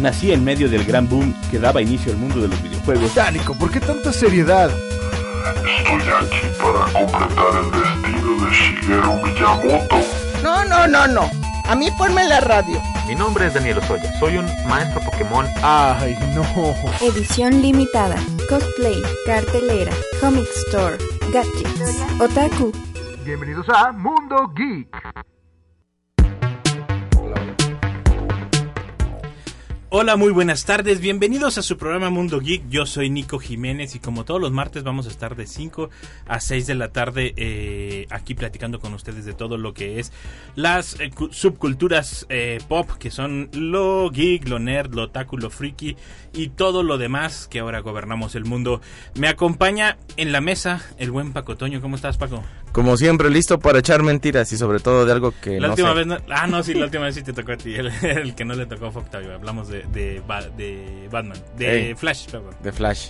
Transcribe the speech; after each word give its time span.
Nací 0.00 0.32
en 0.32 0.42
medio 0.42 0.66
del 0.70 0.84
gran 0.84 1.06
boom 1.06 1.34
que 1.50 1.58
daba 1.58 1.82
inicio 1.82 2.10
al 2.12 2.18
mundo 2.18 2.40
de 2.40 2.48
los 2.48 2.62
videojuegos. 2.62 3.14
Dánico, 3.14 3.54
¿por 3.54 3.70
qué 3.70 3.80
tanta 3.80 4.10
seriedad? 4.10 4.70
Estoy 4.70 6.00
aquí 6.00 6.46
para 6.56 6.90
completar 6.90 7.62
el 7.62 7.70
destino 7.70 8.44
de 8.44 8.50
Shigeru 8.50 9.12
Miyamoto. 9.22 9.96
No, 10.42 10.64
no, 10.64 10.86
no, 10.86 11.06
no. 11.06 11.30
A 11.66 11.74
mí 11.74 11.90
ponme 11.98 12.24
la 12.24 12.40
radio. 12.40 12.80
Mi 13.06 13.14
nombre 13.14 13.46
es 13.46 13.52
Daniel 13.52 13.76
Osoya. 13.78 14.10
Soy 14.18 14.38
un 14.38 14.46
maestro 14.66 15.02
Pokémon. 15.02 15.46
Ay, 15.62 16.16
no. 16.34 16.44
Edición 17.02 17.60
limitada, 17.60 18.16
cosplay, 18.48 19.02
cartelera, 19.26 19.92
comic 20.18 20.48
store, 20.66 20.96
gadgets, 21.30 22.02
otaku. 22.18 22.72
Bienvenidos 23.22 23.68
a 23.68 23.92
Mundo 23.92 24.50
Geek. 24.56 24.88
Hola, 29.92 30.14
muy 30.14 30.30
buenas 30.30 30.66
tardes, 30.66 31.00
bienvenidos 31.00 31.58
a 31.58 31.62
su 31.62 31.76
programa 31.76 32.10
Mundo 32.10 32.38
Geek, 32.38 32.68
yo 32.68 32.86
soy 32.86 33.10
Nico 33.10 33.40
Jiménez 33.40 33.96
y 33.96 33.98
como 33.98 34.24
todos 34.24 34.40
los 34.40 34.52
martes 34.52 34.84
vamos 34.84 35.08
a 35.08 35.10
estar 35.10 35.34
de 35.34 35.48
5 35.48 35.90
a 36.28 36.38
6 36.38 36.68
de 36.68 36.74
la 36.76 36.92
tarde 36.92 37.34
eh, 37.36 38.06
aquí 38.10 38.36
platicando 38.36 38.78
con 38.78 38.94
ustedes 38.94 39.24
de 39.24 39.32
todo 39.32 39.58
lo 39.58 39.74
que 39.74 39.98
es 39.98 40.12
las 40.54 41.00
eh, 41.00 41.10
subculturas 41.32 42.24
eh, 42.28 42.60
pop, 42.68 42.88
que 43.00 43.10
son 43.10 43.50
lo 43.52 44.08
geek, 44.10 44.48
lo 44.48 44.60
nerd, 44.60 44.94
lo 44.94 45.02
otaku, 45.02 45.36
lo 45.38 45.50
freaky 45.50 45.96
y 46.34 46.50
todo 46.50 46.84
lo 46.84 46.96
demás 46.96 47.48
que 47.48 47.58
ahora 47.58 47.80
gobernamos 47.80 48.36
el 48.36 48.44
mundo. 48.44 48.80
Me 49.16 49.26
acompaña 49.26 49.98
en 50.16 50.30
la 50.30 50.40
mesa 50.40 50.82
el 50.98 51.10
buen 51.10 51.32
Paco 51.32 51.56
Toño, 51.56 51.80
¿cómo 51.80 51.96
estás 51.96 52.16
Paco? 52.16 52.44
Como 52.72 52.96
siempre, 52.96 53.30
listo 53.30 53.58
para 53.58 53.80
echar 53.80 54.02
mentiras 54.04 54.52
y 54.52 54.56
sobre 54.56 54.78
todo 54.78 55.04
de 55.04 55.10
algo 55.12 55.34
que 55.40 55.58
la 55.58 55.66
no 55.68 55.72
última 55.74 55.88
sé. 55.90 55.94
vez 55.96 56.06
no- 56.06 56.18
ah 56.30 56.46
no 56.46 56.62
sí 56.62 56.72
la 56.74 56.84
última 56.84 57.04
vez 57.06 57.16
sí 57.16 57.22
te 57.22 57.32
tocó 57.32 57.52
a 57.52 57.56
ti 57.56 57.74
el, 57.74 57.88
el 58.02 58.34
que 58.36 58.44
no 58.44 58.54
le 58.54 58.66
tocó 58.66 58.92
fue 58.92 59.02
Octavio 59.02 59.34
hablamos 59.34 59.68
de 59.68 59.82
de, 59.92 60.22
Ba- 60.24 60.48
de 60.56 61.08
Batman 61.10 61.36
de 61.56 61.88
Ey. 61.88 61.94
Flash 61.96 62.26
perdón 62.26 62.54
De 62.62 62.70
Flash. 62.70 63.08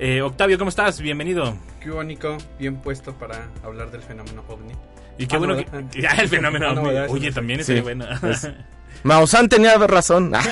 Eh, 0.00 0.20
Octavio 0.22 0.58
cómo 0.58 0.70
estás 0.70 1.00
bienvenido 1.00 1.56
Qué 1.80 1.90
bonito, 1.90 2.36
bien 2.58 2.76
puesto 2.78 3.14
para 3.14 3.46
hablar 3.62 3.90
del 3.92 4.02
fenómeno 4.02 4.42
ovni. 4.48 4.72
y 5.18 5.26
qué 5.28 5.36
Ah, 5.36 5.38
bueno 5.38 5.54
no, 5.54 5.88
que 5.90 6.00
ya 6.02 6.10
el 6.10 6.28
fenómeno 6.28 6.72
no, 6.74 6.82
¿verdad? 6.82 7.06
oye 7.08 7.30
también 7.30 7.58
Sí, 7.64 7.74
estaría 7.74 7.82
bueno 7.82 8.06
es- 8.28 8.48
Maussan 9.04 9.48
tenía 9.48 9.76
razón. 9.78 10.34
Ah, 10.34 10.42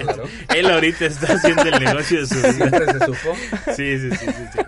Claro. 0.00 0.24
él 0.54 0.68
ahorita 0.70 1.04
está 1.04 1.34
haciendo 1.34 1.62
el 1.62 1.84
negocio 1.84 2.20
de 2.22 2.26
su 2.26 2.34
vida 2.36 2.52
Siempre 2.54 2.86
se 2.86 2.98
supo. 3.06 3.34
sí 3.76 3.98
sí 3.98 4.10
sí 4.10 4.16
sí, 4.26 4.32
sí. 4.52 4.58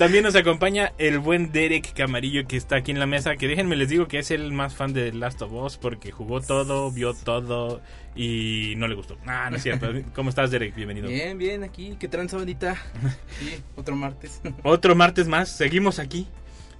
También 0.00 0.24
nos 0.24 0.34
acompaña 0.34 0.94
el 0.96 1.18
buen 1.18 1.52
Derek 1.52 1.92
Camarillo 1.92 2.46
que 2.46 2.56
está 2.56 2.76
aquí 2.76 2.90
en 2.90 2.98
la 2.98 3.04
mesa. 3.04 3.36
Que 3.36 3.46
déjenme 3.46 3.76
les 3.76 3.90
digo 3.90 4.08
que 4.08 4.18
es 4.18 4.30
el 4.30 4.50
más 4.50 4.74
fan 4.74 4.94
de 4.94 5.12
Last 5.12 5.42
of 5.42 5.52
Us 5.52 5.76
porque 5.76 6.10
jugó 6.10 6.40
todo, 6.40 6.90
vio 6.90 7.12
todo 7.12 7.82
y 8.16 8.72
no 8.78 8.88
le 8.88 8.94
gustó. 8.94 9.18
Ah, 9.26 9.50
no 9.50 9.58
es 9.58 9.62
cierto. 9.62 9.92
¿Cómo 10.14 10.30
estás, 10.30 10.50
Derek? 10.50 10.74
Bienvenido. 10.74 11.06
Bien, 11.06 11.36
bien, 11.36 11.64
aquí. 11.64 11.96
¿Qué 12.00 12.08
tranza, 12.08 12.38
bandita? 12.38 12.76
Sí, 13.40 13.62
otro 13.76 13.94
martes. 13.94 14.40
Otro 14.62 14.94
martes 14.94 15.28
más, 15.28 15.50
seguimos 15.50 15.98
aquí. 15.98 16.26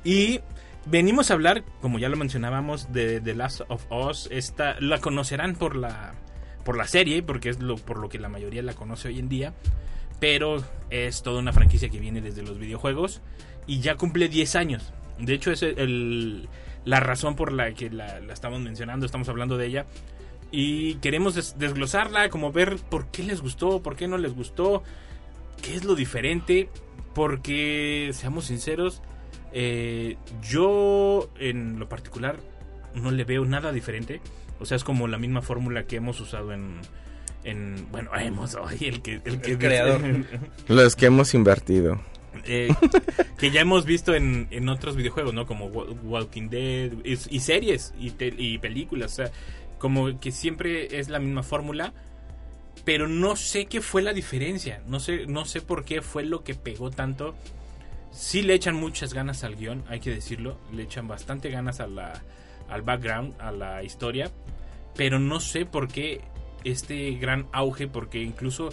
Y 0.03 0.41
venimos 0.87 1.31
a 1.31 1.35
hablar, 1.35 1.63
como 1.83 1.99
ya 1.99 2.09
lo 2.09 2.17
mencionábamos, 2.17 2.91
de 2.91 3.21
The 3.21 3.35
Last 3.35 3.61
of 3.69 3.85
Us. 3.93 4.31
Esta, 4.33 4.81
la 4.81 4.99
conocerán 4.99 5.57
por 5.57 5.77
la, 5.77 6.15
por 6.65 6.75
la 6.75 6.87
serie, 6.87 7.23
porque 7.23 7.51
es 7.51 7.61
lo, 7.61 7.77
por 7.77 7.99
lo 7.99 8.09
que 8.09 8.19
la 8.19 8.31
mayoría 8.31 8.63
la 8.63 8.73
conoce 8.73 9.09
hoy 9.09 9.19
en 9.19 9.29
día. 9.29 9.53
Pero 10.21 10.63
es 10.91 11.23
toda 11.23 11.41
una 11.41 11.53
franquicia 11.53 11.89
que 11.89 11.99
viene 11.99 12.21
desde 12.21 12.43
los 12.43 12.59
videojuegos 12.59 13.21
y 13.67 13.81
ya 13.81 13.97
cumple 13.97 14.29
10 14.29 14.55
años. 14.57 14.93
De 15.19 15.35
hecho, 15.35 15.51
es 15.51 15.63
el- 15.63 16.49
la 16.85 17.01
razón 17.01 17.37
por 17.37 17.53
la 17.53 17.73
que 17.73 17.91
la, 17.91 18.19
estamos 18.33 18.61
mencionando, 18.61 19.07
estamos 19.07 19.29
hablando 19.29 19.57
de 19.59 19.67
ella. 19.67 19.87
Y 20.53 20.95
queremos 20.97 21.35
des- 21.35 21.59
desglosarla, 21.59 22.29
como 22.29 22.53
ver 22.53 22.77
por 22.91 23.07
qué 23.11 23.23
les 23.23 23.41
gustó, 23.41 23.83
por 23.83 23.97
qué 23.97 24.09
no 24.09 24.19
les 24.19 24.35
gustó, 24.35 24.83
qué 25.63 25.75
es 25.75 25.85
lo 25.85 25.95
diferente. 25.95 26.69
Porque, 27.15 28.11
seamos 28.13 28.47
sinceros, 28.47 29.03
eh, 29.53 30.17
yo 30.49 31.29
en 31.39 31.79
lo 31.79 31.89
particular 31.89 32.37
no 32.95 33.11
le 33.11 33.25
veo 33.25 33.45
nada 33.45 33.73
diferente. 33.73 34.21
O 34.61 34.65
sea, 34.65 34.77
es 34.77 34.85
como 34.85 35.09
la 35.09 35.19
misma 35.19 35.43
fórmula 35.43 35.85
que 35.85 35.97
hemos 35.97 36.21
usado 36.21 36.53
en... 36.53 36.77
en 37.45 37.87
bueno, 37.91 38.11
hemos, 38.19 38.57
ay, 38.57 38.79
el 38.89 39.03
que... 39.03 39.21
El, 39.25 39.41
que 39.41 39.53
El 39.53 39.59
creador. 39.59 40.03
los 40.69 40.97
que 40.97 41.07
hemos 41.07 41.33
invertido. 41.35 42.01
eh, 42.45 42.69
que 43.39 43.51
ya 43.51 43.61
hemos 43.61 43.85
visto 43.85 44.15
en, 44.15 44.47
en 44.51 44.69
otros 44.69 44.97
videojuegos, 44.97 45.35
¿no? 45.35 45.47
Como 45.47 45.67
Wa- 45.67 45.87
Walking 46.05 46.49
Dead 46.49 46.93
y, 47.05 47.13
y 47.13 47.41
series 47.41 47.93
y, 47.99 48.11
te- 48.11 48.35
y 48.37 48.59
películas. 48.59 49.13
O 49.13 49.15
sea, 49.17 49.31
como 49.79 50.19
que 50.21 50.31
siempre 50.33 50.99
es 51.01 51.09
la 51.09 51.19
misma 51.19 51.43
fórmula. 51.43 51.93
Pero 52.85 53.09
no 53.09 53.37
sé 53.37 53.67
qué 53.67 53.81
fue 53.83 54.01
la 54.01 54.13
diferencia. 54.15 54.83
No 54.87 55.01
sé, 55.01 55.27
no 55.27 55.45
sé 55.45 55.61
por 55.61 55.85
qué 55.85 56.01
fue 56.03 56.25
lo 56.25 56.43
que 56.45 56.55
pegó 56.55 56.91
tanto. 56.91 57.35
Sí 58.11 58.43
le 58.43 58.55
echan 58.55 58.75
muchas 58.75 59.13
ganas 59.15 59.45
al 59.45 59.55
guion, 59.57 59.85
hay 59.89 60.01
que 60.01 60.11
decirlo. 60.11 60.59
Le 60.73 60.85
echan 60.85 61.07
bastante 61.07 61.51
ganas 61.51 61.81
a 61.81 61.87
la, 61.87 62.23
al 62.69 62.83
background, 62.83 63.35
a 63.39 63.53
la 63.53 63.83
historia. 63.83 64.31
Pero 64.97 65.19
no 65.19 65.41
sé 65.41 65.67
por 65.67 65.89
qué 65.89 66.23
este 66.65 67.13
gran 67.15 67.47
auge, 67.53 67.87
porque 67.89 68.23
incluso 68.23 68.71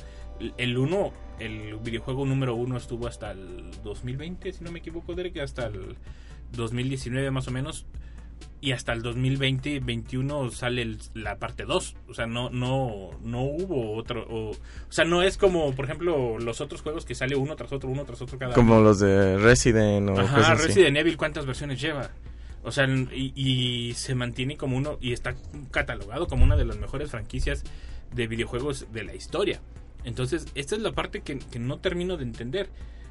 el 0.58 0.78
1, 0.78 1.12
el 1.40 1.76
videojuego 1.84 2.26
número 2.26 2.56
1 2.56 2.78
estuvo 2.78 3.08
hasta 3.08 3.32
el 3.32 3.72
2020, 3.84 4.54
si 4.54 4.64
no 4.64 4.72
me 4.72 4.80
equivoco, 4.80 5.14
Derek, 5.16 5.38
hasta 5.40 5.68
el 5.68 5.96
2019 6.54 7.32
más 7.32 7.48
o 7.48 7.52
menos. 7.52 7.86
Y 8.62 8.72
hasta 8.72 8.94
el 8.94 9.02
2020-21 9.04 10.52
sale 10.52 10.82
el- 10.84 11.00
la 11.14 11.38
parte 11.38 11.64
2. 11.66 11.96
O 12.08 12.14
sea, 12.14 12.26
no, 12.28 12.50
no, 12.50 13.10
no 13.24 13.42
hubo 13.44 13.96
otro. 13.96 14.26
O, 14.30 14.52
o 14.52 14.56
sea, 14.90 15.06
no 15.06 15.22
es 15.24 15.38
como, 15.38 15.74
por 15.74 15.86
ejemplo, 15.86 16.38
los 16.40 16.62
otros 16.62 16.82
juegos 16.82 17.06
que 17.06 17.16
sale 17.16 17.36
uno 17.36 17.56
tras 17.56 17.72
otro, 17.72 17.90
uno 17.90 18.04
tras 18.06 18.22
otro 18.22 18.38
cada 18.38 18.54
Como 18.54 18.80
los 18.80 19.00
de 19.00 19.38
Resident 19.38 20.10
o 20.10 20.20
Ajá, 20.20 20.38
cosas 20.38 20.60
así. 20.60 20.68
Resident 20.68 20.98
Evil, 20.98 21.18
¿cuántas 21.18 21.46
versiones 21.46 21.80
lleva? 21.82 22.10
O 22.68 22.72
sea, 22.72 22.86
y, 22.88 23.32
y 23.34 23.94
se 23.94 24.14
mantiene 24.14 24.58
como 24.58 24.76
uno, 24.78 24.98
y 25.00 25.14
está 25.14 25.36
catalogado 25.72 26.28
como 26.28 26.44
una 26.44 26.58
de 26.58 26.66
las 26.66 26.78
mejores 26.78 27.10
franquicias 27.10 27.64
de 28.14 28.28
videojuegos 28.28 28.88
de 28.92 29.04
la 29.06 29.16
historia. 29.16 29.62
Entonces, 30.04 30.46
esta 30.54 30.76
es 30.76 30.82
la 30.82 30.92
parte 30.92 31.22
que, 31.22 31.40
que 31.40 31.60
no 31.60 31.80
termino 31.80 32.18
de 32.18 32.24
entender. 32.24 32.70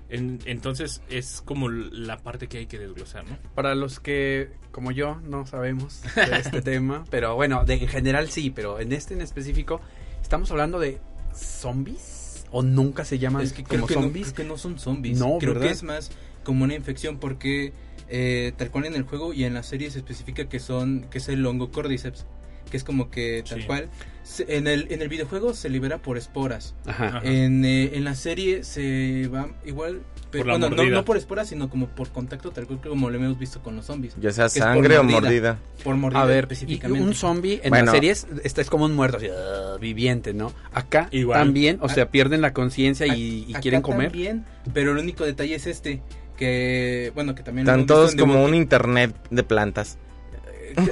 En- 0.09 0.39
entonces, 0.45 1.01
es 1.09 1.43
como 1.45 1.69
la 1.71 2.19
parte 2.19 2.49
que 2.49 2.59
hay 2.59 2.67
que 2.67 2.79
desglosar, 2.79 3.25
¿no? 3.29 3.39
Para 3.55 3.75
los 3.75 3.99
que, 3.99 4.51
como 4.73 4.93
yo, 4.93 5.21
no 5.23 5.47
sabemos 5.47 6.03
de 6.15 6.39
este 6.39 6.61
tema, 6.63 7.05
pero 7.11 7.35
bueno, 7.35 7.65
de, 7.65 7.75
en 7.75 7.89
general 7.89 8.29
sí, 8.31 8.51
pero 8.51 8.79
en 8.79 8.93
este 8.93 9.15
en 9.15 9.23
específico, 9.23 9.81
¿estamos 10.23 10.51
hablando 10.51 10.79
de 10.79 11.01
zombies? 11.35 12.45
¿O 12.51 12.63
nunca 12.63 13.05
se 13.05 13.19
llaman 13.19 13.43
Es 13.43 13.53
que 13.53 13.65
creo 13.65 13.81
como 13.81 13.87
que, 13.89 13.95
no, 13.97 14.03
zombies? 14.03 14.33
creo 14.33 14.37
que 14.37 14.45
no 14.53 14.59
son 14.59 14.79
zombies. 14.79 15.19
No, 15.19 15.39
creo 15.39 15.55
¿verdad? 15.55 15.67
que 15.69 15.73
es 15.73 15.83
más 15.83 16.11
como 16.45 16.65
una 16.65 16.75
infección 16.75 17.19
porque 17.19 17.73
eh, 18.09 18.53
tal 18.57 18.71
cual 18.71 18.87
en 18.87 18.95
el 18.95 19.03
juego 19.03 19.33
y 19.33 19.45
en 19.45 19.55
la 19.55 19.63
serie 19.63 19.91
se 19.91 19.99
especifica 19.99 20.49
que 20.49 20.59
son 20.61 21.07
que 21.11 21.19
es 21.19 21.29
el 21.29 21.45
hongo 21.47 21.71
cordyceps, 21.71 22.27
que 22.71 22.77
es 22.77 22.85
como 22.85 23.11
que 23.11 23.45
tal 23.49 23.61
Sí. 23.61 23.67
cual 23.67 23.89
se- 24.25 24.57
en 24.57 24.67
el 24.67 24.87
en 24.91 25.03
el 25.03 25.09
videojuego 25.09 25.55
se 25.55 25.69
libera 25.69 25.99
por 25.99 26.17
esporas. 26.19 26.75
Ajá. 26.87 27.07
Ajá. 27.09 27.21
En, 27.25 27.65
eh, 27.65 27.91
en 27.95 28.05
la 28.05 28.15
serie 28.15 28.65
se 28.65 29.29
va 29.33 29.49
igual 29.65 30.01
pero, 30.29 30.43
Por 30.43 30.61
la 30.61 30.69
bueno, 30.69 30.85
no, 30.85 30.91
no 30.91 31.05
por 31.05 31.17
esporas, 31.17 31.49
sino 31.49 31.71
como 31.71 31.87
por 31.87 32.11
contacto 32.11 32.51
tal 32.51 32.67
cual 32.67 32.81
como 32.81 33.09
lo 33.11 33.17
hemos 33.17 33.39
visto 33.39 33.63
con 33.63 33.77
los 33.77 33.87
zombies. 33.87 34.15
Ya 34.21 34.33
sea 34.33 34.49
sangre 34.49 34.99
o 34.99 35.05
mordida. 35.05 35.59
Por 35.85 35.95
mordida 35.97 36.21
A 36.21 36.25
ver, 36.27 36.39
y 36.39 36.41
específicamente. 36.41 37.07
un 37.07 37.15
zombie 37.15 37.61
en 37.63 37.71
Bueno. 37.71 37.87
las 37.87 37.95
series 37.95 38.27
este 38.43 38.61
es 38.61 38.69
como 38.69 38.85
un 38.87 38.95
muerto, 38.97 39.19
así, 39.19 39.29
ah, 39.31 39.77
viviente, 39.81 40.35
¿no? 40.35 40.53
Acá 40.75 41.09
Igual. 41.13 41.39
también, 41.39 41.79
o 41.81 41.87
A- 41.87 41.89
sea, 41.91 42.11
pierden 42.11 42.41
la 42.41 42.53
conciencia 42.53 43.07
y, 43.07 43.45
y 43.49 43.53
Acá 43.53 43.61
quieren 43.61 43.83
comer. 43.83 44.09
También, 44.11 44.45
pero 44.75 44.91
el 44.93 44.99
único 44.99 45.25
detalle 45.25 45.55
es 45.55 45.67
este 45.69 46.03
que 46.37 47.13
bueno 47.15 47.35
que 47.35 47.43
también 47.43 47.67
Están 47.67 47.87
todos 47.87 48.15
como 48.15 48.45
un 48.45 48.55
internet 48.55 49.15
de 49.31 49.43
plantas. 49.43 49.99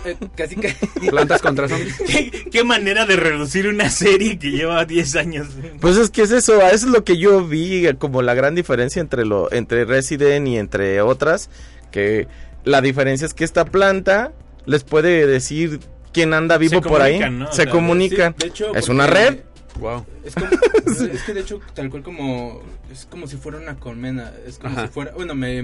Eh, 0.05 0.17
casi 0.35 0.57
que 0.57 0.75
Plantas 1.11 1.43
contra 1.43 1.69
zombies. 1.69 1.99
¿Qué, 2.07 2.49
qué 2.51 2.65
manera 2.65 3.05
de 3.05 3.17
reducir 3.17 3.69
una 3.69 3.91
serie 3.91 4.39
que 4.39 4.51
lleva 4.51 4.85
10 4.85 5.17
años? 5.17 5.49
Pues 5.81 5.97
es 5.99 6.11
que 6.11 6.23
es 6.23 6.31
eso, 6.31 6.57
eso 6.63 6.75
es 6.75 6.85
lo 6.85 7.05
que 7.05 7.19
yo 7.19 7.47
vi 7.47 7.87
eh, 7.87 7.95
como 7.97 8.23
la 8.23 8.35
gran 8.35 8.55
diferencia 8.55 9.01
entre 9.01 9.25
lo 9.27 9.53
entre 9.53 9.85
Resident 9.85 10.49
y 10.49 10.57
entre 10.57 11.03
otras, 11.03 11.51
que 11.91 12.29
la 12.65 12.81
diferencia 12.81 13.27
es 13.27 13.35
que 13.35 13.45
esta 13.45 13.67
planta 13.67 14.33
les 14.65 14.85
puede 14.85 15.27
decir 15.27 15.81
quién 16.13 16.33
anda 16.33 16.57
vivo 16.57 16.81
por 16.81 17.03
ahí. 17.03 17.21
O 17.23 17.53
se 17.53 17.65
sea, 17.65 17.71
comunican. 17.71 18.35
Sí, 18.39 18.45
de 18.45 18.49
hecho, 18.49 18.75
es 18.75 18.89
una 18.89 19.07
red. 19.07 19.41
Wow. 19.81 20.07
Es, 20.25 20.35
como- 20.35 20.47
es 21.13 21.23
que 21.25 21.35
de 21.35 21.41
hecho 21.41 21.61
tal 21.75 21.91
cual 21.91 22.03
como 22.03 22.63
es 22.93 23.07
como 23.07 23.27
si 23.27 23.37
fuera 23.37 23.59
una 23.59 23.77
colmena, 23.77 24.33
es 24.47 24.59
como 24.59 24.73
Ajá. 24.77 24.87
si 24.87 24.93
fuera, 24.93 25.13
bueno, 25.13 25.35
me 25.35 25.63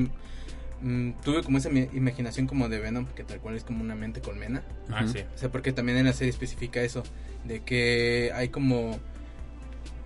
mm, 0.83 1.13
tuve 1.25 1.43
como 1.43 1.59
esa 1.59 1.71
imaginación 1.71 2.47
como 2.47 2.69
de 2.69 2.79
Venom, 2.81 3.07
que 3.15 3.23
tal 3.25 3.39
cual 3.41 3.57
es 3.57 3.65
como 3.65 3.83
una 3.83 3.95
mente 3.95 4.21
colmena. 4.21 4.63
Ah, 4.91 5.07
sí. 5.07 5.21
O 5.35 5.39
sea, 5.39 5.49
porque 5.51 5.73
también 5.73 5.99
en 5.99 6.07
la 6.07 6.13
serie 6.13 6.31
especifica 6.31 6.81
eso, 6.83 7.03
de 7.45 7.61
que 7.61 8.33
hay 8.35 8.49
como, 8.49 8.99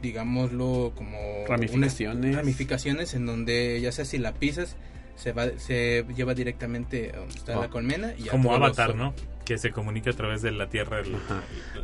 digámoslo, 0.03 0.93
como... 0.95 1.17
Ramificaciones. 1.49 2.25
unas 2.25 2.37
ramificaciones 2.37 3.15
en 3.15 3.27
donde 3.27 3.81
ya 3.81 3.93
sea 3.93 4.05
si 4.05 4.19
la 4.19 4.35
pisas, 4.35 4.77
se 5.17 5.33
va 5.33 5.47
se 5.59 6.05
lleva 6.17 6.35
directamente 6.35 7.12
a 7.15 7.19
donde 7.21 7.35
está 7.35 7.59
Oh. 7.59 7.62
la 7.62 7.69
colmena. 7.71 8.12
Y 8.19 8.25
Como 8.25 8.50
los- 8.50 8.57
Avatar, 8.59 8.95
¿no? 8.97 9.15
Que 9.44 9.58
se 9.58 9.70
comunica 9.73 10.11
a 10.11 10.14
través 10.14 10.41
de 10.43 10.52
la 10.52 10.69
Tierra. 10.69 11.00
el- 11.00 11.14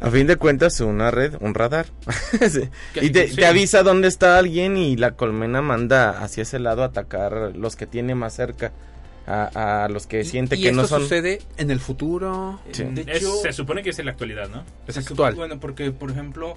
A 0.01 0.11
fin 0.11 0.27
de 0.27 0.37
cuentas, 0.37 0.81
una 0.81 1.11
red, 1.11 1.35
un 1.41 1.55
radar. 1.55 1.87
Sí. 2.51 2.69
Y 3.01 3.11
te, 3.11 3.29
sí. 3.29 3.37
te 3.37 3.47
avisa 3.47 3.83
dónde 3.83 4.09
está 4.09 4.39
alguien 4.39 4.77
y 4.77 4.97
la 4.97 5.13
colmena 5.13 5.61
manda 5.61 6.23
hacia 6.23 6.43
ese 6.43 6.59
lado 6.59 6.83
a 6.83 6.87
atacar 6.87 7.53
los 7.55 7.77
que 7.77 7.87
tiene 7.87 8.15
más 8.15 8.35
cerca. 8.35 8.73
A, 9.27 9.85
a 9.85 9.89
los 9.89 10.07
que 10.09 10.25
siente 10.25 10.57
¿Y 10.57 10.63
que 10.63 10.69
esto 10.71 10.81
no 10.83 10.89
son... 10.89 11.03
sucede 11.03 11.41
en 11.57 11.71
el 11.71 11.79
futuro? 11.79 12.59
Sí. 12.73 12.83
De 12.85 13.03
Es- 13.13 13.43
se 13.43 13.53
supone 13.53 13.83
que 13.83 13.91
es 13.91 13.99
en 13.99 14.07
la 14.07 14.13
actualidad, 14.13 14.49
¿no? 14.49 14.65
Es 14.89 14.97
actual. 14.97 15.35
Bueno, 15.35 15.61
porque 15.61 15.93
por 15.93 16.11
ejemplo, 16.11 16.57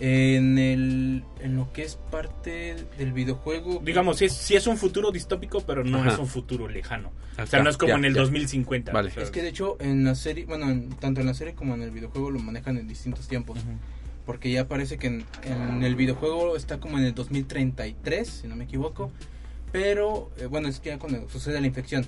en 0.00 0.58
el 0.58 1.24
en 1.40 1.56
lo 1.56 1.72
que 1.72 1.82
es 1.82 1.96
parte 2.10 2.74
del 2.98 3.12
videojuego, 3.12 3.80
Digamos, 3.84 4.18
sí 4.18 4.24
es, 4.24 4.32
sí 4.32 4.56
es 4.56 4.66
un 4.66 4.76
futuro 4.76 5.10
distópico, 5.12 5.60
pero 5.60 5.84
no 5.84 5.98
Ajá. 5.98 6.12
es 6.14 6.18
un 6.18 6.26
futuro 6.26 6.68
lejano. 6.68 7.08
O 7.08 7.42
Acá, 7.42 7.46
sea, 7.46 7.62
no 7.62 7.70
es 7.70 7.76
como 7.76 7.90
ya, 7.90 7.96
en 7.96 8.04
el 8.06 8.14
ya. 8.14 8.20
2050. 8.22 8.92
Vale. 8.92 9.10
o 9.10 9.12
sea, 9.12 9.22
es 9.22 9.30
que 9.30 9.42
de 9.42 9.48
hecho 9.48 9.76
en 9.80 10.04
la 10.04 10.14
serie, 10.14 10.46
bueno, 10.46 10.68
en- 10.70 10.88
tanto 10.90 11.20
en 11.20 11.26
la 11.26 11.34
serie 11.34 11.54
como 11.54 11.74
en 11.74 11.82
el 11.82 11.90
videojuego 11.90 12.30
lo 12.30 12.38
manejan 12.40 12.76
en 12.78 12.88
distintos 12.88 13.28
tiempos. 13.28 13.58
Porque 14.26 14.50
ya 14.50 14.66
parece 14.66 14.96
que 14.96 15.06
en, 15.08 15.24
en 15.44 15.82
el 15.84 15.96
videojuego 15.96 16.56
está 16.56 16.80
como 16.80 16.98
en 16.98 17.04
el 17.04 17.14
2033, 17.14 18.26
si 18.26 18.48
no 18.48 18.56
me 18.56 18.64
equivoco. 18.64 19.12
Pero, 19.70 20.30
eh, 20.38 20.46
bueno, 20.46 20.68
es 20.68 20.80
que 20.80 20.88
ya 20.90 20.98
cuando 20.98 21.28
sucede 21.28 21.60
la 21.60 21.66
infección. 21.66 22.06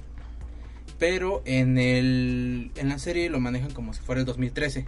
Pero 0.99 1.43
en, 1.45 1.77
el, 1.79 2.71
en 2.77 2.89
la 2.89 2.99
serie 2.99 3.29
lo 3.29 3.39
manejan 3.39 3.71
como 3.73 3.93
si 3.93 4.01
fuera 4.01 4.21
el 4.21 4.27
2013. 4.27 4.87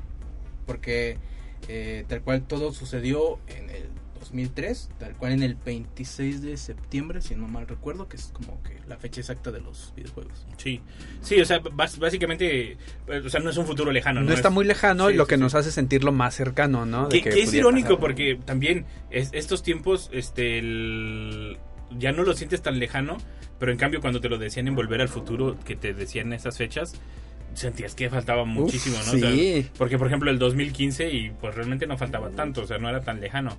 Porque 0.67 1.19
eh, 1.66 2.05
tal 2.08 2.22
cual 2.22 2.43
todo 2.43 2.72
sucedió 2.72 3.38
en 3.49 3.70
el 3.70 3.84
2003. 4.20 4.90
Tal 4.99 5.16
cual 5.16 5.32
en 5.32 5.43
el 5.43 5.55
26 5.55 6.43
de 6.43 6.56
septiembre, 6.56 7.22
si 7.22 7.34
no 7.34 7.49
mal 7.49 7.66
recuerdo. 7.66 8.08
Que 8.08 8.16
es 8.16 8.31
como 8.32 8.62
que 8.62 8.76
la 8.87 8.96
fecha 8.96 9.20
exacta 9.20 9.50
de 9.50 9.60
los 9.60 9.93
videojuegos. 9.96 10.46
Sí, 10.56 10.81
sí, 11.22 11.40
o 11.40 11.44
sea, 11.44 11.60
básicamente, 11.72 12.72
eh, 12.72 12.76
o 13.25 13.28
sea, 13.28 13.40
no 13.40 13.50
es 13.50 13.56
un 13.56 13.66
futuro 13.66 13.90
lejano. 13.93 14.20
No, 14.22 14.32
está 14.32 14.49
Es- 14.49 14.55
muy 14.55 14.64
lejano 14.64 15.08
y 15.08 15.12
sí, 15.12 15.16
lo 15.19 15.25
sí, 15.25 15.28
que 15.31 15.34
sí. 15.37 15.40
nos 15.40 15.55
hace 15.55 15.70
sentirlo 15.70 16.12
más 16.12 16.34
cercano, 16.34 16.84
¿no? 16.87 17.08
De 17.08 17.22
Que, 17.22 17.31
que 17.31 17.43
es 17.43 17.55
irónico 17.55 17.88
pasar. 17.88 18.00
porque 18.00 18.38
también 18.44 18.87
es- 19.11 19.31
estos 19.32 19.62
tiempos, 19.62 20.11
este, 20.12 20.58
el- 20.58 21.58
ya 21.99 22.12
no 22.12 22.22
lo 22.22 22.34
sientes 22.34 22.61
tan 22.61 22.78
lejano, 22.78 23.16
pero 23.58 23.72
en 23.72 23.78
cambio 23.78 24.00
cuando 24.00 24.20
te 24.20 24.28
lo 24.28 24.37
decían 24.38 24.69
en 24.69 24.75
Volver 24.75 25.00
al 25.00 25.08
Futuro, 25.08 25.56
que 25.64 25.75
te 25.76 25.94
decían 25.94 26.32
esas 26.32 26.56
fechas, 26.58 26.94
sentías 27.55 27.95
que 27.95 28.11
faltaba 28.11 28.45
muchísimo, 28.45 28.97
¿no? 29.06 29.12
O 29.12 29.19
sea, 29.19 29.31
sí. 29.31 29.69
porque 29.77 29.99
por 29.99 30.06
ejemplo 30.06 30.31
el 30.31 30.39
2015 30.39 31.11
y 31.11 31.31
pues 31.31 31.55
realmente 31.55 31.87
no 31.87 31.97
faltaba 31.97 32.31
tanto, 32.31 32.62
o 32.62 32.67
sea, 32.67 32.79
no 32.79 32.89
era 32.89 33.00
tan 33.00 33.21
lejano. 33.21 33.56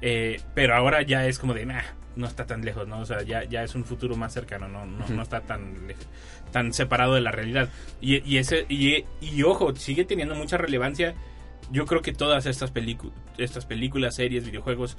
Eh, 0.00 0.40
pero 0.54 0.74
ahora 0.74 1.02
ya 1.02 1.26
es 1.26 1.38
como 1.38 1.54
de, 1.54 1.64
nah, 1.64 1.82
no 2.16 2.26
está 2.26 2.44
tan 2.44 2.64
lejos, 2.64 2.88
¿no? 2.88 3.00
O 3.00 3.06
sea, 3.06 3.22
ya, 3.22 3.44
ya 3.44 3.62
es 3.62 3.74
un 3.74 3.84
futuro 3.84 4.16
más 4.16 4.32
cercano, 4.32 4.68
no, 4.68 4.84
no, 4.84 5.06
no 5.08 5.22
está 5.22 5.40
tan, 5.42 5.74
tan 6.50 6.72
separado 6.72 7.14
de 7.14 7.20
la 7.20 7.30
realidad. 7.30 7.68
Y, 8.00 8.22
y 8.28 8.38
ese, 8.38 8.66
y, 8.68 9.04
y 9.20 9.42
ojo, 9.44 9.74
sigue 9.76 10.04
teniendo 10.04 10.34
mucha 10.34 10.56
relevancia. 10.56 11.14
Yo 11.70 11.86
creo 11.86 12.02
que 12.02 12.12
todas 12.12 12.46
estas, 12.46 12.70
películas 12.70 13.14
estas 13.38 13.64
películas, 13.64 14.16
series, 14.16 14.44
videojuegos 14.44 14.98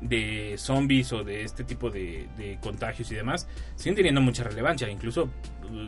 de 0.00 0.54
zombies 0.58 1.12
o 1.12 1.24
de 1.24 1.42
este 1.42 1.64
tipo 1.64 1.90
de, 1.90 2.58
contagios 2.60 3.10
y 3.10 3.14
demás 3.14 3.48
siguen 3.74 3.94
teniendo 3.94 4.20
mucha 4.20 4.44
relevancia. 4.44 4.88
Incluso, 4.88 5.30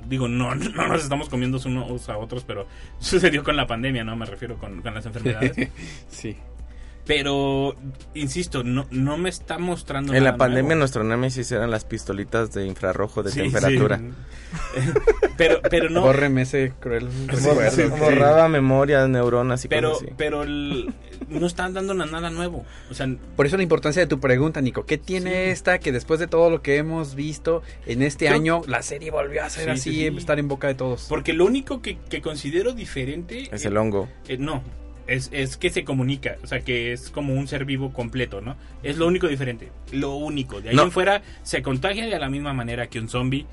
digo, 0.06 0.28
no, 0.28 0.54
no 0.54 0.88
nos 0.88 1.02
estamos 1.02 1.28
comiendo 1.28 1.58
unos 1.64 2.08
a 2.08 2.18
otros, 2.18 2.44
pero 2.44 2.66
sucedió 2.98 3.44
con 3.44 3.56
la 3.56 3.66
pandemia, 3.66 4.04
¿no? 4.04 4.16
Me 4.16 4.26
refiero 4.26 4.56
con 4.56 4.82
las 4.82 5.06
enfermedades. 5.06 5.68
sí. 6.08 6.36
Pero, 7.08 7.74
insisto, 8.14 8.62
no, 8.62 8.86
no 8.90 9.16
me 9.18 9.30
está 9.30 9.58
mostrando 9.58 10.12
En 10.14 10.22
la 10.22 10.36
pandemia 10.36 10.62
nuevo. 10.62 10.78
nuestro 10.80 11.02
némesis 11.04 11.50
eran 11.50 11.70
las 11.70 11.84
pistolitas 11.84 12.52
de 12.52 12.66
infrarrojo 12.66 13.22
de 13.24 13.32
Sí, 13.32 13.40
temperatura. 13.40 13.96
sí. 13.98 14.04
pero, 15.36 15.60
pero 15.70 15.88
no. 15.90 16.02
Bórreme 16.02 16.42
ese 16.42 16.72
cruel 16.78 17.08
Sí, 17.10 17.26
recuerdo. 17.48 17.70
sí, 17.70 17.82
Borraba 17.98 18.48
memorias, 18.48 19.08
neuronas 19.08 19.64
y 19.64 19.68
pero, 19.68 19.90
cosas 19.92 20.04
así. 20.08 20.14
pero 20.18 20.42
el- 20.42 20.92
no 21.28 21.46
están 21.46 21.74
dándonos 21.74 22.10
nada 22.12 22.30
nuevo. 22.30 22.64
O 22.90 22.94
sea, 22.94 23.08
Por 23.36 23.46
eso 23.46 23.56
la 23.56 23.62
importancia 23.62 24.00
de 24.00 24.06
tu 24.06 24.20
pregunta, 24.20 24.60
Nico. 24.60 24.84
¿Qué 24.86 24.98
tiene 24.98 25.50
esta 25.50 25.78
que 25.78 25.92
después 25.92 26.20
de 26.20 26.26
todo 26.26 26.50
lo 26.50 26.62
que 26.62 26.76
hemos 26.76 27.14
visto 27.14 27.62
en 27.86 28.02
este 28.02 28.26
Yo- 28.26 28.32
año, 28.34 28.62
la 28.66 28.82
serie 28.82 29.10
volvió 29.10 29.44
a 29.44 29.50
ser 29.50 29.64
Sí, 29.64 29.70
así, 29.70 29.90
sí, 29.92 30.08
sí. 30.10 30.16
estar 30.18 30.38
en 30.38 30.48
boca 30.48 30.68
de 30.68 30.74
todos? 30.74 31.06
porque 31.08 31.32
lo 31.32 31.46
único 31.46 31.80
que, 31.82 31.96
que 32.10 32.20
considero 32.22 32.72
diferente 32.72 33.48
Es 33.50 33.64
el 33.64 33.76
hongo. 33.78 34.08
Eh, 34.28 34.36
no, 34.38 34.62
es, 35.08 35.30
es 35.32 35.56
que 35.56 35.70
se 35.70 35.82
comunica, 35.84 36.36
o 36.44 36.46
sea, 36.46 36.60
que 36.60 36.92
es 36.92 37.10
como 37.10 37.34
un 37.34 37.48
ser 37.48 37.64
vivo 37.64 37.92
completo, 37.92 38.40
¿no? 38.40 38.56
Es 38.82 38.96
lo 38.98 39.06
único 39.06 39.26
diferente, 39.26 39.70
lo 39.90 40.14
único. 40.14 40.60
De 40.60 40.68
ahí 40.70 40.76
No. 40.76 40.84
en 40.84 40.92
fuera 40.92 41.22
se 41.42 41.62
contagia 41.62 42.06
de 42.06 42.18
la 42.18 42.28
misma 42.28 42.52
manera 42.52 42.86
que 42.88 43.00
un 43.00 43.08
zombie. 43.08 43.46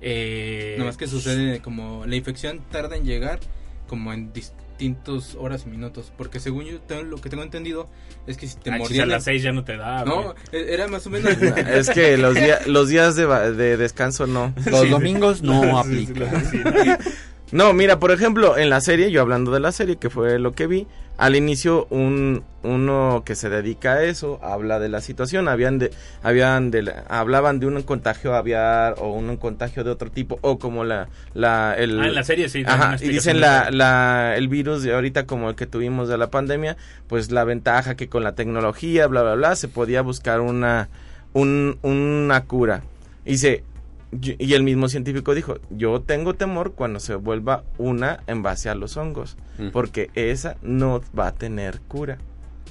Eh, 0.00 0.74
Nada 0.78 0.88
más 0.88 0.96
que 0.96 1.06
sucede 1.06 1.60
como 1.60 2.04
la 2.06 2.16
infección 2.16 2.60
tarda 2.70 2.96
en 2.96 3.04
llegar 3.04 3.38
como 3.86 4.12
en 4.12 4.32
distintos 4.32 5.36
horas 5.38 5.64
y 5.66 5.70
minutos. 5.70 6.12
Porque 6.16 6.40
según 6.40 6.64
yo 6.64 6.80
tengo- 6.80 7.02
lo 7.02 7.20
que 7.20 7.28
tengo 7.28 7.42
entendido 7.44 7.88
es 8.26 8.36
que 8.36 8.48
si 8.48 8.56
te 8.56 8.70
ah, 8.70 8.78
mordían 8.78 9.10
a 9.10 9.14
las 9.14 9.24
6 9.24 9.42
ya 9.42 9.52
no 9.52 9.62
te 9.64 9.76
da. 9.76 10.04
No, 10.04 10.34
e- 10.50 10.66
era 10.74 10.88
más 10.88 11.06
o 11.06 11.10
menos. 11.10 11.30
Es 11.68 11.90
que 11.90 12.16
los, 12.16 12.34
días 12.34 12.66
los 12.66 12.88
días 12.88 13.14
de, 13.16 13.26
de 13.52 13.76
descanso 13.76 14.26
no. 14.26 14.52
Los 14.70 14.80
Sí, 14.82 14.88
domingos 14.88 15.42
no 15.42 15.60
sí, 15.84 16.06
sí, 16.06 16.12
aplican. 16.12 16.50
sí. 16.50 16.58
No, 17.52 17.72
mira, 17.74 17.98
por 18.00 18.12
ejemplo, 18.12 18.56
en 18.56 18.70
la 18.70 18.80
serie, 18.80 19.10
yo 19.10 19.20
hablando 19.20 19.52
de 19.52 19.60
la 19.60 19.72
serie, 19.72 19.96
que 19.96 20.08
fue 20.08 20.38
lo 20.38 20.52
que 20.52 20.66
vi, 20.66 20.86
al 21.22 21.36
inicio 21.36 21.86
un 21.90 22.42
uno 22.64 23.22
que 23.26 23.34
se 23.34 23.48
dedica 23.48 23.94
a 23.94 24.02
eso 24.04 24.38
habla 24.42 24.78
de 24.78 24.88
la 24.88 25.00
situación, 25.00 25.48
habían 25.48 25.78
de 25.78 25.90
habían 26.22 26.70
de 26.70 26.82
la- 26.82 27.04
hablaban 27.08 27.58
de 27.60 27.66
un 27.66 27.80
contagio 27.82 28.34
aviar 28.34 28.94
o 28.98 29.12
un 29.12 29.36
contagio 29.36 29.82
de 29.84 29.90
otro 29.90 30.10
tipo 30.10 30.38
o 30.42 30.58
como 30.58 30.84
la 30.84 31.08
la 31.34 31.74
el 31.76 32.00
Ah, 32.00 32.06
en 32.08 32.14
la 32.14 32.24
serie 32.24 32.48
sí. 32.48 32.62
Ajá, 32.66 32.96
y 33.00 33.08
dicen 33.08 33.40
la, 33.40 33.70
la, 33.70 34.34
el 34.36 34.48
virus 34.48 34.82
de 34.82 34.94
ahorita 34.94 35.26
como 35.26 35.50
el 35.50 35.56
que 35.56 35.66
tuvimos 35.66 36.08
de 36.08 36.18
la 36.18 36.30
pandemia, 36.30 36.76
pues 37.08 37.30
la 37.30 37.44
ventaja 37.44 37.94
que 37.96 38.08
con 38.08 38.22
la 38.24 38.34
tecnología, 38.34 39.06
bla, 39.06 39.22
bla, 39.22 39.34
bla, 39.34 39.56
se 39.56 39.68
podía 39.68 40.02
buscar 40.02 40.40
una, 40.40 40.88
un, 41.32 41.78
una 41.82 42.44
cura. 42.44 42.82
Se, 43.36 43.64
y 44.20 44.52
el 44.52 44.62
mismo 44.62 44.88
científico 44.88 45.34
dijo, 45.34 45.56
yo 45.70 46.00
tengo 46.02 46.34
temor 46.34 46.72
cuando 46.74 47.00
se 47.00 47.14
vuelva 47.14 47.64
una 47.78 48.22
en 48.26 48.42
base 48.42 48.68
a 48.68 48.74
los 48.74 48.96
hongos, 48.96 49.36
Mm. 49.58 49.68
porque 49.70 50.10
esa 50.14 50.56
no 50.62 51.00
va 51.18 51.28
a 51.28 51.32
tener 51.34 51.80
cura. 51.88 52.18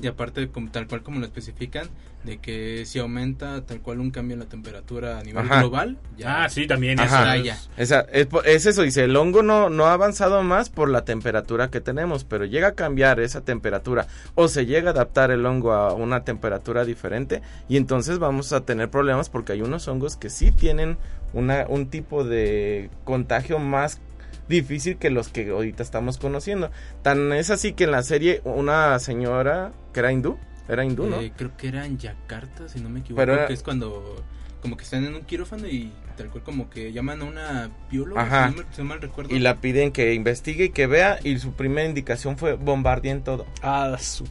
Y 0.01 0.07
aparte, 0.07 0.47
como, 0.49 0.69
tal 0.71 0.88
cual 0.88 1.03
como 1.03 1.19
lo 1.19 1.25
especifican, 1.25 1.88
de 2.23 2.38
que 2.38 2.85
si 2.85 3.00
aumenta 3.00 3.65
tal 3.65 3.81
cual 3.81 4.00
un 4.00 4.12
cambio 4.12 4.35
en 4.35 4.41
la 4.41 4.45
temperatura 4.45 5.18
a 5.19 5.23
nivel 5.23 5.44
Ajá. 5.45 5.59
global, 5.62 5.97
ya. 6.18 6.44
Ah, 6.44 6.50
sí, 6.50 6.68
también. 6.68 7.00
Ajá. 7.00 7.35
eso 7.35 7.45
es- 7.51 7.69
Esa, 7.77 8.00
es, 8.12 8.27
es 8.45 8.65
eso, 8.68 8.83
dice, 8.83 9.06
el 9.06 9.15
hongo 9.15 9.41
no, 9.41 9.69
no 9.69 9.85
ha 9.88 9.94
avanzado 9.94 10.44
más 10.44 10.69
por 10.69 10.89
la 10.89 11.03
temperatura 11.03 11.69
que 11.69 11.81
tenemos, 11.81 12.23
pero 12.23 12.45
llega 12.45 12.68
a 12.69 12.71
cambiar 12.73 13.19
esa 13.19 13.41
temperatura 13.41 14.07
o 14.35 14.47
se 14.47 14.66
llega 14.68 14.90
a 14.90 14.94
adaptar 14.94 15.31
el 15.31 15.45
hongo 15.45 15.71
a 15.73 15.94
una 15.94 16.23
temperatura 16.23 16.85
diferente 16.85 17.42
y 17.68 17.78
entonces 17.78 18.19
vamos 18.19 18.54
a 18.54 18.61
tener 18.61 18.90
problemas 18.90 19.30
porque 19.30 19.54
hay 19.54 19.61
unos 19.63 19.87
hongos 19.87 20.16
que 20.16 20.30
sí 20.30 20.51
tienen 20.51 20.97
una, 21.33 21.66
un 21.69 21.90
tipo 21.90 22.23
de 22.23 22.90
contagio 23.04 23.57
más 23.57 23.99
difícil 24.47 24.97
que 24.97 25.09
los 25.09 25.30
que 25.30 25.49
ahorita 25.49 25.81
estamos 25.81 26.18
conociendo. 26.18 26.71
Tan 27.04 27.31
es 27.33 27.49
así 27.49 27.73
que 27.73 27.85
en 27.85 27.92
la 27.92 28.04
serie 28.04 28.42
una 28.44 28.99
señora 28.99 29.71
que 29.94 30.01
era 30.01 30.11
hindú, 30.11 30.37
era 30.71 30.85
hindú, 30.85 31.06
¿no? 31.07 31.19
Eh, 31.19 31.31
creo 31.35 31.56
que 31.57 31.68
era 31.68 31.85
en 31.85 31.97
Yakarta, 31.97 32.68
si 32.69 32.80
no 32.80 32.90
me 32.90 33.01
equivoco, 33.01 33.21
Pero 33.21 33.33
era- 33.33 33.47
que 33.47 33.54
es 33.54 33.63
cuando 33.63 34.23
como 34.61 34.78
que 34.78 34.83
están 34.83 35.04
en 35.06 35.16
un 35.16 35.21
quirófano 35.23 35.68
y 35.68 35.92
tal 36.16 36.28
cual 36.30 36.44
como 36.44 36.69
que 36.69 36.92
llaman 36.94 37.21
a 37.21 37.25
una 37.25 37.69
bióloga, 37.90 38.21
Ajá. 38.21 38.49
si 38.49 38.56
no, 38.56 38.61
me- 38.63 38.75
si 38.75 38.81
no 38.83 38.87
mal 38.87 39.01
recuerdo. 39.01 39.35
Y 39.35 39.40
la 39.40 39.56
piden 39.56 39.92
que 39.92 40.13
investigue 40.13 40.66
y 40.66 40.69
que 40.69 40.85
vea 40.85 41.18
y 41.23 41.40
su 41.40 41.54
primera 41.54 41.87
indicación 41.87 42.37
fue 42.37 42.54
bombardeen 42.54 43.23
todo. 43.23 43.45
Ah, 43.63 43.95
su- 43.99 44.28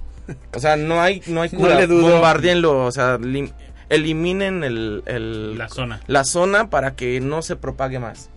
O 0.54 0.60
sea, 0.60 0.76
no 0.76 1.00
hay, 1.02 1.20
no 1.26 1.42
hay 1.42 1.50
No 1.52 1.58
cura. 1.58 1.74
le 1.74 1.88
dudo. 1.88 2.12
Bombardeenlo, 2.12 2.84
o 2.86 2.92
sea, 2.92 3.18
lim- 3.18 3.52
eliminen 3.88 4.62
el, 4.62 5.02
el- 5.06 5.58
La 5.58 5.68
zona. 5.68 6.00
la 6.06 6.22
zona 6.24 6.70
para 6.70 6.94
que 6.94 7.20
no 7.20 7.42
se 7.42 7.56
propague 7.56 7.98
más. 7.98 8.30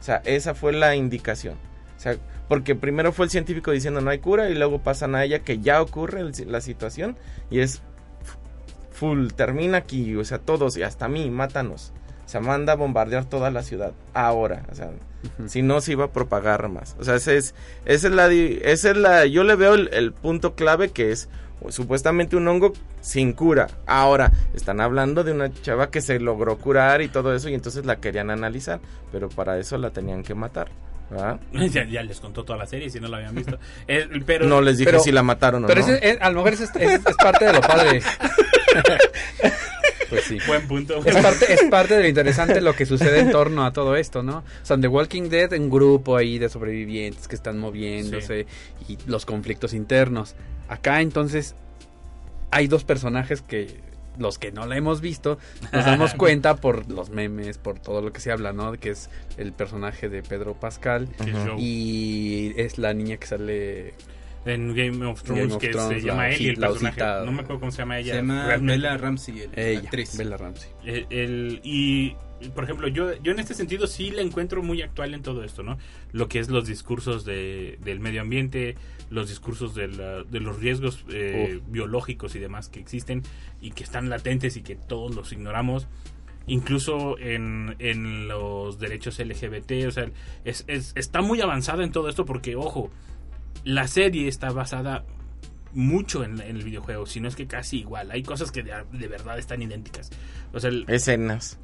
O 0.00 0.02
sea, 0.02 0.20
esa 0.24 0.54
fue 0.54 0.72
la 0.72 0.96
indicación. 0.96 1.54
O 1.96 2.00
sea, 2.00 2.16
porque 2.48 2.74
primero 2.74 3.12
fue 3.12 3.26
el 3.26 3.30
científico 3.30 3.70
diciendo 3.70 4.00
no 4.00 4.10
hay 4.10 4.18
cura 4.18 4.48
y 4.50 4.54
luego 4.54 4.80
pasan 4.80 5.14
a 5.14 5.24
ella 5.24 5.40
que 5.40 5.58
ya 5.60 5.80
ocurre 5.82 6.20
el- 6.20 6.32
la 6.52 6.60
situación 6.60 7.16
y 7.50 7.60
es 7.60 7.82
full, 8.90 9.28
termina 9.28 9.78
aquí, 9.78 10.14
o 10.16 10.24
sea, 10.24 10.38
todos 10.38 10.76
y 10.76 10.82
hasta 10.82 11.04
a 11.06 11.08
mí, 11.08 11.30
mátanos. 11.30 11.92
O 12.24 12.28
sea, 12.28 12.40
manda 12.40 12.72
a 12.72 12.76
bombardear 12.76 13.24
toda 13.24 13.50
la 13.50 13.62
ciudad 13.62 13.92
ahora, 14.12 14.64
o 14.72 14.74
sea, 14.74 14.90
si 15.46 15.62
no 15.62 15.80
se 15.80 15.92
iba 15.92 16.06
a 16.06 16.12
propagar 16.12 16.68
más. 16.68 16.96
O 16.98 17.04
sea, 17.04 17.14
ese 17.16 17.36
es, 17.36 17.54
esa 17.84 18.08
es 18.08 18.14
la, 18.14 18.26
esa 18.32 18.90
es 18.90 18.96
la, 18.96 19.26
yo 19.26 19.44
le 19.44 19.54
veo 19.54 19.74
el, 19.74 19.90
el 19.92 20.12
punto 20.12 20.54
clave 20.56 20.90
que 20.90 21.12
es 21.12 21.28
supuestamente 21.68 22.36
un 22.36 22.48
hongo 22.48 22.72
sin 23.00 23.32
cura. 23.32 23.68
Ahora, 23.86 24.32
están 24.54 24.80
hablando 24.80 25.22
de 25.22 25.32
una 25.32 25.52
chava 25.52 25.90
que 25.90 26.00
se 26.00 26.18
logró 26.18 26.58
curar 26.58 27.00
y 27.00 27.08
todo 27.08 27.32
eso 27.34 27.48
y 27.48 27.54
entonces 27.54 27.86
la 27.86 27.96
querían 27.96 28.30
analizar, 28.30 28.80
pero 29.12 29.28
para 29.28 29.58
eso 29.58 29.78
la 29.78 29.90
tenían 29.90 30.24
que 30.24 30.34
matar. 30.34 30.68
Ya, 31.72 31.84
ya 31.84 32.02
les 32.02 32.20
contó 32.20 32.44
toda 32.44 32.58
la 32.58 32.66
serie 32.66 32.90
si 32.90 32.98
no 33.00 33.08
la 33.08 33.18
habían 33.18 33.34
visto. 33.34 33.58
Eh, 33.88 34.08
pero 34.26 34.46
no 34.46 34.60
les 34.60 34.78
dije 34.78 34.90
pero- 34.90 35.00
si 35.02 35.12
la 35.12 35.22
mataron 35.22 35.64
o 35.64 35.66
Pero 35.66 35.86
no. 35.86 35.92
es- 35.94 36.18
a 36.20 36.30
lo 36.30 36.36
mejor 36.36 36.52
es, 36.54 36.60
es- 36.62 36.74
es 36.76 37.16
parte 37.16 37.44
de 37.44 37.52
lo 37.52 37.60
padre. 37.60 38.00
Pues 40.08 40.22
sí. 40.24 40.38
Buen 40.46 40.68
punto. 40.68 41.02
Es 41.04 41.16
parte, 41.16 41.52
es 41.52 41.62
parte 41.64 41.94
de 41.96 42.02
lo 42.02 42.08
interesante 42.08 42.60
lo 42.60 42.74
que 42.74 42.86
sucede 42.86 43.18
en 43.20 43.32
torno 43.32 43.64
a 43.66 43.72
todo 43.72 43.96
esto, 43.96 44.22
¿no? 44.22 44.38
O 44.38 44.44
sea, 44.64 44.74
en 44.74 44.80
The 44.82 44.86
Walking 44.88 45.28
Dead, 45.28 45.52
un 45.54 45.68
grupo 45.68 46.16
ahí 46.16 46.38
de 46.38 46.48
sobrevivientes 46.48 47.26
que 47.26 47.34
están 47.34 47.58
moviéndose 47.58 48.46
y 48.88 48.98
los 49.06 49.26
conflictos 49.26 49.74
internos. 49.74 50.36
Acá 50.68 51.00
entonces 51.00 51.56
hay 52.52 52.68
dos 52.68 52.84
personajes 52.84 53.42
que 53.42 53.80
los 54.18 54.38
que 54.38 54.52
no 54.52 54.66
la 54.66 54.76
hemos 54.76 55.00
visto 55.00 55.38
nos 55.72 55.84
damos 55.84 56.14
cuenta 56.14 56.56
por 56.56 56.90
los 56.90 57.10
memes, 57.10 57.58
por 57.58 57.78
todo 57.78 58.00
lo 58.00 58.12
que 58.12 58.20
se 58.20 58.32
habla, 58.32 58.52
¿no? 58.52 58.72
Que 58.74 58.90
es 58.90 59.10
el 59.36 59.52
personaje 59.52 60.08
de 60.08 60.22
Pedro 60.22 60.54
Pascal 60.54 61.08
y 61.58 62.52
es 62.56 62.78
la 62.78 62.94
niña 62.94 63.16
que 63.16 63.26
sale 63.26 63.94
En 64.46 64.74
Game 64.74 65.04
of 65.04 65.22
Thrones, 65.22 65.42
Game 65.42 65.54
of 65.54 65.60
que 65.60 65.68
Thrones, 65.70 66.00
se 66.00 66.06
llama 66.06 66.22
la 66.22 66.30
Ellie, 66.30 66.50
el 66.50 66.56
personaje. 66.56 67.00
osita- 67.00 67.24
No 67.24 67.32
me 67.32 67.40
acuerdo 67.42 67.60
cómo 67.60 67.72
se 67.72 67.78
llama 67.78 67.98
ella. 67.98 68.12
Se 68.12 68.18
llama 68.20 68.46
realmente. 68.46 68.72
Bella 68.82 68.96
Ramsey, 68.96 69.40
el- 69.54 69.74
la 69.74 69.80
actriz. 69.80 70.16
Bella 70.16 70.36
Ramsey. 70.36 70.70
El, 70.84 71.06
el- 71.10 71.60
y 71.64 72.14
por 72.54 72.64
ejemplo, 72.64 72.86
yo, 72.88 73.14
yo 73.22 73.32
en 73.32 73.38
este 73.40 73.54
sentido 73.54 73.86
sí 73.86 74.10
la 74.10 74.20
encuentro 74.22 74.62
muy 74.62 74.82
actual 74.82 75.14
en 75.14 75.22
todo 75.22 75.42
esto, 75.42 75.62
¿no? 75.62 75.78
Lo 76.12 76.28
que 76.28 76.38
es 76.38 76.48
los 76.50 76.66
discursos 76.66 77.24
de, 77.24 77.78
del 77.82 77.98
medio 77.98 78.20
ambiente, 78.20 78.76
los 79.10 79.28
discursos 79.30 79.74
de, 79.74 79.88
la- 79.88 80.22
de 80.22 80.40
los 80.40 80.60
riesgos 80.60 81.04
eh, 81.10 81.60
biológicos 81.68 82.36
y 82.36 82.38
demás 82.38 82.68
que 82.68 82.78
existen 82.78 83.22
y 83.60 83.70
que 83.70 83.82
están 83.84 84.08
latentes 84.10 84.56
y 84.56 84.62
que 84.62 84.76
todos 84.76 85.14
los 85.14 85.32
ignoramos. 85.32 85.88
Incluso 86.48 87.18
en, 87.18 87.74
en 87.80 88.28
los 88.28 88.78
derechos 88.78 89.18
LGBT, 89.18 89.86
o 89.88 89.90
sea, 89.90 90.08
es, 90.44 90.64
es- 90.68 90.92
está 90.94 91.20
muy 91.20 91.40
avanzada 91.40 91.82
en 91.82 91.90
todo 91.90 92.08
esto 92.08 92.24
porque, 92.24 92.54
ojo, 92.54 92.90
la 93.64 93.86
serie 93.88 94.28
está 94.28 94.50
basada 94.50 95.04
mucho 95.72 96.24
en, 96.24 96.40
en 96.40 96.56
el 96.56 96.64
videojuego, 96.64 97.06
si 97.06 97.20
no 97.20 97.28
es 97.28 97.36
que 97.36 97.46
casi 97.46 97.80
igual. 97.80 98.10
Hay 98.10 98.22
cosas 98.22 98.50
que 98.50 98.62
de, 98.62 98.72
de 98.92 99.08
verdad 99.08 99.38
están 99.38 99.60
idénticas. 99.62 100.10
O 100.52 100.60
sea, 100.60 100.70
el- 100.70 100.84
Escenas. 100.88 101.58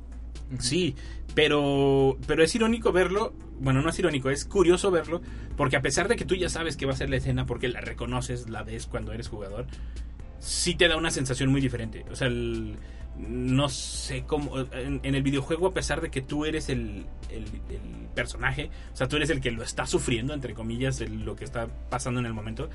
Sí, 0.58 0.94
pero, 1.34 2.18
pero 2.26 2.44
es 2.44 2.54
irónico 2.54 2.92
verlo. 2.92 3.32
Bueno, 3.60 3.80
no 3.80 3.88
es 3.88 3.98
irónico, 3.98 4.28
es 4.28 4.44
curioso 4.44 4.90
verlo. 4.90 5.22
Porque 5.56 5.76
a 5.76 5.80
pesar 5.82 6.08
de 6.08 6.16
que 6.16 6.24
tú 6.26 6.34
ya 6.34 6.48
sabes 6.50 6.76
que 6.76 6.84
va 6.84 6.92
a 6.92 6.96
ser 6.96 7.08
la 7.08 7.16
escena, 7.16 7.46
porque 7.46 7.68
la 7.68 7.80
reconoces, 7.80 8.50
la 8.50 8.62
ves 8.62 8.86
cuando 8.86 9.12
eres 9.12 9.28
jugador, 9.28 9.66
sí 10.40 10.74
te 10.74 10.88
da 10.88 10.96
una 10.96 11.10
sensación 11.10 11.50
muy 11.50 11.60
diferente. 11.60 12.04
O 12.10 12.16
sea, 12.16 12.26
el- 12.26 12.76
no 13.16 13.68
sé 13.68 14.24
cómo. 14.26 14.58
En, 14.72 15.00
el 15.14 15.22
videojuego, 15.22 15.68
a 15.68 15.74
pesar 15.74 16.00
de 16.00 16.10
que 16.10 16.22
tú 16.22 16.44
eres 16.44 16.68
el, 16.68 17.06
el- 17.30 17.44
personaje, 18.14 18.68
o 18.92 18.96
sea, 18.96 19.08
tú 19.08 19.16
eres 19.16 19.30
el 19.30 19.40
que 19.40 19.50
lo 19.50 19.62
está 19.62 19.86
sufriendo, 19.86 20.34
entre 20.34 20.52
comillas, 20.52 21.00
el- 21.00 21.24
lo 21.24 21.34
que 21.34 21.44
está 21.44 21.66
pasando 21.88 22.20
en 22.20 22.26
el 22.26 22.34
momento. 22.34 22.68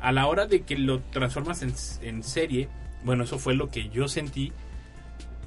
A 0.00 0.12
la 0.12 0.26
hora 0.26 0.46
de 0.46 0.60
que 0.62 0.76
lo 0.76 1.00
transformas 1.00 1.62
en, 1.62 1.72
en 2.02 2.22
serie, 2.22 2.68
bueno, 3.04 3.24
eso 3.24 3.38
fue 3.38 3.54
lo 3.54 3.70
que 3.70 3.88
yo 3.88 4.08
sentí 4.08 4.52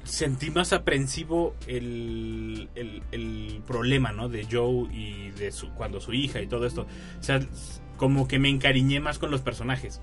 sentí 0.04 0.50
más 0.50 0.72
aprensivo 0.72 1.54
el, 1.66 2.68
el, 2.74 3.02
el 3.12 3.62
problema, 3.66 4.10
¿no? 4.10 4.28
De 4.30 4.46
Joe 4.50 4.88
y 4.92 5.30
de 5.32 5.52
su, 5.52 5.68
cuando 5.74 6.00
su 6.00 6.14
hija 6.14 6.40
y 6.40 6.46
todo 6.46 6.66
esto. 6.66 6.86
O 7.20 7.22
sea, 7.22 7.40
como 7.98 8.26
que 8.26 8.38
me 8.38 8.48
encariñé 8.48 9.00
más 9.00 9.18
con 9.18 9.30
los 9.30 9.42
personajes. 9.42 10.00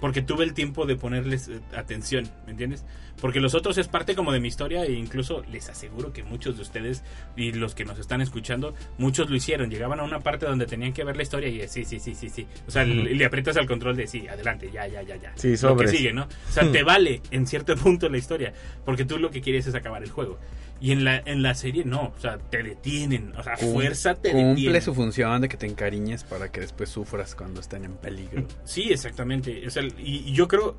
Porque 0.00 0.22
tuve 0.22 0.42
el 0.42 0.52
tiempo 0.54 0.86
de 0.86 0.96
ponerles 0.96 1.46
eh, 1.48 1.60
atención, 1.76 2.28
¿me 2.46 2.50
entiendes? 2.50 2.84
Porque 3.20 3.40
los 3.40 3.54
otros 3.54 3.78
es 3.78 3.88
parte 3.88 4.14
como 4.14 4.32
de 4.32 4.40
mi 4.40 4.48
historia 4.48 4.84
e 4.84 4.92
incluso 4.92 5.42
les 5.50 5.68
aseguro 5.70 6.12
que 6.12 6.22
muchos 6.22 6.56
de 6.56 6.62
ustedes 6.62 7.02
y 7.36 7.52
los 7.52 7.74
que 7.74 7.84
nos 7.84 7.98
están 7.98 8.20
escuchando, 8.20 8.74
muchos 8.98 9.30
lo 9.30 9.36
hicieron. 9.36 9.70
Llegaban 9.70 10.00
a 10.00 10.02
una 10.02 10.20
parte 10.20 10.44
donde 10.46 10.66
tenían 10.66 10.92
que 10.92 11.04
ver 11.04 11.16
la 11.16 11.22
historia 11.22 11.48
y 11.48 11.60
es, 11.60 11.70
sí, 11.70 11.84
sí, 11.84 11.98
sí, 12.00 12.14
sí, 12.14 12.28
sí. 12.28 12.46
O 12.66 12.70
sea, 12.70 12.82
Ujú. 12.84 12.92
le, 12.94 13.14
le 13.14 13.24
aprietas 13.24 13.56
al 13.56 13.66
control 13.66 13.96
de 13.96 14.06
sí, 14.06 14.26
adelante, 14.28 14.70
ya, 14.72 14.86
ya, 14.88 15.02
ya, 15.02 15.16
ya. 15.16 15.32
Sí, 15.36 15.48
Lo 15.48 15.52
que 15.52 15.56
sobres. 15.58 15.90
sigue, 15.92 16.12
¿no? 16.12 16.24
O 16.24 16.52
sea, 16.52 16.70
te 16.72 16.82
vale 16.82 17.22
en 17.30 17.46
cierto 17.46 17.74
punto 17.76 18.08
la 18.08 18.18
historia, 18.18 18.52
porque 18.84 19.04
tú 19.04 19.18
lo 19.18 19.30
que 19.30 19.40
quieres 19.40 19.66
es 19.66 19.74
acabar 19.74 20.02
el 20.02 20.10
juego. 20.10 20.38
Y 20.80 20.92
en 20.92 21.04
la, 21.04 21.22
en 21.24 21.42
la 21.42 21.54
serie 21.54 21.84
no, 21.86 22.12
o 22.16 22.20
sea, 22.20 22.36
te 22.38 22.62
detienen, 22.62 23.32
o 23.38 23.42
sea, 23.42 23.56
fuerza 23.56 24.14
te 24.14 24.30
Cumple 24.32 24.48
detienen. 24.50 24.82
su 24.82 24.94
función 24.94 25.40
de 25.40 25.48
que 25.48 25.56
te 25.56 25.66
encariñes 25.66 26.22
para 26.24 26.52
que 26.52 26.60
después 26.60 26.90
sufras 26.90 27.34
cuando 27.34 27.60
estén 27.60 27.84
en 27.86 27.96
peligro. 27.96 28.46
Sí, 28.64 28.88
exactamente. 28.90 29.66
O 29.66 29.70
sea, 29.70 29.82
y, 29.84 30.16
y 30.26 30.32
yo 30.32 30.46
creo, 30.48 30.76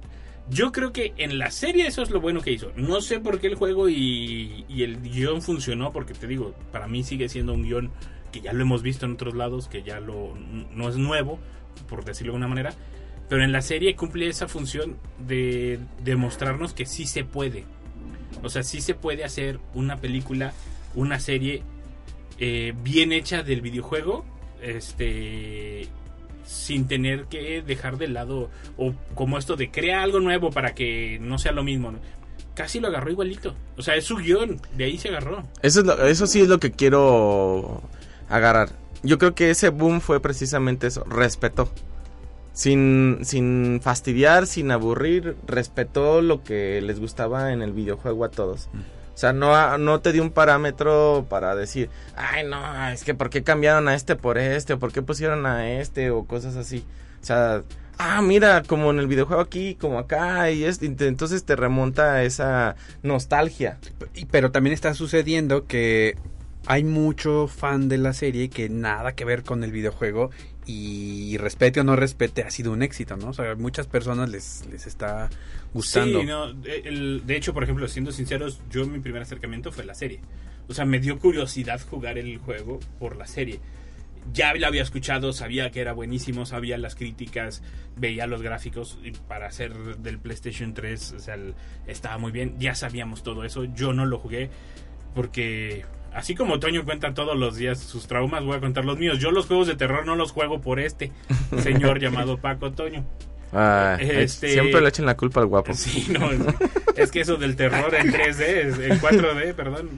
yo 0.49 0.71
creo 0.71 0.93
que 0.93 1.13
en 1.17 1.39
la 1.39 1.49
serie 1.49 1.87
eso 1.87 2.03
es 2.03 2.11
lo 2.11 2.21
bueno 2.21 2.41
que 2.41 2.51
hizo. 2.51 2.71
No 2.75 3.01
sé 3.01 3.19
por 3.19 3.39
qué 3.39 3.47
el 3.47 3.55
juego 3.55 3.89
y, 3.89 4.65
y 4.69 4.83
el 4.83 5.01
guion 5.01 5.41
funcionó, 5.41 5.91
porque 5.91 6.13
te 6.13 6.27
digo, 6.27 6.53
para 6.71 6.87
mí 6.87 7.03
sigue 7.03 7.27
siendo 7.27 7.53
un 7.53 7.63
guion 7.63 7.91
que 8.31 8.41
ya 8.41 8.53
lo 8.53 8.61
hemos 8.61 8.83
visto 8.83 9.05
en 9.07 9.13
otros 9.13 9.33
lados, 9.35 9.67
que 9.67 9.81
ya 9.81 9.99
lo 9.99 10.35
no 10.75 10.89
es 10.89 10.97
nuevo, 10.97 11.39
por 11.89 12.05
decirlo 12.05 12.33
de 12.33 12.35
alguna 12.35 12.47
manera. 12.49 12.73
Pero 13.29 13.43
en 13.43 13.51
la 13.51 13.61
serie 13.61 13.95
cumple 13.95 14.27
esa 14.29 14.47
función 14.47 14.95
de 15.27 15.79
demostrarnos 16.03 16.73
que 16.73 16.85
sí 16.85 17.05
se 17.05 17.25
puede. 17.25 17.65
O 18.43 18.49
sea, 18.49 18.63
sí 18.63 18.81
se 18.81 18.93
puede 18.95 19.23
hacer 19.23 19.59
una 19.73 19.97
película, 19.97 20.53
una 20.95 21.19
serie 21.19 21.63
eh, 22.39 22.73
bien 22.83 23.11
hecha 23.11 23.43
del 23.43 23.61
videojuego, 23.61 24.25
este, 24.61 25.87
sin 26.45 26.87
tener 26.87 27.25
que 27.25 27.61
dejar 27.61 27.97
de 27.97 28.07
lado 28.07 28.49
o 28.77 28.93
como 29.15 29.37
esto 29.37 29.55
de 29.55 29.69
crea 29.71 30.01
algo 30.03 30.19
nuevo 30.19 30.49
para 30.51 30.73
que 30.75 31.17
no 31.21 31.37
sea 31.37 31.51
lo 31.51 31.63
mismo. 31.63 31.93
Casi 32.53 32.79
lo 32.79 32.87
agarró 32.87 33.11
igualito. 33.11 33.53
O 33.77 33.81
sea, 33.81 33.95
es 33.95 34.05
su 34.05 34.15
guion, 34.17 34.59
de 34.75 34.85
ahí 34.85 34.97
se 34.97 35.09
agarró. 35.09 35.43
Eso, 35.61 35.81
es 35.81 35.85
lo- 35.85 36.07
eso 36.07 36.25
sí 36.27 36.41
es 36.41 36.47
lo 36.47 36.59
que 36.59 36.71
quiero 36.71 37.83
agarrar. 38.29 38.69
Yo 39.03 39.19
creo 39.19 39.35
que 39.35 39.51
ese 39.51 39.69
boom 39.69 40.01
fue 40.01 40.19
precisamente 40.19 40.87
eso, 40.87 41.03
respetó. 41.03 41.69
Sin, 42.57 43.19
sin 43.21 43.81
fastidiar, 43.83 44.47
sin 44.47 44.71
aburrir, 44.71 45.35
respetó 45.45 46.23
lo 46.23 46.43
que 46.43 46.81
les 46.81 46.99
gustaba 46.99 47.53
en 47.53 47.61
el 47.61 47.71
videojuego 47.71 48.25
a 48.25 48.29
todos. 48.29 48.67
O 49.13 49.17
sea, 49.19 49.31
no, 49.31 49.77
no 49.77 49.99
te 49.99 50.11
dio 50.11 50.23
un 50.23 50.31
parámetro 50.31 51.27
para 51.29 51.55
decir, 51.55 51.91
ay, 52.15 52.47
no, 52.47 52.89
es 52.89 53.03
que 53.03 53.13
¿por 53.13 53.29
qué 53.29 53.43
cambiaron 53.43 53.87
a 53.87 53.93
este 53.93 54.15
por 54.15 54.39
este? 54.39 54.73
¿O 54.73 54.79
por 54.79 54.91
qué 54.91 55.03
pusieron 55.03 55.45
a 55.45 55.69
este? 55.69 56.09
O 56.09 56.25
cosas 56.25 56.55
así. 56.55 56.83
O 57.21 57.25
sea, 57.25 57.61
ah, 57.99 58.23
mira, 58.23 58.63
como 58.63 58.89
en 58.89 58.97
el 58.97 59.05
videojuego 59.07 59.41
aquí, 59.43 59.75
como 59.75 59.99
acá, 59.99 60.49
y 60.49 60.63
es, 60.63 60.81
y 60.81 60.89
te- 60.89 61.05
entonces 61.07 61.43
te 61.45 61.55
remonta 61.55 62.13
a 62.13 62.23
esa 62.23 62.75
nostalgia. 63.03 63.77
Pero 64.31 64.49
también 64.51 64.73
está 64.73 64.95
sucediendo 64.95 65.67
que 65.67 66.15
hay 66.65 66.83
mucho 66.83 67.47
fan 67.47 67.87
de 67.87 67.99
la 67.99 68.13
serie 68.13 68.49
que 68.49 68.67
nada 68.67 69.13
que 69.13 69.25
ver 69.25 69.43
con 69.43 69.63
el 69.63 69.71
videojuego 69.71 70.31
y 70.67 71.37
respete 71.37 71.79
o 71.79 71.83
no 71.85 71.95
respete 71.95 72.43
ha 72.43 72.51
sido 72.51 72.73
un 72.73 72.81
éxito, 72.83 73.15
¿no? 73.15 73.29
O 73.29 73.33
sea, 73.33 73.55
muchas 73.55 73.87
personas 73.87 74.29
les, 74.29 74.65
les 74.69 74.85
está 74.85 75.29
gustando. 75.73 76.19
De, 76.53 77.35
hecho, 77.35 77.53
por 77.53 77.63
ejemplo, 77.63 77.87
siendo 77.87 78.11
sinceros, 78.11 78.59
yo 78.69 78.85
mi 78.85 78.99
primer 78.99 79.21
acercamiento 79.21 79.71
fue 79.71 79.85
la 79.85 79.93
serie. 79.95 80.19
O 80.67 80.73
sea, 80.73 80.83
me 80.85 80.99
dio 80.99 81.17
curiosidad 81.19 81.79
jugar 81.89 82.17
el 82.17 82.37
juego 82.39 82.79
por 82.99 83.15
la 83.15 83.25
serie. 83.27 83.59
Ya 84.33 84.53
lo 84.55 84.67
había 84.67 84.81
escuchado, 84.83 85.31
sabía 85.31 85.71
que 85.71 85.79
era 85.79 85.93
buenísimo, 85.93 86.45
sabía 86.45 86.77
las 86.77 86.95
críticas, 86.95 87.63
veía 87.95 88.27
los 88.27 88.41
gráficos 88.41 88.99
y 89.01 89.11
para 89.11 89.47
hacer 89.47 89.73
del 89.99 90.19
PlayStation 90.19 90.73
3, 90.73 91.13
o 91.13 91.19
sea, 91.19 91.35
el- 91.35 91.55
estaba 91.87 92.17
muy 92.17 92.33
bien. 92.33 92.55
Ya 92.59 92.75
sabíamos 92.75 93.23
todo 93.23 93.45
eso. 93.45 93.63
Yo 93.63 93.93
no 93.93 94.05
lo 94.05 94.19
jugué 94.19 94.49
porque 95.15 95.85
así 96.17 96.35
como 96.35 96.59
Toño 96.59 96.83
cuenta 96.85 97.13
todos 97.13 97.37
los 97.37 97.55
días 97.55 97.79
sus 97.79 98.07
traumas, 98.07 98.43
voy 98.43 98.57
a 98.57 98.59
contar 98.59 98.83
los 98.85 98.97
míos. 98.97 99.19
Yo 99.19 99.31
los 99.31 99.45
juegos 99.45 99.67
de 99.67 99.75
terror 99.75 100.05
no 100.05 100.15
los 100.15 100.31
juego 100.31 100.59
por 100.61 100.79
este 100.79 101.11
señor 101.63 101.99
llamado 101.99 102.37
Paco 102.37 102.71
Toño. 102.71 103.05
Ah, 103.53 103.97
Este- 103.99 104.49
Siempre 104.49 104.81
le 104.81 104.89
echen 104.89 105.05
la 105.05 105.15
culpa 105.15 105.39
al 105.39 105.45
guapo. 105.47 105.73
Sí, 105.75 106.07
no, 106.09 106.31
es, 106.31 106.41
es 106.97 107.11
que 107.11 107.21
eso 107.21 107.37
del 107.37 107.55
terror 107.55 107.93
en 107.95 108.11
3D, 108.11 108.41
es- 108.41 108.79
en 108.79 108.99
4D, 108.99 109.53
perdón. 109.53 109.89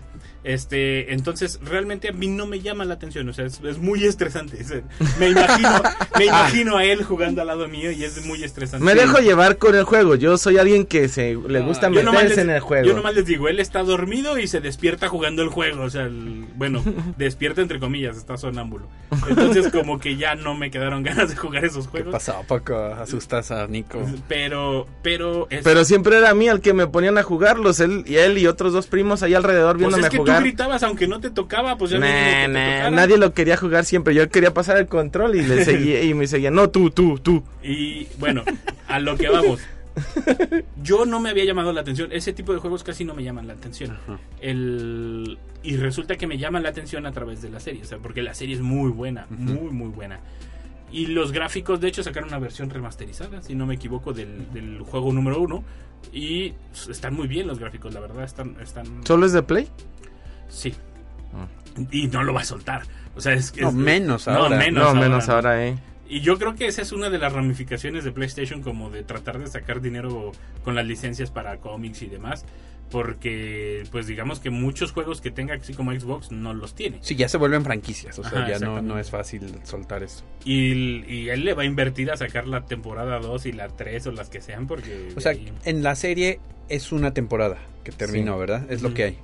Este, 0.43 1.13
entonces 1.13 1.60
realmente 1.63 2.10
a 2.10 2.12
mí 2.12 2.27
no 2.27 2.46
me 2.46 2.62
llama 2.62 2.86
la 2.86 2.93
atención, 2.93 3.27
o 3.29 3.34
sea, 3.34 3.46
es, 3.46 3.60
es 3.63 3.77
muy 3.77 4.05
estresante. 4.05 4.60
es- 4.62 4.74
me 5.19 5.29
imagino, 5.29 5.81
me 6.17 6.25
imagino 6.27 6.77
a 6.77 6.86
él 6.86 7.03
jugando 7.03 7.41
al 7.41 7.48
lado 7.48 7.67
mío 7.67 7.91
y 7.91 8.03
es 8.03 8.25
muy 8.25 8.43
estresante. 8.43 8.86
Me 8.86 8.96
dejo 8.96 9.19
llevar 9.19 9.58
con 9.58 9.75
el 9.75 9.84
juego. 9.84 10.15
Yo 10.15 10.38
soy 10.38 10.58
alguien 10.58 10.86
que 10.86 11.08
se 11.10 11.36
le 11.36 11.60
gusta 11.62 11.89
nomás 11.89 12.13
meterse 12.13 12.29
les- 12.29 12.38
en 12.46 12.50
el 12.51 12.60
juego. 12.62 12.88
Yo 12.88 12.96
nomás 12.96 13.15
les 13.15 13.25
digo, 13.25 13.48
él 13.50 13.60
está 13.60 13.84
dormido 13.84 14.38
y 14.38 14.48
se 14.48 14.62
despierta 14.62 15.08
jugando 15.10 15.41
el 15.43 15.50
juego. 15.50 15.84
O 15.84 15.89
sea, 15.89 16.03
el- 16.03 16.46
bueno, 16.55 16.84
despierta 17.17 17.62
entre 17.62 17.79
comillas, 17.79 18.17
está 18.17 18.38
sonámbulo. 18.38 18.88
Entonces, 19.27 19.69
como 19.72 20.00
que 20.00 20.15
ya 20.17 20.36
no 20.36 20.55
me 20.55 20.72
quedaron 20.72 21.03
ganas 21.03 21.29
de 21.29 21.36
jugar 21.36 21.65
esos 21.65 21.86
¿Qué 21.86 21.91
juegos. 21.91 22.12
pasó, 22.13 22.43
Paco? 22.48 22.75
Asustas 22.77 23.51
a 23.51 23.67
Nico. 23.67 24.00
Pero, 24.27 24.88
pero. 25.01 25.48
es- 25.50 25.63
Pero 25.63 25.84
siempre 25.86 26.17
era 26.17 26.29
a 26.29 26.34
mí 26.34 26.48
al 26.48 26.62
que 26.62 26.74
me 26.74 26.88
ponían 26.88 27.17
a 27.17 27.24
jugarlos. 27.24 27.79
Él 27.79 28.03
y 28.08 28.15
él 28.15 28.38
y 28.38 28.48
otros 28.48 28.74
dos 28.74 28.88
primos 28.88 29.22
ahí 29.24 29.34
alrededor 29.34 29.74
pues 29.77 29.79
viéndome 29.88 30.03
es 30.08 30.10
que 30.10 30.17
jugar. 30.17 30.28
Tú 30.36 30.41
gritabas, 30.41 30.83
aunque 30.83 31.07
no 31.07 31.19
te 31.19 31.29
tocaba, 31.29 31.77
pues 31.77 31.91
ya 31.91 32.00
Nah, 32.00 32.89
nadie 32.89 33.17
lo 33.17 33.33
quería 33.33 33.57
jugar 33.57 33.86
siempre. 33.86 34.13
Yo 34.13 34.29
quería 34.29 34.53
pasar 34.53 34.77
el 34.77 34.88
control 34.88 35.36
y 35.36 35.41
le 35.41 35.63
seguía 35.65 36.03
y 36.03 36.13
me 36.13 36.27
seguía. 36.27 36.51
No, 36.51 36.69
tú, 36.69 36.89
tú, 36.91 37.19
tú. 37.19 37.43
Y 37.63 38.07
bueno, 38.17 38.43
a 38.88 39.00
lo 39.00 39.17
que 39.17 39.29
vamos. 39.29 39.59
Yo 40.81 41.05
no 41.05 41.19
me 41.19 41.29
había 41.29 41.45
llamado 41.45 41.74
la 41.74 41.81
atención. 41.81 42.09
Ese 42.12 42.33
tipo 42.33 42.53
de 42.53 42.59
juegos 42.59 42.83
casi 42.83 43.03
no 43.03 43.13
me 43.13 43.24
llaman 43.24 43.48
la 43.48 43.53
atención. 43.53 43.98
El, 44.39 45.38
y 45.63 45.77
resulta 45.77 46.15
que 46.15 46.27
me 46.27 46.38
llaman 46.38 46.63
la 46.63 46.69
atención 46.69 47.05
a 47.05 47.12
través 47.12 47.41
de 47.41 47.50
la 47.50 47.59
serie. 47.59 47.81
O 47.81 47.86
sea, 47.86 47.98
porque 47.98 48.21
la 48.21 48.33
serie 48.33 48.55
es 48.55 48.62
muy 48.62 48.91
buena. 48.91 49.25
Muy, 49.29 49.71
muy 49.71 49.89
buena. 49.89 50.19
Y 50.91 51.07
los 51.07 51.31
gráficos, 51.31 51.79
de 51.81 51.88
hecho, 51.88 52.01
sacaron 52.01 52.29
una 52.29 52.39
versión 52.39 52.69
remasterizada, 52.69 53.43
si 53.43 53.53
no 53.53 53.67
me 53.67 53.75
equivoco, 53.75 54.12
del, 54.12 54.51
del 54.53 54.79
juego 54.81 55.12
número 55.12 55.39
uno. 55.39 55.63
Y 56.12 56.53
están 56.89 57.13
muy 57.13 57.27
bien 57.27 57.45
los 57.45 57.59
gráficos, 57.59 57.93
la 57.93 58.00
verdad. 58.00 58.24
Están, 58.24 58.55
están... 58.62 59.05
¿Solo 59.05 59.25
es 59.25 59.33
de 59.33 59.43
Play? 59.43 59.67
Sí. 60.50 60.74
Y 61.91 62.08
no 62.08 62.24
lo 62.24 62.34
va 62.34 62.41
a 62.41 62.46
soltar. 62.46 62.82
O 63.15 63.22
sea, 63.22 63.34
es, 63.34 63.56
No, 63.58 63.70
es- 63.70 63.74
menos 63.75 64.27
no, 64.27 64.34
ahora. 64.34 64.58
menos 64.58 64.84
no, 64.84 64.89
ahora, 64.89 65.00
menos 65.01 65.27
¿no? 65.27 65.34
ahora, 65.34 65.68
eh. 65.68 65.77
Y 66.10 66.22
yo 66.22 66.38
creo 66.39 66.56
que 66.56 66.65
esa 66.65 66.82
es 66.82 66.91
una 66.91 67.10
de 67.10 67.20
las 67.20 67.32
ramificaciones 67.34 68.03
de 68.03 68.12
PlayStation, 68.12 68.62
como 68.63 68.89
de 68.89 69.03
tratar 69.03 69.38
de 69.39 69.48
sacar 69.48 69.79
dinero 69.79 70.32
con 70.63 70.75
las 70.75 70.86
licencias 70.86 71.29
para 71.32 71.58
cómics 71.58 72.01
y 72.01 72.08
demás. 72.08 72.46
Porque, 72.89 73.84
pues 73.91 74.08
digamos 74.08 74.39
que 74.39 74.50
muchos 74.50 74.91
juegos 74.91 75.22
que 75.22 75.29
tenga 75.29 75.53
así 75.53 75.74
como 75.75 75.91
Xbox 75.94 76.32
no 76.32 76.56
los 76.56 76.74
tiene. 76.74 76.98
Sí, 77.01 77.15
ya 77.15 77.29
se 77.29 77.38
vuelven 77.38 77.63
franquicias, 77.63 78.18
o 78.18 78.24
sea, 78.24 78.39
Ajá, 78.39 78.50
ya 78.50 78.60
no, 78.60 78.82
no 78.82 78.98
es 78.98 79.12
fácil 79.12 79.60
soltar 79.63 80.01
eso. 80.01 80.24
Y, 80.44 81.06
y 81.08 81.29
él 81.29 81.46
le 81.46 81.53
va 81.53 81.62
a 81.62 81.65
invertir 81.65 82.10
a 82.12 82.18
sacar 82.18 82.48
la 82.48 82.65
temporada 82.65 83.20
2 83.20 83.46
y 83.46 83.51
la 83.51 83.68
3 83.68 84.08
o 84.08 84.12
las 84.12 84.29
que 84.29 84.41
sean, 84.41 84.65
porque. 84.65 85.13
O 85.15 85.22
sea, 85.22 85.34
ahí- 85.34 85.53
en 85.65 85.84
la 85.84 85.96
serie 85.96 86.39
es 86.68 86.91
una 86.91 87.13
temporada 87.13 87.58
que 87.84 87.91
terminó, 87.91 88.34
Sí. 88.34 88.39
¿verdad? 88.39 88.65
Es 88.72 88.82
lo 88.82 88.91
que 88.96 89.03
hay. 89.03 89.20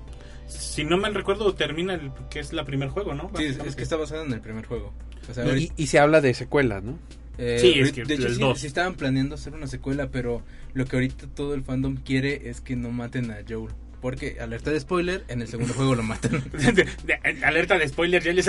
Si 0.48 0.84
no 0.84 0.98
mal 0.98 1.14
recuerdo, 1.16 1.54
termina 1.56 1.94
el 1.94 2.12
que 2.30 2.40
es 2.40 2.54
la 2.54 2.66
primer 2.66 2.90
juego, 2.90 3.14
¿no? 3.14 3.32
Sí, 3.38 3.46
es, 3.46 3.76
que 3.76 3.84
está 3.84 3.96
basado 3.96 4.24
en 4.24 4.34
el 4.34 4.42
primer 4.42 4.66
juego. 4.66 4.94
O 5.30 5.34
sea, 5.34 5.46
Y, 5.58 5.88
se 5.88 6.00
habla 6.00 6.22
de 6.22 6.34
secuelas, 6.34 6.84
¿no? 6.84 6.98
Eh, 7.38 7.58
Sí, 7.60 7.80
es 7.80 7.92
que 7.92 8.06
de 8.06 8.14
hecho 8.14 8.28
el 8.28 8.36
sí, 8.36 8.40
dos. 8.40 8.60
sí 8.60 8.68
estaban 8.68 8.94
planeando 8.96 9.36
hacer 9.36 9.54
una 9.54 9.68
secuela, 9.68 10.10
pero 10.12 10.42
lo 10.74 10.86
que 10.86 10.96
ahorita 10.96 11.28
todo 11.36 11.54
el 11.54 11.64
fandom 11.64 11.96
quiere 11.98 12.50
es 12.50 12.62
que 12.62 12.76
no 12.76 12.92
maten 12.92 13.32
a 13.32 13.38
Joel. 13.48 13.74
Porque, 14.02 14.38
alerta 14.40 14.70
de 14.70 14.80
spoiler, 14.80 15.24
en 15.30 15.42
el 15.42 15.48
segundo 15.48 15.74
juego 15.74 15.96
lo 15.96 16.04
matan. 16.04 16.44
De- 16.54 16.88
de- 17.06 17.44
alerta 17.46 17.80
de 17.80 17.88
spoiler, 17.88 18.22
ya 18.22 18.34
les, 18.34 18.48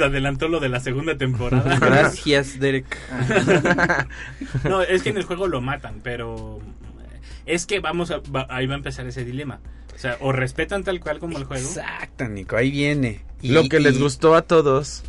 adelantó 0.00 0.48
lo 0.48 0.60
de 0.60 0.68
la 0.68 0.78
segunda 0.80 1.16
temporada. 1.16 1.78
Gracias, 1.80 2.60
Derek. 2.60 2.84
no, 4.68 4.82
es 4.82 5.02
que 5.02 5.08
en 5.10 5.16
el 5.16 5.24
juego 5.24 5.46
lo 5.48 5.60
matan, 5.60 6.00
pero 6.02 6.60
es 7.46 7.66
que 7.66 7.80
vamos 7.80 8.10
a, 8.10 8.18
va- 8.18 8.46
ahí 8.50 8.66
va 8.66 8.74
a 8.74 8.78
empezar 8.78 9.06
ese 9.06 9.24
dilema. 9.24 9.60
O 10.00 10.02
sea, 10.02 10.16
o 10.20 10.32
respetan 10.32 10.82
tal 10.82 10.98
cual 10.98 11.18
como 11.18 11.36
el 11.36 11.44
juego. 11.44 11.62
Exacto, 11.68 12.26
Nico, 12.26 12.56
ahí 12.56 12.70
viene. 12.70 13.20
Y- 13.42 13.50
lo 13.50 13.68
que 13.68 13.80
les 13.80 14.00
gustó 14.00 14.34
a 14.34 14.40
todos. 14.40 15.02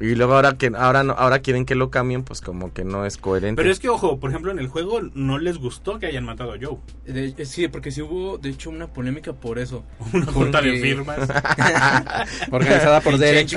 Y 0.00 0.16
luego 0.16 0.34
ahora 0.34 0.58
que 0.58 0.72
ahora 0.76 1.04
no, 1.04 1.12
ahora 1.12 1.38
quieren 1.38 1.64
que 1.64 1.76
lo 1.76 1.88
cambien, 1.88 2.24
pues 2.24 2.40
como 2.40 2.72
que 2.72 2.82
no 2.82 3.06
es 3.06 3.16
coherente. 3.16 3.62
Pero 3.62 3.70
es 3.70 3.78
que, 3.78 3.88
ojo, 3.88 4.18
por 4.18 4.30
ejemplo, 4.30 4.50
en 4.50 4.58
el 4.58 4.66
juego 4.66 5.00
no 5.14 5.38
les 5.38 5.58
gustó 5.58 6.00
que 6.00 6.06
hayan 6.06 6.24
matado 6.24 6.52
a 6.52 6.56
Joe. 6.60 6.78
De- 7.06 7.32
eh, 7.38 7.46
sí, 7.46 7.68
porque 7.68 7.92
sí 7.92 8.02
hubo, 8.02 8.36
de 8.38 8.48
hecho, 8.50 8.70
una 8.70 8.88
polémica 8.88 9.32
por 9.34 9.60
eso. 9.60 9.84
Una 10.12 10.26
junta 10.26 10.60
de 10.60 10.80
firmas. 10.80 11.16
Organizada 12.50 13.00
por 13.02 13.18
Derek. 13.18 13.52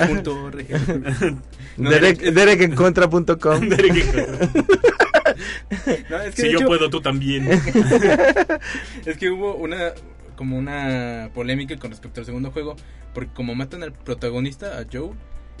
No, 1.76 1.90
Derek, 1.90 2.20
de- 2.20 2.30
derekencontra.com. 2.30 3.68
No, 6.08 6.20
es 6.22 6.34
que 6.34 6.42
si 6.42 6.50
yo 6.52 6.58
hecho- 6.58 6.66
puedo, 6.66 6.88
tú 6.88 7.00
también. 7.00 7.48
es 9.04 9.16
que 9.18 9.28
hubo 9.30 9.56
una 9.56 9.92
como 10.38 10.56
una 10.56 11.30
polémica 11.34 11.76
con 11.76 11.90
respecto 11.90 12.20
al 12.20 12.26
segundo 12.26 12.50
juego 12.52 12.76
porque 13.12 13.32
como 13.34 13.54
matan 13.54 13.82
al 13.82 13.92
protagonista 13.92 14.78
a 14.78 14.86
Joe 14.90 15.10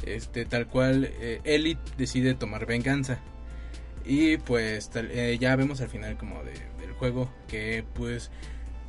este 0.06 0.44
tal 0.44 0.68
cual 0.68 1.10
eh, 1.20 1.40
Ellie 1.44 1.76
decide 1.98 2.34
tomar 2.34 2.64
venganza 2.64 3.18
y 4.06 4.36
pues 4.38 4.88
tal- 4.90 5.10
eh, 5.10 5.36
ya 5.40 5.56
vemos 5.56 5.80
al 5.80 5.88
final 5.88 6.16
como 6.16 6.42
de- 6.44 6.52
del 6.80 6.92
juego 6.92 7.30
que 7.48 7.84
pues 7.94 8.30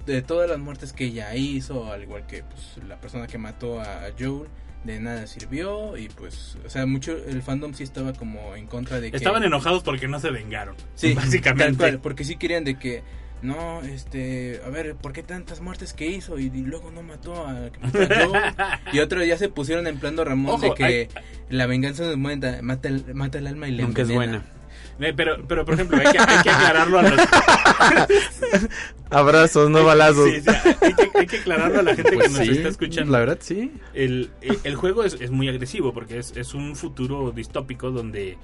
de 0.06 0.22
todas 0.22 0.48
las 0.50 0.60
muertes 0.60 0.94
que 0.94 1.06
ella 1.06 1.36
hizo 1.36 1.92
al 1.92 2.04
igual 2.04 2.26
que 2.28 2.44
pues 2.44 2.78
la 2.88 3.02
persona 3.02 3.26
que 3.28 3.38
mató 3.40 3.82
a 3.82 4.10
Joel 4.18 4.48
de 4.84 5.00
nada 5.00 5.28
sirvió 5.28 5.98
y 5.98 6.08
pues 6.08 6.58
o 6.66 6.70
sea 6.70 6.86
mucho 6.86 7.18
el 7.18 7.42
fandom 7.42 7.74
sí 7.74 7.84
estaba 7.84 8.14
como 8.14 8.56
en 8.56 8.66
contra 8.66 9.02
de 9.02 9.12
que 9.12 9.18
Estaban 9.18 9.44
enojados 9.44 9.84
porque 9.84 10.08
no 10.08 10.20
se 10.22 10.30
vengaron. 10.32 10.76
Sí, 10.96 11.14
básicamente. 11.16 11.66
tal 11.66 11.78
cual, 11.78 12.00
porque 12.00 12.24
sí 12.24 12.38
querían 12.38 12.64
de 12.64 12.80
que 12.80 13.04
no, 13.42 13.82
este, 13.82 14.60
a 14.66 14.70
ver, 14.70 14.96
¿por 14.96 15.14
qué 15.14 15.24
tantas 15.24 15.62
muertes 15.62 15.94
que 15.94 16.08
hizo 16.08 16.38
y, 16.40 16.46
y 16.54 16.62
luego 16.64 16.92
no 16.92 17.02
mató 17.04 17.48
a, 17.48 17.70
que 17.72 17.80
mató 17.80 18.02
a 18.02 18.08
Joe? 18.26 18.74
y 18.94 19.00
otros 19.00 19.26
ya 19.26 19.38
se 19.38 19.50
pusieron 19.50 19.88
en 19.88 19.98
plano 20.00 20.24
Ramón 20.24 20.56
Ojo, 20.56 20.62
de 20.66 20.74
que 20.74 20.84
hay- 20.84 21.08
la 21.50 21.66
venganza 21.66 22.04
nos 22.06 22.18
mata, 22.18 22.60
mata, 22.62 22.88
el, 22.90 23.16
mata 23.16 23.38
el 23.38 23.48
alma 23.48 23.68
y 23.68 23.72
le 23.72 23.84
Nunca 23.84 24.02
es 24.04 24.10
envenena. 24.10 24.40
buena. 24.40 24.56
Eh, 25.02 25.14
Pero, 25.16 25.38
pero, 25.48 25.64
por 25.64 25.76
ejemplo, 25.76 25.98
hay 25.98 26.12
que, 26.12 26.20
hay 26.20 26.44
que 26.44 26.50
aclararlo 26.50 27.00
a 27.00 27.04
los... 27.04 27.20
Abrazos, 29.10 29.70
no 29.70 29.84
balazos. 29.84 30.30
Sí, 30.30 30.42
sí, 30.42 30.50
hay, 30.82 30.94
que, 30.94 31.10
hay 31.20 31.26
que 31.26 31.38
aclararlo 31.38 31.80
a 31.80 31.84
la 31.84 31.96
gente 31.96 32.12
Pues 32.12 32.28
que 32.28 32.34
nos 32.38 32.46
sí, 32.48 32.52
está 32.58 32.70
escuchando. 32.70 33.12
La 33.14 33.20
verdad, 33.20 33.38
sí. 33.42 33.72
El, 33.94 34.30
el, 34.42 34.60
el 34.64 34.76
juego 34.76 35.04
es, 35.04 35.18
es 35.20 35.32
muy 35.32 35.48
agresivo 35.50 35.94
porque 35.94 36.20
es, 36.20 36.34
es 36.36 36.54
un 36.54 36.76
futuro 36.76 37.32
distópico 37.32 37.92
donde 37.92 38.38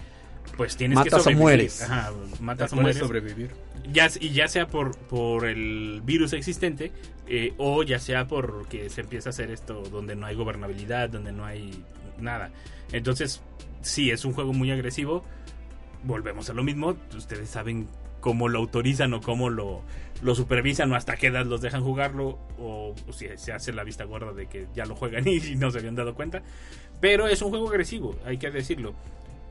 pues 0.58 0.78
tienes 0.78 0.98
que 1.00 1.06
Matas 1.06 1.20
o 1.20 1.24
sobrevivir. 1.24 1.42
mueres. 1.42 1.82
Ajá, 1.82 2.12
matas 2.40 2.74
o 2.74 2.76
mueres. 2.76 2.98
sobrevivir. 2.98 3.52
Ya, 3.92 4.10
y 4.20 4.30
ya 4.32 4.48
sea 4.48 4.68
por, 4.68 4.98
por 4.98 5.46
el 5.46 6.02
virus 6.04 6.34
existente 6.34 6.92
eh, 7.28 7.54
o 7.58 7.84
ya 7.84 8.00
sea 8.00 8.28
porque 8.28 8.90
se 8.90 9.02
empieza 9.02 9.30
a 9.30 9.32
hacer 9.32 9.52
esto 9.52 9.82
donde 9.84 10.16
no 10.16 10.26
hay 10.26 10.36
gobernabilidad, 10.36 11.10
donde 11.10 11.32
no 11.32 11.46
hay 11.46 11.84
nada. 12.20 12.52
Entonces, 12.92 13.42
sí, 13.82 14.12
es 14.12 14.26
un 14.26 14.34
juego 14.34 14.54
muy 14.54 14.72
agresivo. 14.72 15.24
Volvemos 16.04 16.50
a 16.50 16.54
lo 16.54 16.64
mismo. 16.64 16.96
Ustedes 17.16 17.50
saben 17.50 17.88
cómo 18.20 18.48
lo 18.48 18.60
autorizan 18.60 19.14
o 19.14 19.22
cómo 19.22 19.50
lo, 19.50 19.82
lo 20.22 20.36
supervisan 20.36 20.92
o 20.92 20.96
hasta 20.96 21.16
qué 21.16 21.28
edad 21.28 21.46
los 21.46 21.62
dejan 21.62 21.84
jugarlo 21.84 22.40
o, 22.58 22.96
o 23.08 23.14
si 23.14 23.28
se 23.38 23.54
hace 23.54 23.72
la 23.72 23.84
vista 23.84 24.04
gorda 24.04 24.34
de 24.34 24.48
que 24.48 24.68
ya 24.74 24.86
lo 24.86 24.96
juegan 24.96 25.28
y 25.28 25.40
no 25.56 25.72
se 25.72 25.80
habían 25.80 25.96
dado 25.96 26.16
cuenta. 26.16 26.42
Pero 27.02 27.28
es 27.28 27.42
un 27.42 27.50
juego 27.50 27.70
agresivo, 27.70 28.16
hay 28.26 28.38
que 28.38 28.50
decirlo. 28.52 28.96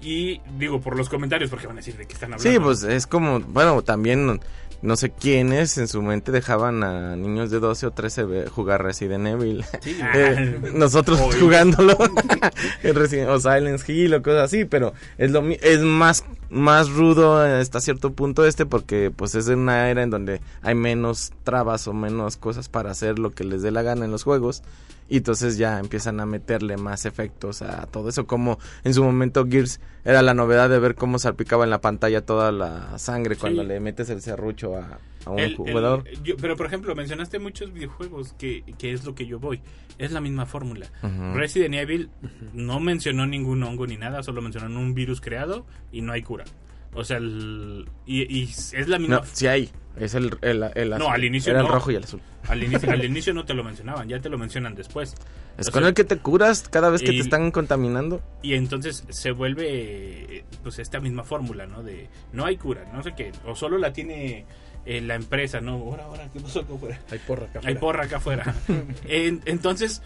Y 0.01 0.41
digo, 0.59 0.81
por 0.81 0.97
los 0.97 1.09
comentarios, 1.09 1.51
porque 1.51 1.67
van 1.67 1.77
a 1.77 1.81
decir 1.81 1.97
de 1.97 2.07
qué 2.07 2.13
están 2.15 2.33
hablando. 2.35 2.51
Sí, 2.51 2.59
pues 2.59 2.83
es 2.83 3.07
como, 3.07 3.41
bueno, 3.41 3.81
también 3.83 4.41
no 4.83 4.97
sé 4.97 5.11
quiénes 5.13 5.79
en 5.79 5.89
su 5.89 6.03
mente 6.03 6.31
dejaban 6.31 6.85
a 6.85 7.17
niños 7.17 7.51
de 7.51 7.59
12 7.59 7.87
o 7.87 7.91
13 7.93 8.25
ve- 8.25 8.49
jugar 8.51 8.83
Resident 8.83 9.27
Evil. 9.27 9.65
Sí, 9.81 9.97
Eh, 10.15 10.61
nosotros 10.75 11.19
Hoy. 11.21 11.41
jugándolo 11.41 11.97
o 13.29 13.41
Silent 13.41 13.89
Hill 13.89 14.15
o 14.15 14.23
cosas 14.23 14.43
así, 14.43 14.65
pero 14.67 14.93
es 15.17 15.31
lo 15.31 15.43
es 15.49 15.81
más 15.81 16.25
más 16.51 16.91
rudo 16.91 17.37
hasta 17.39 17.81
cierto 17.81 18.13
punto 18.13 18.45
este 18.47 18.65
porque 18.67 19.11
pues 19.11 19.35
es 19.35 19.49
una 19.49 19.91
era 19.91 20.03
en 20.03 20.11
donde 20.11 20.41
hay 20.63 20.75
menos 20.75 21.33
trabas 21.43 21.89
o 21.89 21.93
menos 21.95 22.37
cosas 22.37 22.69
para 22.69 22.91
hacer 22.91 23.19
lo 23.19 23.31
que 23.33 23.43
les 23.45 23.63
dé 23.63 23.71
la 23.73 23.83
gana 23.83 24.05
en 24.05 24.11
los 24.13 24.23
juegos 24.23 24.63
y 25.09 25.19
entonces 25.19 25.59
ya 25.59 25.79
empiezan 25.81 26.19
a 26.21 26.27
meterle 26.27 26.77
más 26.77 27.05
efectos 27.05 27.61
a 27.63 27.87
todo 27.87 28.09
eso 28.09 28.27
como 28.27 28.59
en 28.85 28.95
su 28.95 29.05
momento 29.05 29.47
Gears 29.49 29.81
era 30.05 30.23
la 30.23 30.33
novedad 30.35 30.71
de 30.71 30.79
ver 30.79 30.95
cómo 30.95 31.19
salpicaba 31.19 31.65
en 31.65 31.71
la 31.71 31.81
pantalla 31.81 32.25
toda 32.25 32.51
la 32.53 32.99
sangre 32.99 33.37
cuando 33.37 33.63
le 33.65 33.81
metes 33.81 34.09
el 34.11 34.23
serrucho 34.23 34.77
a, 34.77 34.99
a 35.27 35.31
un 35.31 35.39
El- 35.39 35.51
el- 35.51 35.57
jugador. 35.57 36.05
yo- 36.23 36.37
pero 36.39 36.57
por 36.57 36.67
ejemplo, 36.67 36.95
mencionaste 36.95 37.39
muchos 37.39 37.73
videojuegos 37.73 38.35
que, 38.39 38.65
que 38.79 38.93
es 38.93 39.05
lo 39.05 39.15
que 39.15 39.27
yo 39.27 39.39
voy. 39.39 39.61
Es 39.99 40.11
la 40.11 40.21
misma 40.21 40.45
fórmula. 40.47 40.87
Resident 41.35 41.75
Evil 41.77 42.11
no 42.53 42.81
mencionó 42.81 43.27
ningún 43.27 43.63
hongo 43.63 43.87
ni 43.87 43.97
nada, 43.97 44.23
solo 44.25 44.43
mencionó 44.43 44.81
un 44.81 44.93
virus 44.95 45.21
creado 45.21 45.67
y 45.93 46.01
no 46.01 46.13
hay 46.13 46.23
cura. 46.23 46.45
O 46.95 47.05
sea, 47.05 47.17
el- 47.19 47.89
y, 48.07 48.23
y 48.41 48.43
es 48.45 48.89
la 48.89 48.99
misma. 48.99 49.17
No, 49.17 49.23
sí 49.33 49.47
hay. 49.47 49.71
Es 49.99 50.15
el, 50.15 50.37
el, 50.43 50.63
el 50.75 50.91
No, 50.91 50.97
azul. 50.97 51.09
al 51.15 51.25
inicio 51.25 51.53
Era 51.53 51.61
no. 51.63 51.69
el 51.69 51.73
rojo 51.75 51.91
y 51.93 51.95
el 51.95 52.03
azul. 52.03 52.21
Al 52.49 52.63
inicio, 52.63 52.91
al 52.91 53.05
inicio 53.05 53.33
no 53.33 53.45
te 53.45 53.55
lo 53.55 53.63
mencionaban, 53.63 54.09
ya 54.09 54.19
te 54.19 54.29
lo 54.29 54.37
mencionan 54.39 54.75
después. 54.75 55.15
Es 55.57 55.69
O 55.69 55.71
con 55.73 55.83
sea, 55.83 55.89
el 55.89 55.95
que 55.95 56.03
te 56.03 56.17
curas 56.19 56.69
cada 56.69 56.91
vez 56.91 57.01
que 57.03 57.13
y- 57.13 57.17
te 57.19 57.23
están 57.23 57.51
contaminando. 57.53 58.21
Y 58.43 58.55
entonces 58.55 59.05
se 59.09 59.31
vuelve 59.31 60.45
pues 60.63 60.79
esta 60.79 60.99
misma 61.01 61.23
fórmula, 61.23 61.67
¿no? 61.67 61.83
De 61.83 62.09
no 62.33 62.45
hay 62.45 62.57
cura, 62.57 62.85
no 62.93 63.03
sé 63.03 63.13
qué. 63.17 63.31
O 63.47 63.55
solo 63.55 63.79
la 63.79 63.93
tiene 63.93 64.47
eh, 64.85 65.01
la 65.01 65.15
empresa, 65.15 65.61
¿no? 65.61 65.75
Ahora, 65.75 66.05
ahora, 66.07 66.29
¿qué 66.33 66.41
pasó 66.41 66.61
acá 66.61 66.75
afuera? 66.75 67.01
Hay 67.11 67.19
porra 67.21 67.45
acá. 67.47 67.61
Hay 67.61 67.75
afuera. 67.77 67.81
porra 67.81 68.05
acá 68.05 68.17
afuera. 68.17 68.55
En- 69.09 69.43
entonces, 69.47 70.03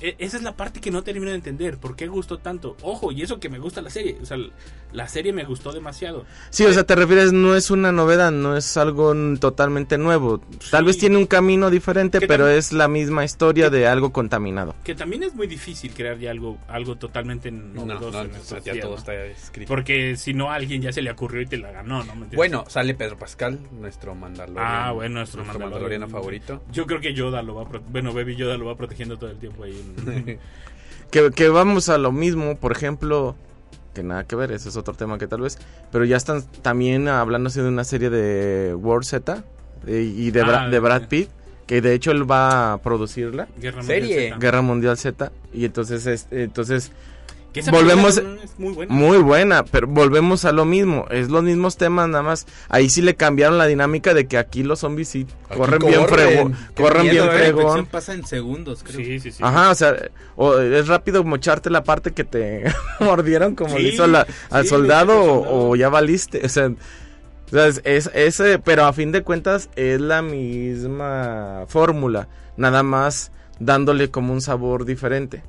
esa 0.00 0.36
es 0.36 0.42
la 0.42 0.56
parte 0.56 0.80
que 0.80 0.90
no 0.90 1.02
termino 1.02 1.30
de 1.30 1.36
entender. 1.36 1.78
¿Por 1.78 1.96
qué 1.96 2.06
gustó 2.06 2.38
tanto? 2.38 2.76
Ojo, 2.82 3.12
y 3.12 3.22
eso 3.22 3.38
que 3.40 3.48
me 3.48 3.58
gusta 3.58 3.80
la 3.82 3.90
serie. 3.90 4.16
O 4.22 4.26
sea, 4.26 4.36
la 4.92 5.08
serie 5.08 5.32
me 5.32 5.44
gustó 5.44 5.72
demasiado. 5.72 6.24
Sí, 6.50 6.64
o 6.64 6.72
sea, 6.72 6.84
te 6.84 6.94
refieres, 6.94 7.32
no 7.32 7.54
es 7.54 7.70
una 7.70 7.92
novedad, 7.92 8.30
no 8.32 8.56
es 8.56 8.76
algo 8.76 9.14
totalmente 9.38 9.98
nuevo. 9.98 10.40
Tal 10.70 10.80
Sí. 10.82 10.86
vez 10.86 10.98
tiene 10.98 11.16
un 11.16 11.26
camino 11.26 11.70
diferente, 11.70 12.18
Que 12.20 12.26
pero 12.26 12.48
es 12.48 12.72
la 12.72 12.88
misma 12.88 13.24
historia 13.24 13.70
de 13.70 13.86
algo 13.86 14.12
contaminado. 14.12 14.74
Que 14.84 14.94
también 14.94 15.22
es 15.22 15.34
muy 15.34 15.46
difícil 15.46 15.92
crear 15.94 16.18
ya 16.18 16.30
algo, 16.30 16.58
algo 16.68 16.96
totalmente 16.96 17.50
No, 17.50 17.84
novedoso 17.86 18.18
no, 18.18 18.24
en 18.24 18.30
no, 18.32 18.36
estos 18.38 18.64
ya 18.64 18.72
días, 18.72 18.82
todo 18.84 18.92
¿no? 18.94 18.98
está 18.98 19.14
escrito. 19.26 19.68
Porque 19.68 20.16
si 20.16 20.34
no, 20.34 20.50
a 20.50 20.54
alguien 20.54 20.82
ya 20.82 20.92
se 20.92 21.02
le 21.02 21.10
ocurrió 21.10 21.42
y 21.42 21.46
te 21.46 21.56
la 21.58 21.70
ganó, 21.70 21.98
¿no? 21.98 22.04
¿Me 22.06 22.12
entiendes? 22.12 22.36
Bueno, 22.36 22.64
sale 22.68 22.94
Pedro 22.94 23.16
Pascal, 23.18 23.58
nuestro 23.72 24.14
mandaloriano. 24.14 24.60
Ah, 24.68 24.92
bueno, 24.92 25.16
nuestro 25.16 25.40
Mandaloriano. 25.44 25.70
mandaloriano 25.70 26.08
favorito. 26.08 26.62
Yo 26.72 26.86
creo 26.86 27.00
que 27.00 27.14
Yoda 27.14 27.42
lo 27.42 27.54
va 27.54 27.64
bueno, 27.88 28.12
Baby 28.12 28.36
Yoda 28.36 28.56
lo 28.56 28.64
va 28.66 28.76
protegiendo 28.76 29.16
todo 29.18 29.30
el 29.30 29.38
tiempo 29.38 29.64
Que, 31.10 31.30
que 31.30 31.48
vamos 31.48 31.88
a 31.88 31.96
lo 31.96 32.12
mismo, 32.12 32.56
por 32.58 32.70
ejemplo, 32.70 33.34
que 33.94 34.02
nada 34.02 34.24
que 34.24 34.36
ver, 34.36 34.52
ese 34.52 34.68
es 34.68 34.76
otro 34.76 34.92
tema 34.92 35.16
que 35.16 35.26
tal 35.26 35.40
vez, 35.40 35.58
pero 35.90 36.04
ya 36.04 36.18
están 36.18 36.42
también 36.60 37.08
hablándose 37.08 37.62
de 37.62 37.68
una 37.68 37.84
serie 37.84 38.10
de 38.10 38.74
World 38.74 39.04
Z 39.06 39.42
de- 39.84 40.02
y 40.04 40.30
de, 40.32 40.42
Bra- 40.44 40.64
Ah, 40.66 40.68
de 40.68 40.78
Brad. 40.80 41.08
Pitt, 41.08 41.30
que 41.66 41.80
de 41.80 41.94
hecho 41.94 42.10
él 42.10 42.30
va 42.30 42.74
a 42.74 42.78
producirla, 42.82 43.48
Guerra 43.58 43.82
Serie. 43.82 44.08
Mundial 44.16 44.28
Z. 44.32 44.38
Guerra 44.38 44.60
Mundial 44.62 44.98
Z, 44.98 45.32
y 45.54 45.64
entonces, 45.64 46.04
es- 46.06 46.26
entonces 46.30 46.92
Que 47.52 47.60
esa 47.60 47.70
volvemos 47.70 48.18
es 48.18 48.58
muy 48.58 48.74
buena. 48.74 48.94
muy 48.94 49.18
buena, 49.18 49.64
pero 49.64 49.86
volvemos 49.86 50.44
a 50.44 50.52
lo 50.52 50.66
mismo, 50.66 51.06
es 51.10 51.30
los 51.30 51.42
mismos 51.42 51.78
temas 51.78 52.06
nada 52.08 52.22
más. 52.22 52.46
Ahí 52.68 52.90
sí 52.90 53.00
le 53.00 53.16
cambiaron 53.16 53.56
la 53.56 53.66
dinámica 53.66 54.12
de 54.12 54.26
que 54.26 54.36
aquí 54.36 54.62
los 54.62 54.80
zombies 54.80 55.08
sí 55.08 55.26
Aquí 55.48 55.58
corren 55.58 55.78
bien 55.78 56.00
corren. 56.00 56.28
fregón, 56.28 56.56
corren 56.76 57.02
miedo, 57.04 57.24
bien 57.24 57.34
eh. 57.36 57.38
Fregón. 57.38 57.86
pasa 57.86 58.12
en 58.12 58.26
segundos, 58.26 58.82
creo. 58.84 58.96
Sí, 58.98 59.18
sí, 59.20 59.32
sí. 59.32 59.42
Ajá, 59.42 59.70
o 59.70 59.74
sea, 59.74 59.96
o 60.36 60.58
es 60.58 60.86
rápido 60.88 61.24
mocharte 61.24 61.70
la 61.70 61.84
parte 61.84 62.12
que 62.12 62.24
te 62.24 62.64
mordieron 63.00 63.54
como 63.54 63.76
Sí, 63.76 63.82
le 63.82 63.88
hizo 63.94 64.06
la- 64.06 64.26
al 64.50 64.64
sí, 64.64 64.68
soldado, 64.68 65.14
o- 65.18 65.74
ya 65.74 65.88
valiste, 65.88 66.42
o 66.44 66.48
sea, 66.50 66.66
o 66.68 67.50
sea, 67.50 67.66
es, 67.66 67.80
es- 67.84 68.10
ese, 68.12 68.58
pero 68.58 68.84
a 68.84 68.92
fin 68.92 69.10
de 69.10 69.22
cuentas 69.22 69.70
es 69.74 70.02
la 70.02 70.20
misma 70.20 71.64
fórmula, 71.66 72.28
nada 72.58 72.82
más 72.82 73.32
dándole 73.58 74.10
como 74.10 74.32
un 74.34 74.42
sabor 74.42 74.84
diferente. 74.84 75.42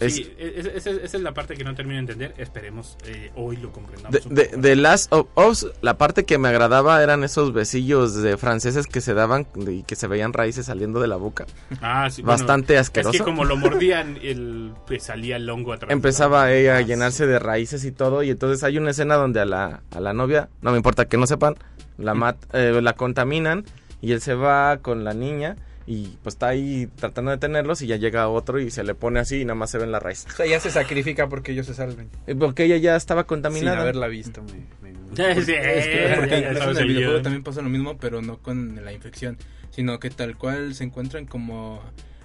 Sí. 0.00 0.10
Sí, 0.10 0.34
es- 0.38 0.66
es- 0.66 0.86
esa 0.86 1.16
es 1.16 1.22
la 1.22 1.32
parte 1.32 1.54
que 1.56 1.64
no 1.64 1.74
termino 1.74 1.94
de 1.96 2.00
entender. 2.00 2.34
Esperemos 2.38 2.96
eh, 3.04 3.30
hoy 3.34 3.56
lo 3.56 3.72
comprendamos. 3.72 4.28
De, 4.28 4.48
de, 4.48 4.56
de 4.56 4.76
Last 4.76 5.12
of 5.12 5.26
Us, 5.36 5.66
la 5.82 5.96
parte 5.98 6.24
que 6.24 6.38
me 6.38 6.48
agradaba 6.48 7.02
eran 7.02 7.24
esos 7.24 7.52
besillos 7.52 8.14
de 8.14 8.36
franceses 8.36 8.86
que 8.86 9.00
se 9.00 9.14
daban 9.14 9.46
y 9.56 9.82
que 9.84 9.96
se 9.96 10.06
veían 10.06 10.32
raíces 10.32 10.66
saliendo 10.66 11.00
de 11.00 11.08
la 11.08 11.16
boca. 11.16 11.46
Ah, 11.80 12.08
sí, 12.10 12.22
bueno, 12.22 12.38
Bastante 12.38 12.78
asqueroso. 12.78 13.12
Es 13.12 13.18
que 13.20 13.24
como 13.24 13.44
lo 13.44 13.56
mordían, 13.56 14.18
el, 14.22 14.72
pues 14.86 15.04
salía 15.04 15.36
el 15.36 15.48
hongo 15.48 15.72
a 15.72 15.78
través 15.78 15.88
de 15.88 15.94
Empezaba 15.94 16.44
la- 16.44 16.52
ella 16.54 16.74
a 16.74 16.78
Ah, 16.78 16.82
llenarse 16.82 17.26
de 17.26 17.38
raíces 17.38 17.84
y 17.84 17.92
todo, 17.92 18.22
y 18.22 18.30
entonces 18.30 18.62
hay 18.64 18.78
una 18.78 18.90
escena 18.90 19.14
donde 19.16 19.40
a 19.40 19.44
la, 19.46 19.82
a 19.90 20.00
la 20.00 20.12
novia, 20.12 20.48
no 20.62 20.70
me 20.72 20.76
importa 20.76 21.06
que 21.06 21.16
no 21.16 21.26
sepan, 21.26 21.54
la, 21.98 22.14
mat- 22.14 22.44
eh, 22.52 22.80
la 22.82 22.92
contaminan 22.92 23.64
y 24.02 24.12
él 24.12 24.20
se 24.20 24.34
va 24.34 24.76
con 24.78 25.04
la 25.04 25.14
niña 25.14 25.56
y 25.86 26.16
pues 26.22 26.34
está 26.34 26.48
ahí 26.48 26.88
tratando 26.96 27.30
de 27.30 27.38
tenerlos 27.38 27.80
y 27.82 27.86
ya 27.86 27.96
llega 27.96 28.28
otro 28.28 28.58
y 28.60 28.70
se 28.70 28.82
le 28.82 28.94
pone 28.94 29.20
así 29.20 29.40
y 29.40 29.44
nada 29.44 29.54
más 29.54 29.70
se 29.70 29.78
ven 29.78 29.92
las 29.92 30.02
raíces. 30.02 30.32
O 30.32 30.36
sea, 30.36 30.46
ya 30.46 30.58
se 30.58 30.70
sacrifica 30.70 31.28
porque 31.28 31.52
ellos 31.52 31.66
se 31.66 31.74
salven. 31.74 32.10
Eh, 32.26 32.34
Porque 32.34 32.64
ella 32.64 32.76
ya 32.78 32.96
estaba 32.96 33.22
Sin 33.22 33.28
contaminada. 33.28 33.80
haberla 33.82 34.08
visto. 34.08 34.42
me- 34.82 34.90
me- 34.90 34.96
Sí, 35.36 35.42
sí, 35.44 35.52
Es 35.56 35.86
que, 35.86 36.12
porque 36.16 36.30
ya 36.30 36.38
incluso 36.38 36.58
sabes 36.60 36.76
en 36.78 36.82
el 36.82 36.88
videojuego 36.88 37.22
también 37.22 37.42
pasa 37.44 37.62
lo 37.62 37.68
mismo, 37.68 37.96
pero 37.98 38.20
no 38.20 38.38
con 38.38 38.84
la 38.84 38.92
infección, 38.92 39.38
sino 39.70 39.98
que 40.00 40.10
tal 40.10 40.36
cual 40.36 40.74
se 40.74 40.84
encuentran 40.84 41.24
como 41.26 41.80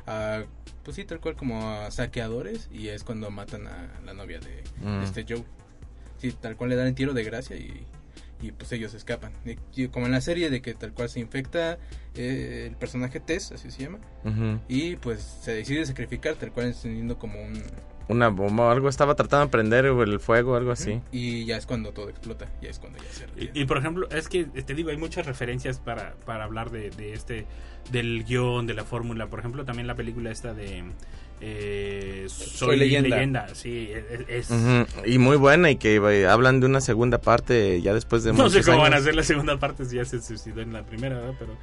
a, 0.08 0.44
pues 0.84 0.96
sí, 0.96 1.06
tal 1.06 1.20
cual 1.20 1.36
como 1.36 1.70
a 1.72 1.92
saqueadores 1.92 2.68
y 2.74 2.88
es 2.88 3.04
cuando 3.04 3.30
matan 3.30 3.68
a 3.68 3.92
la 4.04 4.14
novia 4.14 4.40
de, 4.40 4.64
Mm. 4.84 5.00
de 5.02 5.06
este 5.06 5.26
Joe. 5.30 5.44
Sí, 6.18 6.32
tal 6.40 6.56
cual 6.56 6.72
le 6.72 6.76
dan 6.76 6.88
el 6.88 6.96
tiro 6.96 7.14
de 7.14 7.24
gracia 7.24 7.56
y, 7.56 7.86
y 8.42 8.52
pues 8.52 8.72
ellos 8.72 8.94
escapan. 8.94 9.32
Y- 9.46 9.84
y 9.84 9.88
como 9.90 10.06
en 10.08 10.12
la 10.14 10.22
serie 10.22 10.50
de 10.50 10.62
que 10.62 10.74
tal 10.74 10.94
cual 10.94 11.10
se 11.10 11.20
infecta 11.20 11.78
eh, 12.16 12.66
el 12.70 12.76
personaje 12.76 13.20
Tess, 13.20 13.52
así 13.52 13.72
se 13.72 13.84
llama, 13.84 14.00
y 14.68 14.96
pues 14.98 15.22
se 15.42 15.54
decide 15.54 15.86
sacrificar 15.86 16.36
tal 16.36 16.52
cual 16.52 16.68
encendiendo 16.68 17.18
como 17.18 17.42
un... 17.42 17.62
Una 18.08 18.28
bomba 18.28 18.66
o 18.66 18.70
algo, 18.72 18.90
estaba 18.90 19.16
tratando 19.16 19.46
de 19.46 19.52
prender 19.52 19.86
el 19.86 20.20
fuego 20.20 20.52
o 20.54 20.56
algo 20.56 20.72
así. 20.72 21.00
Y 21.14 21.46
ya 21.46 21.56
es 21.56 21.66
cuando 21.66 21.92
todo 21.94 22.10
explota, 22.10 22.48
ya 22.62 22.70
es 22.70 22.78
cuando 22.80 23.00
ya 23.00 23.06
se 23.10 23.52
y, 23.54 23.64
por 23.66 23.78
ejemplo, 23.78 24.10
es 24.10 24.28
que 24.28 24.44
te 24.44 24.74
digo, 24.74 24.90
hay 24.90 24.98
muchas 24.98 25.26
referencias 25.26 25.80
para, 25.80 26.16
para 26.26 26.44
hablar 26.44 26.72
de, 26.72 26.90
de 26.90 27.14
este, 27.14 27.46
del 27.90 28.26
guion, 28.26 28.68
de 28.68 28.74
la 28.74 28.84
fórmula. 28.84 29.28
Por 29.28 29.40
ejemplo, 29.40 29.64
también 29.64 29.88
la 29.88 29.96
película 29.96 30.30
esta 30.30 30.54
de 30.54 30.84
eh, 31.42 32.28
Soy, 32.28 32.78
leyenda. 32.78 33.54
Sí, 33.56 33.90
es, 33.92 34.50
es- 34.50 34.52
Ujú, 34.52 34.86
Y 35.06 35.18
muy 35.18 35.38
buena 35.38 35.72
y 35.72 35.76
que 35.78 35.96
eh, 35.96 36.28
hablan 36.28 36.60
de 36.60 36.68
una 36.68 36.82
segunda 36.82 37.20
parte 37.20 37.82
ya 37.82 37.94
después 37.94 38.24
de 38.24 38.32
no 38.34 38.50
sé 38.50 38.64
cómo 38.64 38.80
van 38.80 38.94
a 38.94 38.98
hacer 38.98 39.16
la 39.16 39.24
segunda 39.24 39.58
parte 39.58 39.86
si 39.86 39.96
ya 39.98 40.06
se 40.06 40.22
suicidó 40.22 40.62
en 40.62 40.72
la 40.74 40.84
primera, 40.84 41.16
¿verdad? 41.16 41.34
Pero, 41.40 41.58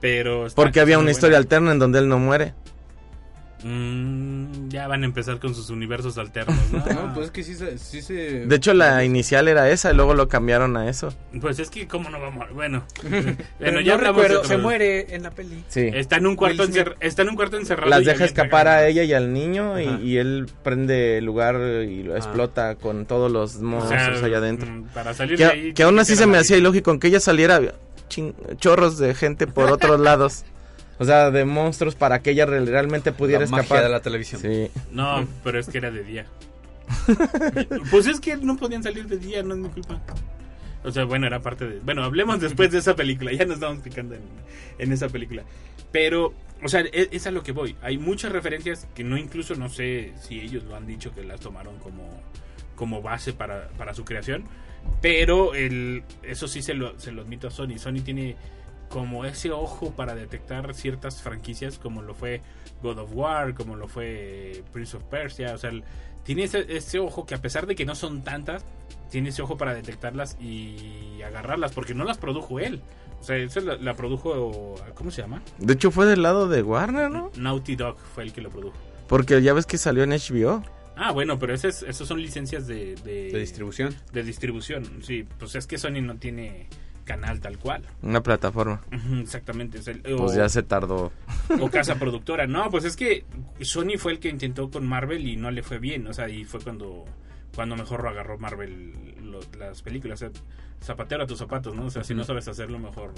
pero 0.00 0.44
Porque 0.54 0.80
había 0.80 0.98
una 0.98 1.10
historia 1.10 1.38
alterna 1.38 1.72
en 1.72 1.78
donde 1.78 1.98
él 1.98 2.08
no 2.08 2.18
muere. 2.18 2.54
Mm, 3.64 4.68
ya 4.68 4.86
van 4.88 5.02
a 5.02 5.06
empezar 5.06 5.40
con 5.40 5.54
sus 5.54 5.70
universos 5.70 6.18
alternos, 6.18 6.56
¿no? 6.70 6.84
No, 6.94 7.14
pues 7.14 7.26
es 7.26 7.32
que 7.32 7.42
sí 7.42 7.54
se... 7.54 7.78
Sí 7.78 8.02
se 8.02 8.46
De 8.46 8.56
hecho, 8.56 8.74
la 8.74 9.04
inicial 9.04 9.48
era 9.48 9.70
esa 9.70 9.90
y 9.90 9.94
luego 9.96 10.14
lo 10.14 10.28
cambiaron 10.28 10.76
a 10.76 10.88
eso. 10.88 11.12
Pues 11.40 11.58
es 11.58 11.70
que, 11.70 11.88
¿cómo 11.88 12.10
no 12.10 12.20
vamos 12.20 12.46
a 12.48 12.52
Bueno, 12.52 12.84
bueno 13.02 13.36
no 13.72 13.80
ya 13.80 13.94
hablamos 13.94 14.22
recuerdo, 14.22 14.42
de 14.42 14.48
se 14.48 14.56
muere 14.58 15.14
en 15.14 15.22
la 15.22 15.30
peli. 15.30 15.64
Sí. 15.68 15.88
Está 15.92 16.16
en 16.16 16.26
un 16.26 16.36
cuarto, 16.36 16.64
encer- 16.64 16.94
está 17.00 17.22
en 17.22 17.30
un 17.30 17.36
cuarto 17.36 17.56
encerrado. 17.56 17.88
Las 17.90 18.04
deja 18.04 18.24
escapar 18.24 18.68
a 18.68 18.86
ella 18.86 19.02
y 19.02 19.12
al 19.14 19.32
niño 19.32 19.80
y, 19.80 19.84
y 20.02 20.18
él 20.18 20.46
prende 20.62 21.18
el 21.18 21.24
lugar 21.24 21.56
y 21.88 22.02
lo 22.02 22.16
explota 22.16 22.74
con 22.76 23.06
todos 23.06 23.30
los 23.32 23.56
O 23.56 23.62
monstruos 23.62 24.18
sea, 24.18 24.26
allá 24.26 24.38
adentro. 24.38 24.70
mm, 24.70 24.84
Para 24.94 25.14
salir 25.14 25.38
de 25.38 25.44
Que, 25.44 25.50
ahí. 25.50 25.72
que 25.72 25.82
aún 25.84 25.98
así 25.98 26.16
se 26.16 26.26
me 26.26 26.38
hacía 26.38 26.56
ilógico, 26.58 26.90
aunque 26.90 27.08
ella 27.08 27.20
saliera 27.20 27.60
chin- 28.08 28.34
chorros 28.58 28.98
de 28.98 29.14
gente 29.14 29.46
por 29.46 29.70
otros 29.72 29.98
lados. 30.00 30.44
O 30.98 31.04
sea, 31.04 31.30
de 31.30 31.44
monstruos 31.44 31.94
para 31.94 32.20
que 32.22 32.30
ella 32.30 32.46
re- 32.46 32.64
realmente 32.64 33.12
pudiera 33.12 33.44
la 33.44 33.50
magia 33.50 33.62
escapar. 33.64 33.82
de 33.84 33.90
la 33.90 34.00
televisión. 34.00 34.40
Sí. 34.40 34.70
No, 34.92 35.26
pero 35.42 35.58
es 35.58 35.68
que 35.68 35.78
era 35.78 35.90
de 35.90 36.04
día. 36.04 36.26
pues 37.90 38.06
es 38.06 38.20
que 38.20 38.36
no 38.36 38.56
podían 38.56 38.82
salir 38.82 39.06
de 39.06 39.18
día, 39.18 39.42
no 39.42 39.54
es 39.54 39.60
mi 39.60 39.68
culpa. 39.68 40.00
O 40.84 40.90
sea, 40.92 41.04
bueno, 41.04 41.26
era 41.26 41.40
parte 41.40 41.66
de... 41.66 41.78
Bueno, 41.80 42.04
hablemos 42.04 42.40
después 42.40 42.70
de 42.70 42.78
esa 42.78 42.94
película, 42.94 43.32
ya 43.32 43.44
nos 43.46 43.54
estamos 43.54 43.78
picando 43.78 44.14
en, 44.14 44.20
en 44.78 44.92
esa 44.92 45.08
película. 45.08 45.42
Pero, 45.90 46.34
o 46.62 46.68
sea, 46.68 46.80
es, 46.80 47.08
es 47.10 47.26
a 47.26 47.30
lo 47.30 47.42
que 47.42 47.52
voy. 47.52 47.74
Hay 47.82 47.96
muchas 47.96 48.32
referencias 48.32 48.86
que 48.94 49.02
no 49.02 49.16
incluso 49.16 49.54
no 49.54 49.68
sé 49.70 50.12
si 50.20 50.40
ellos 50.40 50.64
lo 50.64 50.76
han 50.76 50.86
dicho 50.86 51.14
que 51.14 51.24
las 51.24 51.40
tomaron 51.40 51.78
como, 51.78 52.20
como 52.76 53.00
base 53.00 53.32
para, 53.32 53.68
para 53.78 53.94
su 53.94 54.04
creación. 54.04 54.44
Pero 55.00 55.54
el, 55.54 56.02
eso 56.22 56.46
sí 56.48 56.60
se 56.60 56.74
lo, 56.74 56.98
se 57.00 57.12
lo 57.12 57.22
admito 57.22 57.48
a 57.48 57.50
Sony. 57.50 57.78
Sony 57.78 58.02
tiene 58.04 58.36
como 58.94 59.24
ese 59.24 59.50
ojo 59.50 59.90
para 59.90 60.14
detectar 60.14 60.72
ciertas 60.72 61.20
franquicias 61.20 61.80
como 61.80 62.00
lo 62.00 62.14
fue 62.14 62.42
God 62.80 62.98
of 63.00 63.10
War, 63.12 63.54
como 63.54 63.74
lo 63.74 63.88
fue 63.88 64.62
Prince 64.72 64.96
of 64.96 65.02
Persia, 65.02 65.52
o 65.52 65.58
sea, 65.58 65.70
el- 65.70 65.82
tiene 66.22 66.44
ese, 66.44 66.64
ese 66.68 67.00
ojo 67.00 67.26
que 67.26 67.34
a 67.34 67.42
pesar 67.42 67.66
de 67.66 67.74
que 67.74 67.84
no 67.84 67.96
son 67.96 68.22
tantas, 68.22 68.64
tiene 69.10 69.30
ese 69.30 69.42
ojo 69.42 69.56
para 69.56 69.74
detectarlas 69.74 70.36
y 70.40 71.20
agarrarlas, 71.26 71.72
porque 71.72 71.92
no 71.92 72.04
las 72.04 72.18
produjo 72.18 72.60
él. 72.60 72.80
O 73.20 73.24
sea, 73.24 73.36
esa 73.36 73.60
la, 73.62 73.76
la 73.78 73.94
produjo, 73.96 74.76
¿cómo 74.94 75.10
se 75.10 75.22
llama? 75.22 75.42
De 75.58 75.72
hecho, 75.72 75.90
fue 75.90 76.06
del 76.06 76.22
lado 76.22 76.46
de 76.48 76.62
Warner, 76.62 77.10
¿no? 77.10 77.32
Naughty 77.36 77.74
Dog 77.74 77.96
fue 78.14 78.22
el 78.22 78.32
que 78.32 78.40
lo 78.42 78.50
produjo. 78.50 78.76
Porque 79.08 79.42
ya 79.42 79.52
ves 79.54 79.66
que 79.66 79.76
salió 79.76 80.04
en 80.04 80.10
HBO. 80.10 80.62
Ah, 80.96 81.10
bueno, 81.10 81.36
pero 81.40 81.52
esas, 81.52 81.82
esas 81.82 82.06
son 82.06 82.22
licencias 82.22 82.68
de, 82.68 82.94
de, 83.04 83.32
De 83.32 83.38
distribución. 83.40 83.94
de 84.12 84.22
distribución. 84.22 85.02
Sí, 85.02 85.26
pues 85.38 85.56
es 85.56 85.66
que 85.66 85.78
Sony 85.78 86.00
no 86.00 86.16
tiene 86.16 86.68
canal 87.04 87.40
tal 87.40 87.58
cual. 87.58 87.82
Una 88.02 88.22
plataforma. 88.22 88.80
Exactamente. 89.20 89.78
es 89.78 89.88
el- 89.88 90.00
Pues 90.00 90.32
o- 90.32 90.36
ya 90.36 90.48
se 90.48 90.62
tardó. 90.62 91.12
o 91.60 91.70
casa 91.70 91.96
productora. 91.96 92.46
No, 92.46 92.70
pues 92.70 92.84
es 92.84 92.96
que 92.96 93.24
Sony 93.60 93.96
fue 93.98 94.12
el 94.12 94.18
que 94.18 94.28
intentó 94.28 94.70
con 94.70 94.86
Marvel 94.86 95.26
y 95.26 95.36
no 95.36 95.50
le 95.50 95.62
fue 95.62 95.78
bien. 95.78 96.06
O 96.06 96.12
sea, 96.12 96.28
y 96.28 96.44
fue 96.44 96.60
cuando, 96.60 97.04
cuando 97.54 97.76
mejor 97.76 98.02
lo 98.02 98.08
agarró 98.10 98.38
Marvel 98.38 98.92
lo- 99.22 99.40
las 99.58 99.82
películas. 99.82 100.22
O 100.22 100.30
sea, 100.30 100.42
zapatero 100.82 101.22
a 101.24 101.26
tus 101.26 101.38
zapatos, 101.38 101.74
¿no? 101.74 101.86
O 101.86 101.90
sea, 101.90 102.04
si 102.04 102.14
no 102.14 102.24
sabes 102.24 102.48
hacerlo, 102.48 102.78
mejor 102.78 103.12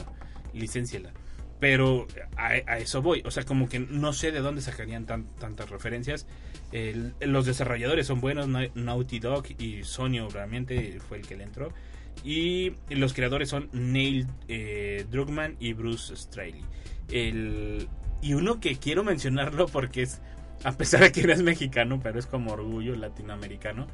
licénciala. 0.53 1.13
Pero 1.59 2.07
a, 2.37 2.49
a 2.71 2.79
eso 2.79 3.01
voy. 3.01 3.23
O 3.25 3.31
sea, 3.31 3.45
como 3.45 3.67
que 3.69 3.79
no 3.81 4.13
sé 4.13 4.31
de 4.31 4.41
dónde 4.41 4.61
sacarían 4.61 5.07
tan- 5.07 5.25
tantas 5.39 5.71
referencias. 5.71 6.27
El- 6.71 7.15
los 7.21 7.47
desarrolladores 7.47 8.07
son 8.07 8.21
buenos, 8.21 8.47
Na- 8.47 8.69
Naughty 8.75 9.21
Dog 9.21 9.45
y 9.59 9.83
Sony 9.85 10.21
obviamente 10.21 11.01
fue 11.09 11.19
el 11.19 11.27
que 11.27 11.35
le 11.37 11.45
entró. 11.45 11.73
Y 12.25 12.73
los 12.91 13.15
creadores 13.15 13.49
son 13.49 13.69
Neil 13.73 14.27
eh, 14.49 15.07
Druckmann 15.11 15.57
y 15.61 15.73
Bruce 15.75 16.17
Straley. 16.17 16.63
El, 17.11 17.89
y 18.21 18.35
uno 18.35 18.61
que 18.61 18.77
quiero 18.77 19.05
mencionarlo 19.05 19.67
porque 19.67 20.03
es, 20.03 20.21
a 20.65 20.73
pesar 20.73 21.01
de 21.01 21.13
que 21.13 21.23
no 21.23 21.33
es 21.33 21.43
mexicano, 21.43 22.01
pero 22.03 22.19
es 22.19 22.27
como 22.27 22.53
orgullo 22.53 22.97
latinoamericano, 22.97 23.87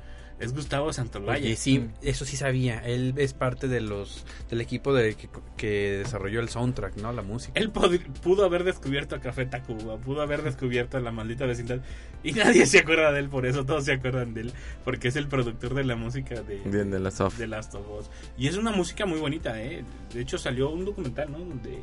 es 0.42 0.52
Gustavo 0.52 0.92
Santolaya. 0.92 1.44
Oye, 1.44 1.56
sí, 1.56 1.88
eso 2.02 2.24
sí 2.24 2.36
sabía. 2.36 2.80
Él 2.80 3.14
es 3.16 3.32
parte 3.32 3.68
de 3.68 3.80
los 3.80 4.24
del 4.50 4.60
equipo 4.60 4.92
de 4.92 5.14
que, 5.14 5.28
que 5.56 5.98
desarrolló 5.98 6.40
el 6.40 6.48
soundtrack, 6.48 6.96
¿no? 6.96 7.12
La 7.12 7.22
música. 7.22 7.52
Él 7.58 7.70
pudo 7.70 8.44
haber 8.44 8.64
descubierto 8.64 9.14
a 9.14 9.20
Café 9.20 9.46
Tacuba, 9.46 9.98
pudo 9.98 10.20
haber 10.22 10.42
descubierto 10.42 10.96
a 10.96 11.00
la 11.00 11.12
maldita 11.12 11.46
vecindad 11.46 11.80
y 12.24 12.32
nadie 12.32 12.66
se 12.66 12.80
acuerda 12.80 13.12
de 13.12 13.20
él, 13.20 13.28
por 13.28 13.46
eso 13.46 13.64
todos 13.64 13.84
se 13.84 13.92
acuerdan 13.92 14.34
de 14.34 14.42
él, 14.42 14.52
porque 14.84 15.08
es 15.08 15.16
el 15.16 15.28
productor 15.28 15.74
de 15.74 15.84
la 15.84 15.96
música 15.96 16.42
de, 16.42 16.60
Bien, 16.64 16.90
de 16.90 17.00
las 17.00 17.20
off. 17.20 17.36
de 17.38 17.46
Last 17.46 17.74
of 17.74 17.86
Us. 17.98 18.10
Y 18.36 18.46
es 18.48 18.56
una 18.56 18.72
música 18.72 19.06
muy 19.06 19.18
bonita, 19.18 19.60
¿eh? 19.62 19.84
De 20.12 20.20
hecho 20.20 20.38
salió 20.38 20.70
un 20.70 20.84
documental, 20.84 21.30
¿no? 21.30 21.38
Donde, 21.38 21.78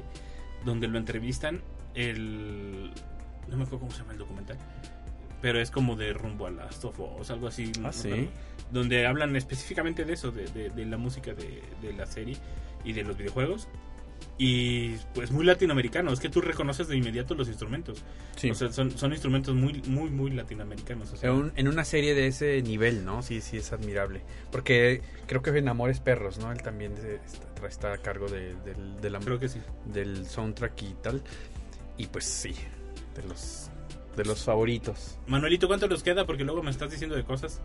donde 0.66 0.88
lo 0.88 0.98
entrevistan, 0.98 1.62
el... 1.96 2.92
No 3.48 3.58
me 3.58 3.64
acuerdo 3.64 3.80
cómo 3.80 3.92
se 3.92 4.00
llama 4.00 4.14
el 4.14 4.20
documental, 4.20 4.58
pero 5.42 5.60
es 5.62 5.72
como 5.72 5.96
de 5.96 6.14
rumbo 6.14 6.48
a 6.48 6.52
Last 6.52 6.84
of 6.86 7.00
Us, 7.20 7.30
algo 7.32 7.48
así. 7.48 7.72
Ah, 7.78 7.82
¿no? 7.82 7.94
sí. 7.94 8.30
Donde 8.72 9.08
hablan 9.08 9.36
específicamente 9.36 10.06
de 10.06 10.14
eso, 10.14 10.32
de, 10.32 10.46
de- 10.48 10.70
de 10.70 10.86
la 10.86 10.98
música 10.98 11.34
de, 11.34 11.62
de 11.82 11.94
la 11.94 12.06
serie 12.06 12.38
y 12.84 12.94
de 12.94 13.04
los 13.04 13.18
videojuegos. 13.18 13.68
Y 14.38 14.96
pues 15.14 15.32
muy 15.32 15.46
latinoamericano, 15.46 16.12
es 16.14 16.20
que 16.20 16.30
tú 16.30 16.40
reconoces 16.42 16.88
de 16.88 16.96
inmediato 16.98 17.36
los 17.36 17.48
instrumentos. 17.48 18.04
Sí. 18.38 18.50
O 18.52 18.56
sea, 18.56 18.72
son, 18.72 18.92
son 18.98 19.12
instrumentos 19.12 19.54
muy, 19.56 19.82
muy, 19.88 20.10
muy 20.10 20.32
latinoamericanos. 20.32 21.12
O 21.14 21.16
sea, 21.18 21.30
En, 21.30 21.36
un- 21.36 21.54
en 21.56 21.68
una 21.68 21.84
serie 21.84 22.14
de 22.14 22.28
ese 22.28 22.62
nivel, 22.62 23.06
¿no? 23.06 23.22
Sí, 23.22 23.42
sí, 23.42 23.58
es 23.58 23.72
admirable. 23.74 24.22
Porque 24.52 25.02
creo 25.26 25.42
que 25.42 25.50
en 25.58 25.68
Amores 25.68 26.00
Perros, 26.00 26.38
¿no? 26.38 26.52
Él 26.52 26.62
también 26.62 26.94
está, 27.26 27.68
está 27.68 27.94
a 27.94 27.98
cargo 27.98 28.28
de, 28.28 28.56
del, 28.66 29.02
de 29.02 29.10
la- 29.10 29.20
creo 29.20 29.40
que 29.40 29.50
sí. 29.50 29.60
del 29.86 30.26
soundtrack 30.26 30.84
y 30.84 30.94
tal. 31.02 31.22
Y 31.98 32.08
pues 32.08 32.26
sí, 32.26 32.54
de 33.16 33.24
los 33.24 33.70
de 34.16 34.26
los 34.26 34.44
favoritos. 34.44 35.18
Manuelito, 35.28 35.68
¿cuánto 35.68 35.88
nos 35.88 36.04
queda? 36.04 36.26
Porque 36.26 36.44
luego 36.44 36.62
me 36.64 36.72
estás 36.72 36.92
diciendo 36.92 37.16
de 37.16 37.24
cosas. 37.24 37.62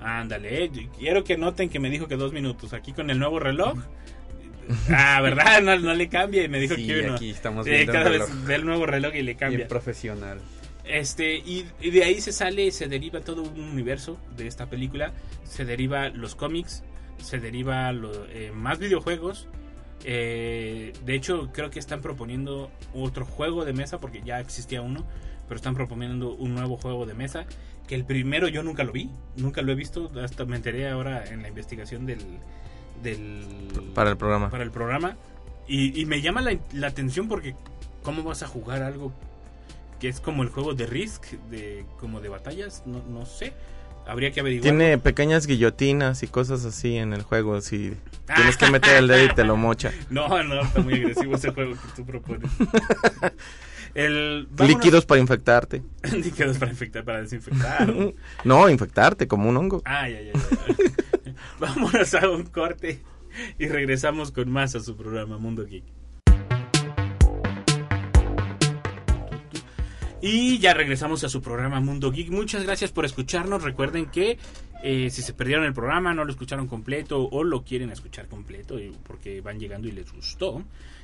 Ándale, 0.00 0.64
eh, 0.64 0.70
quiero 0.98 1.22
que 1.22 1.36
noten 1.36 1.68
que 1.68 1.78
me 1.78 1.90
dijo 1.90 2.08
que 2.08 2.16
dos 2.16 2.32
minutos. 2.32 2.72
Aquí 2.72 2.92
con 2.92 3.10
el 3.10 3.18
nuevo 3.18 3.38
reloj. 3.38 3.78
Ah, 4.88 5.20
¿verdad? 5.20 5.60
No, 5.60 5.76
no 5.76 5.92
le 5.92 6.08
cambia. 6.08 6.44
Y 6.44 6.48
me 6.48 6.60
dijo 6.60 6.76
Sí, 6.76 6.86
que 6.86 7.00
uno. 7.00 7.14
aquí 7.16 7.30
estamos 7.30 7.66
viendo 7.66 7.92
cada 7.92 8.10
el 8.10 8.20
vez 8.20 8.46
ve 8.46 8.54
el 8.54 8.64
nuevo 8.64 8.86
reloj 8.86 9.12
y 9.16 9.22
le 9.22 9.34
cambia. 9.34 9.58
Bien 9.58 9.68
profesional. 9.68 10.38
Este, 10.84 11.34
y, 11.36 11.66
y 11.80 11.90
de 11.90 12.04
ahí 12.04 12.20
se 12.20 12.30
sale, 12.32 12.70
se 12.70 12.86
deriva 12.86 13.20
todo 13.20 13.42
un 13.42 13.60
universo 13.60 14.18
de 14.36 14.46
esta 14.46 14.66
película. 14.66 15.12
Se 15.42 15.64
deriva 15.64 16.08
los 16.10 16.36
cómics, 16.36 16.84
se 17.18 17.38
deriva 17.40 17.90
lo- 17.92 18.24
eh, 18.28 18.52
más 18.54 18.78
videojuegos. 18.78 19.48
Eh, 20.04 20.92
de 21.04 21.14
hecho, 21.14 21.50
creo 21.52 21.70
que 21.70 21.78
están 21.78 22.00
proponiendo 22.00 22.70
otro 22.94 23.24
juego 23.24 23.64
de 23.64 23.72
mesa, 23.72 23.98
porque 24.00 24.22
ya 24.24 24.40
existía 24.40 24.80
uno, 24.80 25.04
pero 25.52 25.58
están 25.58 25.74
proponiendo 25.74 26.32
un 26.32 26.54
nuevo 26.54 26.78
juego 26.78 27.04
de 27.04 27.12
mesa. 27.12 27.44
Que 27.86 27.94
el 27.94 28.06
primero 28.06 28.48
yo 28.48 28.62
nunca 28.62 28.84
lo 28.84 28.92
vi, 28.92 29.10
nunca 29.36 29.60
lo 29.60 29.72
he 29.72 29.74
visto, 29.74 30.10
hasta 30.24 30.46
me 30.46 30.56
enteré 30.56 30.88
ahora 30.88 31.26
en 31.26 31.42
la 31.42 31.48
investigación 31.48 32.06
del. 32.06 32.20
del 33.02 33.44
Para 33.94 34.08
el 34.08 34.16
programa. 34.16 34.48
Para 34.48 34.64
el 34.64 34.70
programa. 34.70 35.18
Y, 35.68 36.00
y 36.00 36.06
me 36.06 36.22
llama 36.22 36.40
la, 36.40 36.56
la 36.72 36.86
atención 36.86 37.28
porque, 37.28 37.54
¿cómo 38.02 38.22
vas 38.22 38.42
a 38.42 38.46
jugar 38.46 38.82
algo 38.82 39.12
que 40.00 40.08
es 40.08 40.20
como 40.20 40.42
el 40.42 40.48
juego 40.48 40.72
de 40.72 40.86
Risk, 40.86 41.32
de 41.50 41.84
como 42.00 42.22
de 42.22 42.30
batallas? 42.30 42.84
No, 42.86 43.02
no 43.10 43.26
sé. 43.26 43.52
Habría 44.06 44.30
que 44.30 44.40
averiguar. 44.40 44.62
Tiene 44.62 44.96
pequeñas 44.96 45.46
guillotinas 45.46 46.22
y 46.22 46.28
cosas 46.28 46.64
así 46.64 46.96
en 46.96 47.12
el 47.12 47.24
juego. 47.24 47.60
Si 47.60 47.92
tienes 48.34 48.56
que 48.56 48.70
meter 48.70 48.96
el 48.96 49.06
dedo 49.06 49.22
y 49.26 49.34
te 49.34 49.44
lo 49.44 49.58
mocha. 49.58 49.92
No, 50.08 50.42
no, 50.42 50.62
está 50.62 50.80
muy 50.80 50.94
agresivo 50.94 51.34
ese 51.34 51.50
juego 51.50 51.72
que 51.72 51.88
tú 51.94 52.06
propones. 52.06 52.50
El, 53.94 54.46
vámonos- 54.50 54.68
Líquidos 54.68 55.04
para 55.06 55.20
infectarte. 55.20 55.82
Líquidos 56.12 56.58
para 56.58 56.70
infectar, 56.72 57.04
para 57.04 57.20
desinfectar. 57.22 57.92
No, 58.44 58.68
infectarte 58.68 59.28
como 59.28 59.48
un 59.48 59.56
hongo. 59.56 59.82
Ay, 59.84 60.14
ay, 60.14 60.30
ay, 60.34 60.40
ay. 60.78 61.34
Vámonos 61.58 62.14
a 62.14 62.28
un 62.30 62.44
corte 62.44 63.02
y 63.58 63.66
regresamos 63.68 64.30
con 64.32 64.50
más 64.50 64.74
a 64.74 64.80
su 64.80 64.96
programa 64.96 65.38
Mundo 65.38 65.64
Geek. 65.66 65.84
Y 70.24 70.58
ya 70.60 70.72
regresamos 70.72 71.24
a 71.24 71.28
su 71.28 71.42
programa 71.42 71.80
Mundo 71.80 72.12
Geek. 72.12 72.30
Muchas 72.30 72.62
gracias 72.62 72.92
por 72.92 73.04
escucharnos. 73.04 73.62
Recuerden 73.64 74.06
que 74.06 74.38
eh, 74.84 75.10
si 75.10 75.20
se 75.20 75.32
perdieron 75.34 75.64
el 75.64 75.72
programa, 75.74 76.14
no 76.14 76.24
lo 76.24 76.30
escucharon 76.30 76.68
completo 76.68 77.28
o 77.28 77.42
lo 77.42 77.64
quieren 77.64 77.90
escuchar 77.90 78.28
completo 78.28 78.78
eh, 78.78 78.92
porque 79.04 79.40
van 79.40 79.58
llegando 79.58 79.88
y 79.88 79.92
les 79.92 80.12
gustó, 80.12 80.62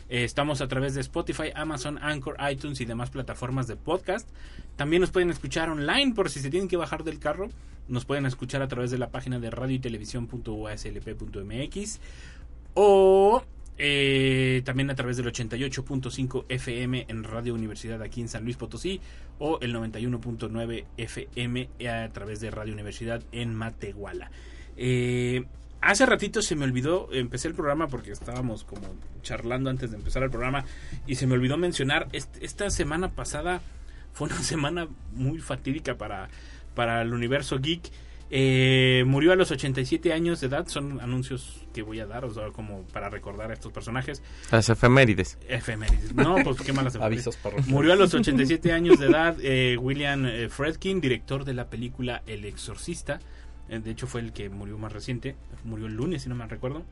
eh, 0.09 0.25
estamos 0.25 0.61
a 0.61 0.69
través 0.69 0.95
de 0.95 1.01
Spotify, 1.03 1.51
Amazon, 1.55 1.99
Anchor, 2.01 2.37
iTunes 2.51 2.81
y 2.81 2.85
demás 2.85 3.11
plataformas 3.11 3.67
de 3.67 3.77
podcast. 3.77 4.29
También 4.77 5.01
nos 5.01 5.11
pueden 5.11 5.31
escuchar 5.31 5.69
online 5.69 6.15
por 6.15 6.31
si 6.31 6.41
se 6.41 6.51
tienen 6.51 6.69
que 6.69 6.77
bajar 6.77 7.05
del 7.05 7.19
carro. 7.19 7.49
Nos 7.89 8.05
pueden 8.05 8.27
escuchar 8.27 8.63
a 8.63 8.69
través 8.69 8.91
de 8.91 8.99
la 8.99 9.11
página 9.11 9.39
de 9.39 9.51
radio 9.51 9.77
y 9.77 9.79
televisión.uslp.mx 9.79 12.01
o 12.75 13.43
eh, 13.77 14.63
también 14.65 14.91
a 14.91 14.95
través 14.95 15.17
del 15.17 15.27
88.5 15.27 16.45
FM 16.49 17.07
en 17.09 17.25
Radio 17.25 17.55
Universidad 17.55 18.03
aquí 18.03 18.21
en 18.21 18.29
San 18.29 18.45
Luis 18.45 18.57
Potosí 18.57 19.01
o 19.39 19.59
el 19.61 19.75
91.9 19.75 20.85
FM 20.97 21.69
a 21.89 22.09
través 22.13 22.41
de 22.41 22.51
Radio 22.51 22.75
Universidad 22.75 23.23
en 23.33 23.55
Matehuala. 23.55 24.31
Eh, 24.77 25.45
hace 25.81 26.07
ratito 26.07 26.43
se 26.43 26.55
me 26.57 26.65
olvidó, 26.65 27.09
empecé 27.13 27.49
el 27.49 27.55
programa 27.55 27.89
porque 27.89 28.11
estábamos 28.13 28.65
como 28.65 28.83
charlando 29.23 29.71
antes 29.71 29.91
de 29.91 29.97
empezar 29.97 30.23
el 30.23 30.31
programa 30.31 30.65
y 31.07 31.15
se 31.17 31.27
me 31.27 31.35
olvidó 31.35 31.57
mencionar, 31.57 32.09
est- 32.13 32.37
esta 32.43 32.71
semana 32.71 33.11
pasada 33.11 33.61
fue 34.13 34.29
una 34.29 34.39
semana 34.43 34.89
muy 35.13 35.39
fatídica 35.39 35.97
para, 35.97 36.29
para 36.75 37.03
el 37.03 37.13
universo 37.15 37.59
geek. 37.59 37.91
Eh, 38.31 39.05
murió 39.07 39.33
a 39.33 39.37
los 39.37 39.51
87 39.51 40.13
años 40.13 40.43
de 40.43 40.49
edad. 40.49 40.69
Son 40.69 41.01
anuncios 41.01 41.65
que 41.73 41.81
voy 41.81 41.99
a 42.01 42.07
dar, 42.07 42.27
o 42.27 42.35
sea, 42.35 42.49
como 42.49 42.83
para 42.93 43.09
recordar 43.09 43.51
a 43.51 43.55
estos 43.55 43.73
personajes. 43.73 44.23
Las 44.53 44.69
efemérides. 44.69 45.39
Efemérides. 45.49 46.15
No, 46.15 46.37
pues 46.45 46.61
qué 46.61 46.75
malas. 46.75 46.95
Avisos 47.01 47.37
parroquiales. 47.37 47.73
Murió 47.73 47.95
a 47.95 47.97
los 47.97 48.13
87 48.15 48.73
años 48.73 48.99
de 49.01 49.07
edad 49.07 49.35
eh, 49.41 49.79
William 49.81 50.27
eh, 50.27 50.51
Fredkin, 50.51 51.01
director 51.01 51.47
de 51.47 51.55
la 51.55 51.71
película 51.71 52.23
El 52.27 52.45
Exorcista. 52.45 53.19
Eh, 53.69 53.79
de 53.81 53.91
hecho, 53.91 54.07
fue 54.07 54.21
el 54.21 54.33
que 54.33 54.49
murió 54.49 54.79
más 54.79 54.93
reciente. 54.93 55.37
Murió 55.65 55.87
el 55.87 55.95
lunes, 55.95 56.23
si 56.23 56.29
no 56.29 56.35
mal 56.35 56.49
recuerdo. 56.51 56.85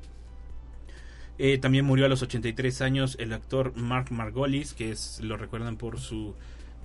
Eh, 1.38 1.58
también 1.58 1.84
murió 1.84 2.06
a 2.06 2.08
los 2.08 2.22
83 2.22 2.80
años 2.82 3.16
el 3.20 3.32
actor 3.32 3.76
Mark 3.76 4.06
Margolis, 4.10 4.72
que 4.72 4.90
es 4.90 5.20
lo 5.20 5.36
recuerdan 5.36 5.76
por 5.76 6.00
su 6.00 6.34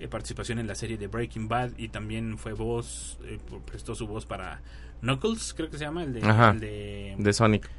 eh, 0.01 0.07
participación 0.09 0.59
en 0.59 0.67
la 0.67 0.75
serie 0.75 0.97
de 0.97 1.07
Breaking 1.07 1.47
Bad 1.47 1.71
y 1.77 1.87
también 1.87 2.37
fue 2.37 2.51
voz, 2.53 3.17
eh, 3.23 3.39
prestó 3.65 3.95
su 3.95 4.07
voz 4.07 4.25
para 4.25 4.61
Knuckles, 5.01 5.53
creo 5.55 5.69
que 5.69 5.77
se 5.77 5.85
llama, 5.85 6.03
el 6.03 6.13
de... 6.13 6.21
Ajá. 6.23 6.51
el 6.51 6.59
de- 6.59 7.15
De 7.17 7.33
Sonic. 7.33 7.69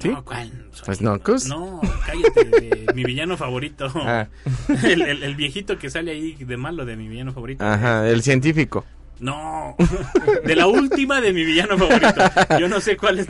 ¿Sí? 0.00 0.08
No, 0.08 0.22
¿cuál? 0.24 0.50
Pues 0.84 0.98
Knuckles. 0.98 1.46
No, 1.48 1.80
cállate, 2.04 2.44
de 2.44 2.86
mi 2.94 3.04
villano 3.04 3.36
favorito. 3.38 3.90
Ah. 3.94 4.28
El, 4.84 5.00
el- 5.02 5.22
el 5.22 5.34
viejito 5.36 5.78
que 5.78 5.88
sale 5.90 6.10
ahí 6.10 6.34
de 6.34 6.56
malo 6.56 6.84
de 6.84 6.96
mi 6.96 7.08
villano 7.08 7.32
favorito. 7.32 7.64
Ajá, 7.64 8.06
el 8.08 8.22
científico. 8.22 8.84
No, 9.20 9.76
de 10.46 10.56
la 10.56 10.66
última 10.66 11.20
de 11.20 11.32
mi 11.32 11.44
villano 11.44 11.78
favorito. 11.78 12.22
Yo 12.58 12.68
no 12.68 12.80
sé 12.80 12.96
cuál 12.96 13.20
es. 13.20 13.26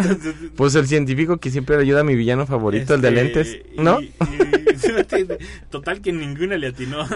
Pues 0.56 0.74
el 0.74 0.86
científico 0.86 1.36
que 1.38 1.50
siempre 1.50 1.76
ayuda 1.76 2.00
a 2.00 2.04
mi 2.04 2.14
villano 2.14 2.46
favorito, 2.46 2.94
el 2.94 3.02
de 3.02 3.08
Este, 3.08 3.22
lentes. 3.22 3.58
y- 3.76 3.80
¿No? 3.80 4.00
y- 4.00 4.12
total 5.70 6.00
que 6.00 6.12
ninguna 6.12 6.56
le 6.56 6.68
atinó. 6.68 7.06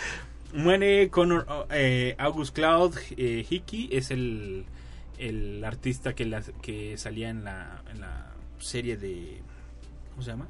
Muere 0.54 1.08
Connor 1.10 1.46
eh, 1.70 2.14
August 2.18 2.54
Cloud 2.54 2.94
eh, 3.16 3.44
Hickey, 3.48 3.88
es 3.92 4.10
el, 4.10 4.64
el 5.18 5.64
artista 5.64 6.14
que, 6.14 6.26
la- 6.26 6.42
que 6.62 6.96
salía 6.98 7.30
en 7.30 7.44
la, 7.44 7.82
en 7.92 8.00
la 8.00 8.32
serie 8.58 8.96
de... 8.96 9.40
¿Cómo 10.10 10.22
se 10.22 10.30
llama? 10.30 10.46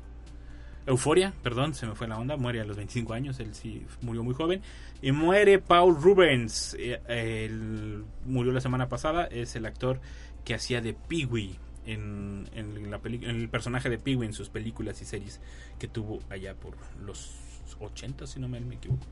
Euforia, 0.86 1.32
perdón, 1.42 1.74
se 1.74 1.86
me 1.86 1.94
fue 1.94 2.08
la 2.08 2.18
onda. 2.18 2.36
Muere 2.36 2.60
a 2.60 2.64
los 2.64 2.76
25 2.76 3.12
años, 3.12 3.40
él 3.40 3.54
sí 3.54 3.84
murió 4.00 4.22
muy 4.22 4.34
joven. 4.34 4.62
Y 5.00 5.12
muere 5.12 5.58
Paul 5.58 6.00
Rubens, 6.00 6.76
eh, 6.78 7.00
él 7.08 8.04
murió 8.24 8.52
la 8.52 8.60
semana 8.60 8.88
pasada, 8.88 9.26
es 9.26 9.56
el 9.56 9.66
actor 9.66 10.00
que 10.44 10.54
hacía 10.54 10.80
de 10.80 10.94
Pee-wee 10.94 11.56
en, 11.86 12.46
la 12.90 13.00
en 13.04 13.36
el 13.36 13.48
personaje 13.48 13.90
de 13.90 13.98
Pee-wee 13.98 14.26
en 14.26 14.32
sus 14.32 14.48
películas 14.48 15.00
y 15.02 15.04
series 15.04 15.40
que 15.78 15.88
tuvo 15.88 16.20
allá 16.30 16.54
por 16.54 16.76
los 17.04 17.32
80, 17.80 18.26
si 18.26 18.40
no 18.40 18.48
me 18.48 18.58
equivoco. 18.58 19.06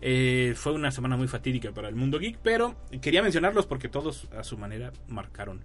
Eh, 0.00 0.54
fue 0.56 0.72
una 0.72 0.90
semana 0.90 1.16
muy 1.16 1.28
fatídica 1.28 1.72
para 1.72 1.88
el 1.88 1.94
mundo 1.94 2.18
geek, 2.18 2.38
pero 2.42 2.76
quería 3.00 3.22
mencionarlos 3.22 3.66
porque 3.66 3.88
todos 3.88 4.28
a 4.36 4.42
su 4.44 4.58
manera 4.58 4.92
marcaron 5.08 5.60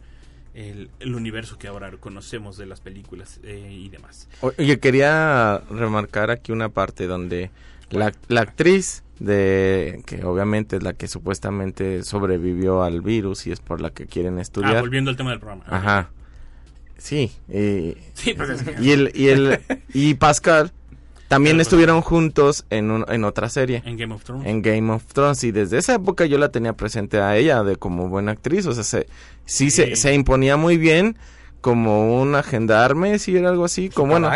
el, 0.57 0.89
el 0.99 1.15
universo 1.15 1.57
que 1.59 1.67
ahora 1.67 1.91
conocemos 1.99 2.57
de 2.57 2.65
las 2.65 2.81
películas 2.81 3.39
eh, 3.43 3.69
y 3.71 3.89
demás. 3.89 4.27
Oye, 4.41 4.79
quería 4.79 5.59
remarcar 5.69 6.31
aquí 6.31 6.51
una 6.51 6.69
parte 6.69 7.05
donde 7.07 7.51
la, 7.91 8.11
la 8.27 8.41
actriz 8.41 9.03
de 9.19 10.01
que 10.05 10.23
obviamente 10.25 10.77
es 10.77 10.83
la 10.83 10.93
que 10.93 11.07
supuestamente 11.07 12.03
sobrevivió 12.03 12.83
al 12.83 13.01
virus 13.01 13.45
y 13.47 13.51
es 13.51 13.59
por 13.59 13.81
la 13.81 13.91
que 13.91 14.07
quieren 14.07 14.37
Ah, 14.37 14.41
estudiar. 14.41 14.81
volviendo 14.81 15.11
al 15.11 15.17
tema 15.17 15.29
del 15.29 15.39
programa. 15.39 15.63
Ajá. 15.67 16.09
Sí, 16.97 17.31
y, 17.47 17.95
Sí, 18.13 18.33
pues 18.33 18.49
es 18.49 18.63
que- 18.63 18.81
y 18.83 18.91
el 18.91 19.11
y 19.13 19.27
el 19.29 19.59
y 19.93 20.15
Pascal 20.15 20.71
también 21.27 21.57
pues, 21.57 21.67
estuvieron 21.67 22.01
juntos 22.01 22.65
en 22.69 22.91
un- 22.91 23.05
en 23.09 23.23
otra 23.23 23.49
serie. 23.49 23.83
En 23.85 23.97
Game 23.97 24.13
of 24.13 24.23
Thrones. 24.23 24.47
En 24.47 24.61
Game 24.61 24.91
of 24.91 25.03
Thrones 25.05 25.43
y 25.43 25.51
desde 25.51 25.77
esa 25.77 25.95
época 25.95 26.25
yo 26.25 26.37
la 26.37 26.49
tenía 26.49 26.73
presente 26.73 27.19
a 27.19 27.35
ella 27.37 27.63
de 27.63 27.75
como 27.75 28.07
buena 28.09 28.31
actriz, 28.31 28.65
o 28.65 28.73
sea, 28.73 28.83
se, 28.83 29.07
sí, 29.45 29.69
Se, 29.71 29.87
Sí. 29.87 29.95
se 29.95 30.13
imponía 30.13 30.57
muy 30.57 30.77
bien 30.77 31.17
como 31.61 32.21
una 32.21 32.43
gendarme, 32.43 33.19
si 33.19 33.35
era 33.35 33.49
algo 33.49 33.65
así, 33.65 33.89
como 33.89 34.11
bueno, 34.13 34.29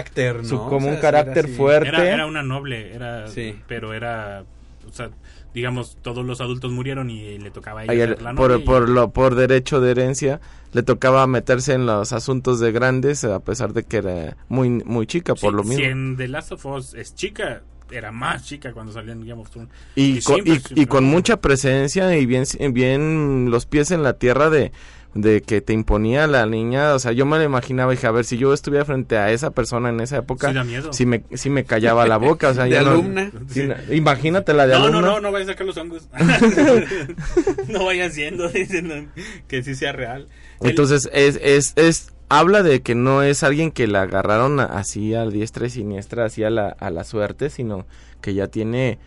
su- 0.43 0.55
¿no? 0.55 0.67
como 0.67 0.87
O 0.87 0.89
un 0.91 0.97
carácter 0.97 1.45
era 1.45 1.55
fuerte. 1.55 1.87
Era, 1.89 2.13
era 2.13 2.25
una 2.25 2.43
noble, 2.43 2.93
era, 2.93 3.27
Sí. 3.27 3.55
pero 3.67 3.93
era, 3.93 4.43
o 4.89 4.91
sea, 4.91 5.09
digamos, 5.53 5.97
todos 6.01 6.25
los 6.25 6.39
adultos 6.41 6.71
murieron 6.71 7.09
y 7.09 7.37
le 7.37 7.51
tocaba 7.51 7.81
a 7.81 7.83
ella 7.85 8.03
el- 8.05 8.23
la 8.23 8.33
por, 8.33 8.57
y- 8.59 8.63
por, 8.63 8.87
lo, 8.89 9.11
por 9.11 9.35
derecho 9.35 9.81
de 9.81 9.91
herencia 9.91 10.39
le 10.73 10.83
tocaba 10.83 11.27
meterse 11.27 11.73
en 11.73 11.85
los 11.85 12.13
asuntos 12.13 12.59
de 12.59 12.71
grandes 12.71 13.23
a 13.25 13.39
pesar 13.39 13.73
de 13.73 13.83
que 13.83 13.97
era 13.97 14.37
muy 14.47 14.69
muy 14.69 15.05
chica 15.07 15.35
por 15.35 15.53
lo 15.53 15.63
Si 15.63 15.69
mismo 15.69 15.83
en 15.85 16.15
The 16.17 16.27
Last 16.29 16.53
of 16.53 16.65
Us 16.65 16.93
es 16.93 17.13
chica, 17.13 17.61
era 17.91 18.13
más 18.13 18.45
chica 18.45 18.71
cuando 18.71 18.93
salió 18.93 19.11
en 19.11 19.27
Game 19.27 19.41
of 19.41 19.49
Thrones. 19.49 19.69
y, 19.95 20.21
con, 20.21 20.41
siempre- 20.43 20.61
y- 20.81 20.85
con 20.85 21.03
mucha 21.03 21.41
presencia 21.41 22.15
y 22.17 22.25
bien 22.25 22.45
bien 22.71 23.51
los 23.51 23.65
pies 23.65 23.91
en 23.91 24.01
la 24.03 24.13
tierra 24.13 24.49
de 24.49 24.71
de 25.13 25.41
que 25.41 25.59
te 25.59 25.73
imponía 25.73 26.25
la 26.27 26.45
niña, 26.45 26.93
o 26.93 26.99
sea, 26.99 27.11
yo 27.11 27.25
me 27.25 27.37
lo 27.37 27.43
imaginaba, 27.43 27.91
dije, 27.91 28.07
a 28.07 28.11
ver, 28.11 28.23
si 28.23 28.37
yo 28.37 28.53
estuviera 28.53 28.85
frente 28.85 29.17
a 29.17 29.29
esa 29.31 29.51
persona 29.51 29.89
en 29.89 29.99
esa 29.99 30.17
época, 30.17 30.47
Sí 30.49 30.53
da 30.53 30.63
miedo. 30.63 30.93
sí 30.93 31.05
me, 31.05 31.23
sí 31.33 31.49
me 31.49 31.65
callaba 31.65 32.07
la 32.07 32.15
boca, 32.17 32.49
o 32.49 32.53
sea, 32.53 32.63
De 32.65 32.69
ya 32.71 32.81
no- 32.83 32.91
alumna. 32.91 33.29
sí, 33.49 33.63
no- 33.67 33.93
imagínate 33.93 34.53
la 34.53 34.67
de 34.67 34.73
No, 34.73 34.79
no, 34.79 34.85
alumna. 34.99 35.07
no, 35.07 35.19
no 35.19 35.31
vayas 35.33 35.49
a 35.49 35.51
sacar 35.53 35.67
los 35.67 35.75
hongos. 35.77 36.07
no 37.67 37.85
vayan 37.85 38.11
siendo, 38.11 38.47
dicen 38.49 38.87
no, 38.87 39.11
que 39.47 39.63
sí 39.63 39.75
sea 39.75 39.91
real. 39.91 40.27
El- 40.61 40.69
Entonces, 40.69 41.09
es, 41.13 41.39
es, 41.41 41.73
es, 41.75 42.13
habla 42.29 42.63
de 42.63 42.81
que 42.81 42.95
no 42.95 43.23
es 43.23 43.43
alguien 43.43 43.71
que 43.71 43.87
la 43.87 44.03
agarraron 44.03 44.59
así 44.59 45.13
a 45.13 45.25
diestra 45.25 45.67
y 45.67 45.69
siniestra, 45.69 46.25
así 46.25 46.43
a 46.43 46.49
la, 46.49 46.69
a 46.69 46.89
la 46.89 47.03
suerte, 47.03 47.49
sino 47.49 47.85
que 48.21 48.33
ya 48.33 48.47
tiene 48.47 48.99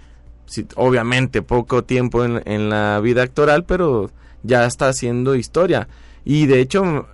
sí, 0.46 0.66
obviamente 0.76 1.40
poco 1.40 1.84
tiempo 1.84 2.24
en, 2.24 2.42
en 2.44 2.68
la 2.68 3.00
vida 3.00 3.22
actoral, 3.22 3.64
pero 3.64 4.10
ya 4.44 4.64
está 4.66 4.88
haciendo 4.88 5.34
historia. 5.34 5.88
Y 6.24 6.46
de 6.46 6.60
hecho, 6.60 7.08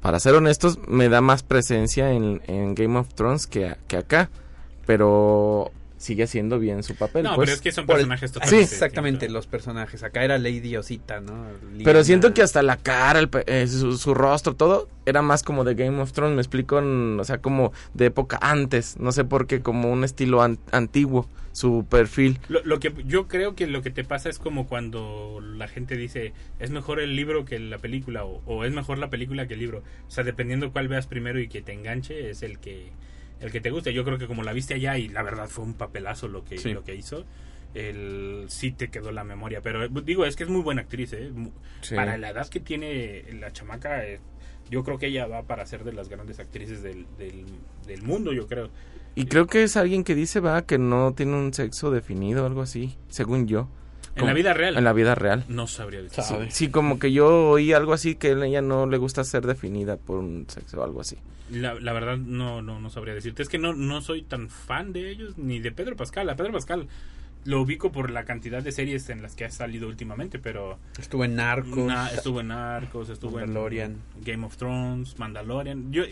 para 0.00 0.18
ser 0.18 0.34
honestos, 0.34 0.80
me 0.88 1.08
da 1.08 1.20
más 1.20 1.44
presencia 1.44 2.10
en, 2.10 2.74
Game 2.74 2.98
of 2.98 3.14
Thrones 3.14 3.46
que, 3.46 3.76
que 3.86 3.98
acá. 3.98 4.30
Pero 4.86 5.70
sigue 6.00 6.22
haciendo 6.22 6.58
bien 6.58 6.82
su 6.82 6.94
papel. 6.94 7.24
No, 7.24 7.34
pues. 7.34 7.46
pero 7.46 7.54
es 7.56 7.60
que 7.60 7.72
son 7.72 7.86
personajes 7.86 8.30
Sí, 8.30 8.34
totalmente 8.34 8.62
exactamente, 8.74 9.10
distintos. 9.26 9.34
los 9.34 9.46
personajes. 9.46 10.02
Acá 10.02 10.24
era 10.24 10.38
Lady 10.38 10.74
Osita, 10.74 11.20
¿no? 11.20 11.44
Pero 11.84 12.02
siento 12.04 12.32
que 12.32 12.40
hasta 12.40 12.62
la 12.62 12.78
cara, 12.78 13.18
el 13.20 13.28
eh, 13.46 13.66
su, 13.66 13.98
su 13.98 14.14
rostro, 14.14 14.54
todo 14.56 14.88
era 15.04 15.20
más 15.20 15.42
como 15.42 15.62
de 15.62 15.74
Game 15.74 16.00
of 16.00 16.12
Thrones, 16.12 16.34
me 16.36 16.40
explico, 16.40 16.78
en- 16.78 17.20
o 17.20 17.24
sea, 17.24 17.38
como 17.38 17.72
de 17.92 18.06
época 18.06 18.38
antes, 18.40 18.96
no 18.98 19.12
sé 19.12 19.24
por 19.24 19.46
qué, 19.46 19.60
como 19.60 19.92
un 19.92 20.02
estilo 20.02 20.40
an- 20.42 20.58
antiguo, 20.72 21.28
su 21.52 21.84
perfil. 21.90 22.38
Lo, 22.48 22.64
lo 22.64 22.80
que 22.80 22.94
yo 23.06 23.28
creo 23.28 23.54
que 23.54 23.66
lo 23.66 23.82
que 23.82 23.90
te 23.90 24.02
pasa 24.02 24.30
es 24.30 24.38
como 24.38 24.66
cuando 24.68 25.40
la 25.42 25.68
gente 25.68 25.96
dice 25.98 26.32
es 26.60 26.70
mejor 26.70 26.98
el 27.00 27.14
libro 27.14 27.44
que 27.44 27.58
la 27.58 27.76
película 27.76 28.24
o, 28.24 28.40
o 28.46 28.64
es 28.64 28.72
mejor 28.72 28.96
la 28.96 29.10
película 29.10 29.46
que 29.46 29.52
el 29.54 29.60
libro. 29.60 29.82
O 30.08 30.10
sea, 30.10 30.24
dependiendo 30.24 30.72
cuál 30.72 30.88
veas 30.88 31.06
primero 31.06 31.38
y 31.40 31.48
que 31.48 31.60
te 31.60 31.72
enganche 31.74 32.30
es 32.30 32.42
el 32.42 32.58
que 32.58 32.90
el 33.40 33.50
que 33.50 33.60
te 33.60 33.70
guste. 33.70 33.92
Yo 33.92 34.04
creo 34.04 34.18
que 34.18 34.26
como 34.26 34.42
la 34.42 34.52
viste 34.52 34.74
allá 34.74 34.96
y 34.98 35.08
la 35.08 35.22
verdad 35.22 35.48
fue 35.48 35.64
un 35.64 35.74
papelazo 35.74 36.28
lo 36.28 36.44
que 36.44 36.58
Sí. 36.58 36.72
lo 36.72 36.84
que 36.84 36.94
hizo, 36.94 37.24
el 37.74 38.44
sí 38.48 38.72
te 38.72 38.88
quedó 38.90 39.12
la 39.12 39.24
memoria. 39.24 39.60
Pero 39.62 39.84
eh, 39.84 39.90
digo 40.04 40.24
es 40.24 40.36
que 40.36 40.44
es 40.44 40.48
muy 40.50 40.62
buena 40.62 40.82
actriz, 40.82 41.12
¿eh? 41.12 41.30
Sí. 41.82 41.94
Para 41.94 42.16
la 42.18 42.30
edad 42.30 42.48
que 42.48 42.60
tiene 42.60 43.24
la 43.40 43.52
chamaca, 43.52 44.04
eh, 44.06 44.20
yo 44.70 44.84
creo 44.84 44.98
que 44.98 45.06
ella 45.06 45.26
va 45.26 45.42
para 45.42 45.66
ser 45.66 45.84
de 45.84 45.92
las 45.92 46.08
grandes 46.08 46.38
actrices 46.38 46.82
del, 46.82 47.06
del, 47.18 47.44
del 47.86 48.02
mundo, 48.02 48.32
yo 48.32 48.46
creo. 48.46 48.70
Y 49.16 49.26
creo 49.26 49.46
que 49.48 49.64
es 49.64 49.76
alguien 49.76 50.04
que 50.04 50.14
dice, 50.14 50.38
va, 50.40 50.62
que 50.62 50.78
no 50.78 51.12
tiene 51.14 51.34
un 51.34 51.52
sexo 51.52 51.90
definido, 51.90 52.46
algo 52.46 52.62
así, 52.62 52.96
según 53.08 53.48
yo. 53.48 53.68
En 54.16 54.26
la 54.26 54.32
vida 54.32 54.52
real. 54.52 54.76
En 54.76 54.84
la 54.84 54.92
vida 54.92 55.14
real. 55.14 55.44
No 55.48 55.66
sabría 55.66 56.02
decir. 56.02 56.22
Sí, 56.24 56.34
sí, 56.50 56.68
como 56.68 56.98
que 56.98 57.12
yo 57.12 57.50
oí 57.50 57.72
algo 57.72 57.92
así, 57.92 58.16
que 58.16 58.28
a 58.28 58.46
ella 58.46 58.62
no 58.62 58.86
le 58.86 58.98
gusta 58.98 59.24
ser 59.24 59.46
definida 59.46 59.96
por 59.96 60.18
un 60.18 60.46
sexo 60.48 60.80
o 60.80 60.84
algo 60.84 61.00
así. 61.00 61.16
La, 61.50 61.74
la 61.74 61.92
verdad 61.92 62.16
no, 62.16 62.62
no, 62.62 62.80
no 62.80 62.90
sabría 62.90 63.14
decirte. 63.14 63.42
Es 63.42 63.48
que 63.48 63.58
no, 63.58 63.72
no 63.72 64.00
soy 64.02 64.22
tan 64.22 64.48
fan 64.48 64.92
de 64.92 65.10
ellos 65.10 65.38
ni 65.38 65.60
de 65.60 65.72
Pedro 65.72 65.96
Pascal. 65.96 66.28
A 66.28 66.36
Pedro 66.36 66.52
Pascal 66.52 66.88
lo 67.44 67.62
ubico 67.62 67.90
por 67.90 68.10
la 68.10 68.24
cantidad 68.24 68.62
de 68.62 68.70
series 68.70 69.08
en 69.08 69.22
las 69.22 69.34
que 69.34 69.44
ha 69.46 69.50
salido 69.50 69.88
últimamente, 69.88 70.38
pero... 70.38 70.78
Estuvo 70.98 71.24
en 71.24 71.36
Narcos. 71.36 71.86
Na- 71.86 72.10
estuvo 72.10 72.40
en 72.40 72.48
Narcos, 72.48 73.08
estuvo 73.08 73.38
Mandalorian. 73.38 73.92
en 74.18 74.24
Game 74.24 74.46
of 74.46 74.56
Thrones, 74.56 75.18
Mandalorian. 75.18 75.90
Yo, 75.90 76.02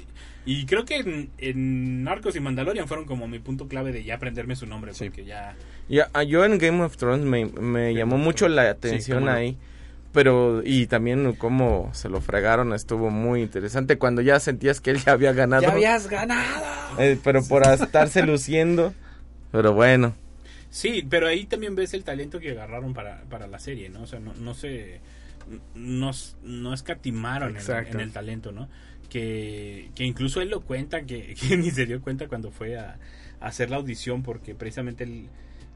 y 0.46 0.64
creo 0.64 0.84
que 0.86 0.96
en, 0.96 1.30
en 1.38 2.02
Narcos 2.04 2.34
y 2.36 2.40
Mandalorian 2.40 2.88
fueron 2.88 3.04
como 3.06 3.28
mi 3.28 3.38
punto 3.40 3.68
clave 3.68 3.92
de 3.92 4.04
ya 4.04 4.14
aprenderme 4.14 4.56
su 4.56 4.66
nombre, 4.66 4.94
Sí. 4.94 5.04
porque 5.06 5.24
ya... 5.26 5.54
Ya, 5.88 6.08
ah, 6.14 6.22
yo 6.22 6.44
en 6.44 6.56
Game 6.58 6.82
of 6.82 6.96
Thrones 6.96 7.24
me, 7.26 7.44
me 7.46 7.94
llamó 7.94 8.16
mucho 8.18 8.48
la 8.48 8.68
atención 8.70 9.26
no. 9.26 9.30
ahí. 9.30 9.56
Pero, 10.12 10.62
y 10.64 10.86
también 10.86 11.34
cómo 11.34 11.90
se 11.92 12.08
lo 12.08 12.22
fregaron, 12.22 12.72
estuvo 12.72 13.10
muy 13.10 13.42
interesante. 13.42 13.98
Cuando 13.98 14.22
ya 14.22 14.40
sentías 14.40 14.80
que 14.80 14.90
él 14.90 14.98
ya 15.04 15.12
había 15.12 15.32
ganado. 15.34 15.62
¡Ya 15.62 15.72
habías 15.72 16.08
ganado! 16.08 16.64
eh, 16.98 17.18
pero 17.22 17.44
por 17.44 17.62
estarse 17.66 18.22
luciendo. 18.22 18.94
Pero 19.52 19.74
bueno. 19.74 20.14
Sí, 20.70 21.04
pero 21.08 21.26
ahí 21.26 21.46
también 21.46 21.74
ves 21.74 21.94
el 21.94 22.04
talento 22.04 22.40
que 22.40 22.50
agarraron 22.50 22.92
para, 22.94 23.22
para 23.24 23.46
la 23.46 23.58
serie, 23.58 23.88
¿no? 23.88 24.02
O 24.02 24.06
sea, 24.06 24.20
no, 24.20 24.34
no 24.34 24.54
se... 24.54 25.00
No, 25.74 26.10
no 26.42 26.74
escatimaron 26.74 27.56
en, 27.56 28.00
el 28.00 28.12
talento, 28.12 28.52
¿no? 28.52 28.68
Que, 29.08 29.90
que 29.94 30.04
incluso 30.04 30.42
él 30.42 30.50
lo 30.50 30.60
cuenta, 30.60 31.02
que, 31.06 31.34
que 31.48 31.56
ni 31.56 31.70
se 31.70 31.86
dio 31.86 32.02
cuenta 32.02 32.28
cuando 32.28 32.50
fue 32.50 32.76
a, 32.76 32.98
a 33.40 33.46
hacer 33.46 33.70
la 33.70 33.76
audición, 33.76 34.22
porque 34.22 34.54
precisamente 34.54 35.04
él, 35.04 35.28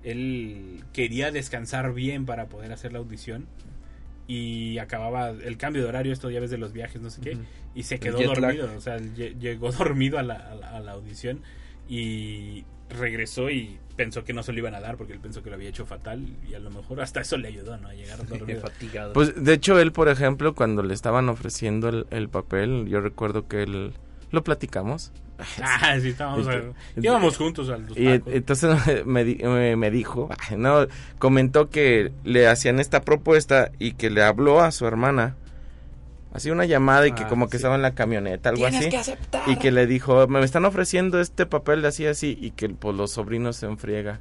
él 0.05 0.85
quería 0.93 1.31
descansar 1.31 1.95
bien 1.95 2.27
para 2.27 2.47
poder 2.49 2.71
hacer 2.73 2.93
la 2.93 2.99
audición 2.99 3.47
y 4.29 4.77
acababa 4.79 5.31
el 5.31 5.57
cambio 5.57 5.83
de 5.83 5.89
horario, 5.89 6.13
esto 6.13 6.31
ya 6.31 6.41
ves 6.41 6.51
de 6.51 6.59
los 6.59 6.73
viajes, 6.75 7.01
no 7.01 7.09
sé 7.11 7.21
qué, 7.23 7.39
y 7.75 7.85
se 7.85 7.99
quedó 7.99 8.19
lag. 8.23 8.35
dormido, 8.41 8.71
o 8.77 8.81
sea, 8.83 8.99
llegó 8.99 9.73
dormido 9.73 10.19
a 10.19 10.23
la, 10.23 10.35
a 10.35 10.55
la- 10.55 10.71
a 10.77 10.81
la 10.81 10.93
audición 10.93 11.41
y 11.89 12.65
regresó 12.93 13.51
y 13.51 13.79
pensó 13.97 14.25
que 14.25 14.33
no 14.33 14.43
se 14.43 14.53
lo 14.53 14.59
iban 14.59 14.75
a 14.75 14.81
dar 14.81 14.97
porque 14.97 15.13
él 15.13 15.21
pensó 15.21 15.43
que 15.43 15.51
lo 15.51 15.57
había 15.57 15.69
hecho 15.69 15.85
fatal 15.87 16.27
y 16.49 16.55
a 16.55 16.59
lo 16.59 16.71
mejor 16.71 17.01
hasta 17.01 17.21
eso 17.21 17.37
le 17.37 17.49
ayudó, 17.49 17.77
¿no? 17.77 17.89
A 17.89 17.95
llegar 17.95 18.27
dormido. 18.27 18.61
fatigado. 18.61 19.13
Pues 19.13 19.45
de 19.45 19.53
hecho, 19.53 19.79
él, 19.79 19.93
por 19.93 20.09
ejemplo, 20.09 20.55
cuando 20.55 20.83
le 20.83 20.95
estaban 20.95 21.29
ofreciendo 21.29 21.89
el, 21.89 22.07
el 22.11 22.29
papel, 22.29 22.87
yo 22.89 23.01
recuerdo 23.01 23.47
que 23.49 23.63
él. 23.65 23.93
Lo 24.31 24.43
platicamos. 24.45 25.13
Ah, 25.61 25.97
sí, 26.01 26.11
estábamos, 26.11 26.47
a- 26.47 26.55
Este- 26.55 26.73
íbamos 27.03 27.37
juntos 27.37 27.69
a 27.69 27.77
los 27.77 27.97
Y 27.99 28.05
tacos. 28.19 28.33
entonces 28.33 28.77
me, 29.07 29.25
me- 29.25 29.77
me 29.77 29.91
dijo, 29.91 30.29
no, 30.57 30.87
comentó 31.19 31.69
que 31.69 32.13
le 32.25 32.47
hacían 32.47 32.79
esta 32.81 33.01
propuesta 33.03 33.73
y 33.79 33.93
que 33.93 34.09
le 34.11 34.23
habló 34.23 34.61
a 34.61 34.71
su 34.71 34.87
hermana. 34.87 35.37
Así 36.35 36.51
una 36.51 36.65
llamada 36.65 37.07
y 37.07 37.13
que 37.13 37.25
Ah, 37.25 37.29
como 37.29 37.47
que 37.49 37.53
sí. 37.53 37.57
estaba 37.59 37.75
en 37.75 37.83
la 37.83 37.95
camioneta, 37.95 38.49
algo 38.49 38.63
Tienes 38.63 38.81
así. 38.81 38.91
que 38.91 38.97
aceptar. 38.97 39.43
Y 39.49 39.57
que 39.57 39.71
le 39.71 39.87
dijo, 39.87 40.27
me 40.29 40.43
están 40.43 40.65
ofreciendo 40.65 41.21
este 41.21 41.45
papel 41.47 41.83
de 41.83 41.89
así 41.89 42.07
así 42.07 42.39
y 42.41 42.53
que 42.53 42.69
pues 42.71 42.97
los 42.97 43.11
sobrinos 43.13 43.57
se 43.57 43.67
enfriega. 43.67 44.21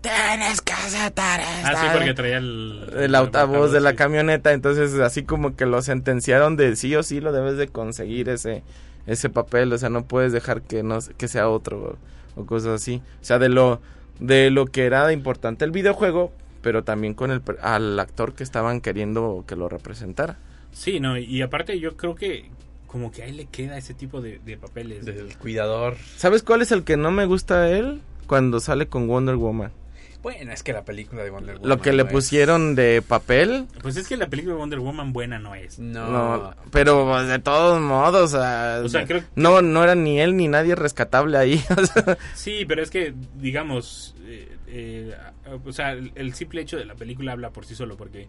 Tienes 0.00 0.60
que 0.60 0.72
aceptar 0.72 1.40
Ah, 1.40 1.72
sí, 1.74 1.86
esta". 1.86 1.92
porque 1.94 2.14
traía 2.14 2.36
el... 2.38 2.88
el 2.96 3.14
altavoz 3.16 3.72
de 3.72 3.80
la 3.80 3.90
sí. 3.90 3.96
camioneta, 3.96 4.52
entonces 4.52 4.94
así 5.00 5.24
como 5.24 5.56
que 5.56 5.66
lo 5.66 5.82
sentenciaron 5.82 6.56
de 6.56 6.76
sí 6.76 6.94
o 6.94 7.02
sí 7.02 7.20
lo 7.20 7.32
debes 7.32 7.56
de 7.56 7.66
conseguir 7.68 8.28
ese 8.28 8.62
ese 9.08 9.30
papel, 9.30 9.72
o 9.72 9.78
sea, 9.78 9.88
no 9.88 10.04
puedes 10.04 10.32
dejar 10.32 10.60
que 10.62 10.82
no 10.82 10.98
que 11.16 11.28
sea 11.28 11.48
otro 11.48 11.98
o, 12.36 12.40
o 12.42 12.46
cosas 12.46 12.80
así. 12.80 13.02
O 13.20 13.24
sea, 13.24 13.38
de 13.40 13.48
lo 13.48 13.80
de 14.20 14.50
lo 14.50 14.66
que 14.66 14.84
era 14.86 15.10
importante 15.12 15.64
el 15.64 15.72
videojuego, 15.72 16.30
pero 16.62 16.84
también 16.84 17.14
con 17.14 17.32
el 17.32 17.42
al 17.62 17.98
actor 17.98 18.34
que 18.34 18.44
estaban 18.44 18.80
queriendo 18.80 19.42
que 19.48 19.56
lo 19.56 19.68
representara. 19.68 20.36
Sí, 20.72 21.00
no, 21.00 21.18
y 21.18 21.42
aparte 21.42 21.78
yo 21.80 21.96
creo 21.96 22.14
que 22.14 22.50
como 22.86 23.10
que 23.12 23.22
a 23.22 23.26
él 23.26 23.36
le 23.36 23.46
queda 23.46 23.76
ese 23.76 23.94
tipo 23.94 24.20
de, 24.20 24.38
de 24.38 24.56
papeles. 24.56 25.04
Del 25.04 25.36
cuidador. 25.38 25.96
¿Sabes 26.16 26.42
cuál 26.42 26.62
es 26.62 26.72
el 26.72 26.84
que 26.84 26.96
no 26.96 27.10
me 27.10 27.26
gusta 27.26 27.62
a 27.62 27.70
él? 27.70 28.00
Cuando 28.26 28.60
sale 28.60 28.86
con 28.88 29.08
Wonder 29.08 29.36
Woman. 29.36 29.72
Bueno, 30.22 30.52
es 30.52 30.62
que 30.62 30.72
la 30.72 30.84
película 30.84 31.22
de 31.22 31.30
Wonder 31.30 31.56
Woman. 31.56 31.68
Lo 31.68 31.80
que 31.80 31.92
le 31.92 32.02
no 32.02 32.08
es- 32.08 32.12
pusieron 32.12 32.74
de 32.74 33.02
papel, 33.06 33.66
Pues 33.82 33.96
es 33.96 34.08
que 34.08 34.16
la 34.16 34.26
película 34.28 34.54
de 34.54 34.58
Wonder 34.60 34.80
Woman 34.80 35.12
buena 35.12 35.38
no 35.38 35.54
es. 35.54 35.78
No. 35.78 36.10
no, 36.10 36.54
pero 36.72 37.22
de 37.24 37.38
todos 37.38 37.80
modos, 37.80 38.34
o 38.34 38.38
sea, 38.38 38.80
O 38.84 38.88
sea, 38.88 39.06
creo- 39.06 39.22
no 39.36 39.62
no 39.62 39.82
era 39.84 39.94
ni 39.94 40.20
él 40.20 40.36
ni 40.36 40.48
nadie 40.48 40.74
rescatable 40.74 41.38
ahí. 41.38 41.62
o 41.76 41.86
sea, 41.86 42.18
Sí, 42.34 42.64
pero 42.66 42.82
es 42.82 42.90
que, 42.90 43.14
digamos, 43.36 44.14
eh, 44.26 44.56
eh, 44.66 45.14
o 45.64 45.72
sea, 45.72 45.92
el, 45.92 46.10
el 46.14 46.34
simple 46.34 46.62
hecho 46.62 46.76
de 46.76 46.84
la 46.84 46.94
película 46.94 47.32
habla 47.32 47.50
por 47.50 47.64
sí 47.64 47.74
solo, 47.74 47.96
porque 47.96 48.28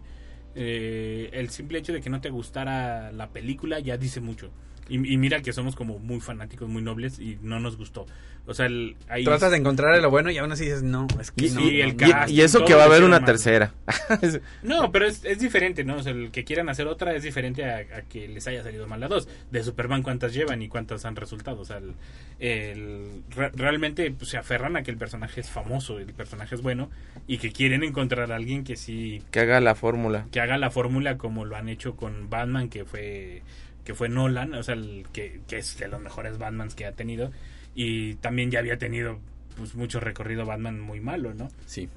eh, 0.54 1.30
el 1.32 1.50
simple 1.50 1.78
hecho 1.78 1.92
de 1.92 2.00
que 2.00 2.10
no 2.10 2.20
te 2.20 2.30
gustara 2.30 3.12
la 3.12 3.28
película 3.30 3.78
ya 3.80 3.96
dice 3.96 4.20
mucho. 4.20 4.50
Y, 4.90 4.96
y 5.14 5.16
mira 5.16 5.40
que 5.40 5.52
somos 5.54 5.74
como 5.76 5.98
muy 5.98 6.20
fanáticos, 6.20 6.68
muy 6.68 6.82
nobles 6.82 7.18
y 7.18 7.38
no 7.42 7.60
nos 7.60 7.76
gustó. 7.78 8.06
O 8.46 8.54
sea, 8.54 8.66
el, 8.66 8.96
ahí 9.08 9.22
Tratas 9.24 9.52
de 9.52 9.58
encontrar 9.58 9.96
lo 10.02 10.10
bueno 10.10 10.30
y 10.30 10.38
aún 10.38 10.50
así 10.50 10.64
dices, 10.64 10.82
no, 10.82 11.06
es 11.20 11.30
que 11.30 11.46
y, 11.46 11.50
no. 11.50 11.60
el 11.60 11.88
no. 11.92 11.96
cast, 11.96 12.30
y- 12.30 12.34
y 12.34 12.40
eso 12.40 12.64
que 12.64 12.74
va 12.74 12.82
a 12.82 12.86
haber 12.86 13.04
una 13.04 13.20
mal. 13.20 13.24
tercera. 13.26 13.72
No, 14.62 14.90
pero 14.92 15.06
es, 15.06 15.24
es 15.24 15.38
diferente, 15.38 15.84
¿no? 15.84 15.96
O 15.96 16.02
sea, 16.02 16.12
el 16.12 16.30
que 16.30 16.44
quieran 16.44 16.68
hacer 16.68 16.86
otra 16.88 17.14
es 17.14 17.22
diferente 17.22 17.64
a, 17.64 17.76
a 17.98 18.02
que 18.02 18.26
les 18.28 18.46
haya 18.48 18.62
salido 18.62 18.86
mal 18.88 18.98
la 19.00 19.08
dos. 19.08 19.28
De 19.50 19.62
Superman, 19.62 20.02
¿cuántas 20.02 20.32
llevan 20.34 20.62
y 20.62 20.68
cuántas 20.68 21.04
han 21.04 21.16
resultado? 21.16 21.60
O 21.60 21.64
sea, 21.64 21.78
el, 21.78 21.94
el- 22.40 23.22
re- 23.30 23.50
realmente 23.54 24.10
pues, 24.10 24.30
se 24.30 24.38
aferran 24.38 24.76
a 24.76 24.82
que 24.82 24.90
el 24.90 24.96
personaje 24.96 25.40
es 25.40 25.50
famoso, 25.50 25.98
el 25.98 26.12
personaje 26.14 26.54
es 26.54 26.62
bueno 26.62 26.90
y 27.26 27.38
que 27.38 27.52
quieren 27.52 27.84
encontrar 27.84 28.32
a 28.32 28.36
alguien 28.36 28.64
que 28.64 28.76
sí, 28.76 29.22
que 29.30 29.40
haga 29.40 29.60
la 29.60 29.74
fórmula. 29.74 30.26
que 30.32 30.40
haga 30.40 30.58
la 30.58 30.70
fórmula 30.70 31.16
como 31.18 31.44
lo 31.44 31.56
han 31.56 31.68
hecho 31.68 31.94
con 31.96 32.28
Batman, 32.30 32.68
que 32.68 32.84
fue 32.84 33.42
que 33.90 33.94
fue 33.96 34.08
Nolan, 34.08 34.54
o 34.54 34.62
sea, 34.62 34.74
el 34.76 35.04
que, 35.12 35.40
que 35.48 35.58
es 35.58 35.76
de 35.76 35.88
los 35.88 36.00
mejores 36.00 36.38
Batmans 36.38 36.76
que 36.76 36.86
ha 36.86 36.92
tenido 36.92 37.32
y 37.74 38.14
también 38.16 38.52
ya 38.52 38.60
había 38.60 38.78
tenido 38.78 39.18
pues 39.56 39.74
mucho 39.74 39.98
recorrido 39.98 40.46
Batman 40.46 40.78
muy 40.80 41.00
malo, 41.00 41.34
¿no? 41.34 41.48
Sí. 41.66 41.88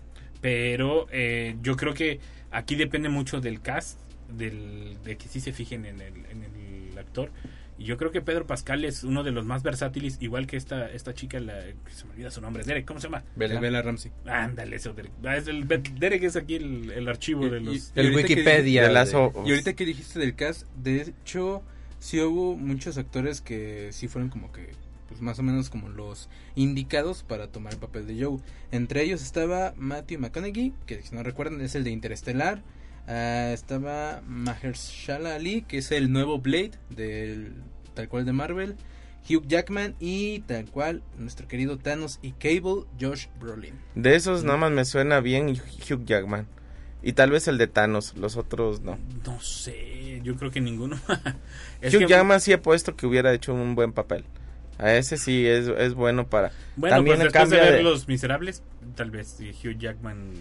pero 0.41 1.05
eh, 1.11 1.55
yo 1.61 1.75
creo 1.77 1.93
que 1.93 2.19
aquí 2.49 2.75
depende 2.75 3.09
mucho 3.09 3.41
del 3.41 3.61
cast 3.61 3.99
del, 4.29 4.97
de 5.03 5.17
que 5.17 5.27
sí 5.27 5.39
se 5.39 5.51
fijen 5.53 5.85
en 5.85 6.01
el, 6.01 6.13
en 6.31 6.43
el 6.91 6.97
actor 6.97 7.29
y 7.77 7.85
yo 7.85 7.97
creo 7.97 8.11
que 8.11 8.21
Pedro 8.21 8.45
Pascal 8.47 8.85
es 8.85 9.03
uno 9.03 9.23
de 9.23 9.31
los 9.31 9.45
más 9.45 9.61
versátiles 9.63 10.17
igual 10.19 10.45
que 10.47 10.57
esta 10.57 10.89
esta 10.91 11.13
chica 11.13 11.39
la 11.39 11.59
que 11.59 11.91
se 11.93 12.05
me 12.05 12.11
olvida 12.13 12.29
su 12.31 12.39
nombre 12.41 12.63
Derek 12.63 12.85
cómo 12.85 12.99
se 12.99 13.07
llama 13.07 13.23
Bella. 13.35 13.59
Bella 13.59 13.81
Ramsey. 13.81 14.11
ándale 14.25 14.75
eso 14.77 14.93
Derek 14.93 15.11
Ah, 15.23 15.37
es 15.37 15.47
el, 15.47 15.67
Derek 15.67 16.23
es 16.23 16.35
aquí 16.35 16.55
el, 16.55 16.91
el 16.91 17.07
archivo 17.07 17.49
de 17.49 17.59
los 17.61 17.75
y- 17.75 17.99
El 17.99 18.09
que 18.11 18.15
Wikipedia. 18.15 18.83
de 18.87 18.93
las 18.93 19.11
de- 19.11 19.17
o- 19.17 19.43
Y 19.45 19.51
ahorita 19.51 19.73
que 19.73 19.85
dijiste 19.85 20.19
del 20.19 20.35
cast, 20.35 20.67
de 20.75 21.01
hecho, 21.01 21.63
sí 22.03 22.19
hubo 22.19 22.57
muchos 22.57 22.97
actores 22.97 23.39
que 23.39 23.87
sí 23.93 24.09
fueron 24.09 24.29
como 24.29 24.51
que, 24.51 24.71
pues 25.07 25.21
más 25.21 25.39
o 25.39 25.43
menos 25.43 25.69
como 25.69 25.87
los 25.87 26.27
indicados 26.53 27.23
para 27.23 27.47
tomar 27.47 27.73
el 27.73 27.79
papel 27.79 28.05
de 28.05 28.21
Joe. 28.21 28.39
Entre 28.73 29.03
ellos 29.03 29.21
estaba 29.21 29.73
Matthew 29.77 30.19
McConaughey, 30.19 30.73
que 30.85 31.01
si 31.01 31.15
no 31.15 31.23
recuerdan 31.23 31.61
es 31.61 31.75
el 31.75 31.85
de 31.85 31.91
Interestelar. 31.91 32.61
Ah, 33.07 33.51
estaba 33.53 34.21
Mahershala 34.27 35.35
Ali, 35.35 35.61
que 35.61 35.77
es 35.77 35.91
el 35.93 36.11
nuevo 36.11 36.39
Blade, 36.39 36.71
del, 36.89 37.53
tal 37.93 38.09
cual 38.09 38.25
de 38.25 38.33
Marvel. 38.33 38.75
Hugh 39.29 39.47
Jackman 39.47 39.95
y 40.01 40.39
tal 40.39 40.65
cual 40.65 41.03
nuestro 41.17 41.47
querido 41.47 41.77
Thanos 41.77 42.19
y 42.21 42.33
Cable, 42.33 42.83
Josh 42.99 43.27
Brolin. 43.39 43.75
De 43.95 44.17
esos 44.17 44.43
nada 44.43 44.57
más 44.57 44.71
me 44.71 44.83
suena 44.83 45.21
bien 45.21 45.51
Hugh 45.51 46.03
Jackman. 46.03 46.47
Y 47.03 47.13
tal 47.13 47.31
vez 47.31 47.47
el 47.49 47.57
de 47.57 47.67
Thanos, 47.67 48.15
los 48.15 48.37
otros 48.37 48.81
no. 48.81 48.97
No 49.25 49.39
sé, 49.41 50.21
yo 50.23 50.35
creo 50.37 50.51
que 50.51 50.61
ninguno. 50.61 50.97
Es 51.81 51.93
Hugh. 51.93 52.07
Jackman 52.07 52.39
sí 52.39 52.53
he 52.53 52.57
puesto 52.57 52.95
que 52.95 53.05
hubiera 53.05 53.33
hecho 53.33 53.53
un 53.53 53.75
buen 53.75 53.91
papel. 53.91 54.23
A 54.77 54.93
ese 54.93 55.17
sí 55.17 55.45
es, 55.45 55.67
es 55.67 55.93
bueno 55.93 56.25
para... 56.27 56.51
Bueno, 56.77 56.95
También 56.95 57.17
pues 57.17 57.33
después 57.33 57.49
de 57.49 57.57
ver 57.57 57.83
Los 57.83 58.07
Miserables, 58.07 58.63
tal 58.95 59.11
vez 59.11 59.37
Hugh 59.39 59.77
Jackman 59.77 60.31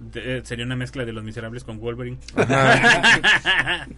de, 0.00 0.44
sería 0.44 0.64
una 0.64 0.76
mezcla 0.76 1.04
de 1.04 1.12
Los 1.12 1.24
Miserables 1.24 1.64
con 1.64 1.80
Wolverine. 1.80 2.18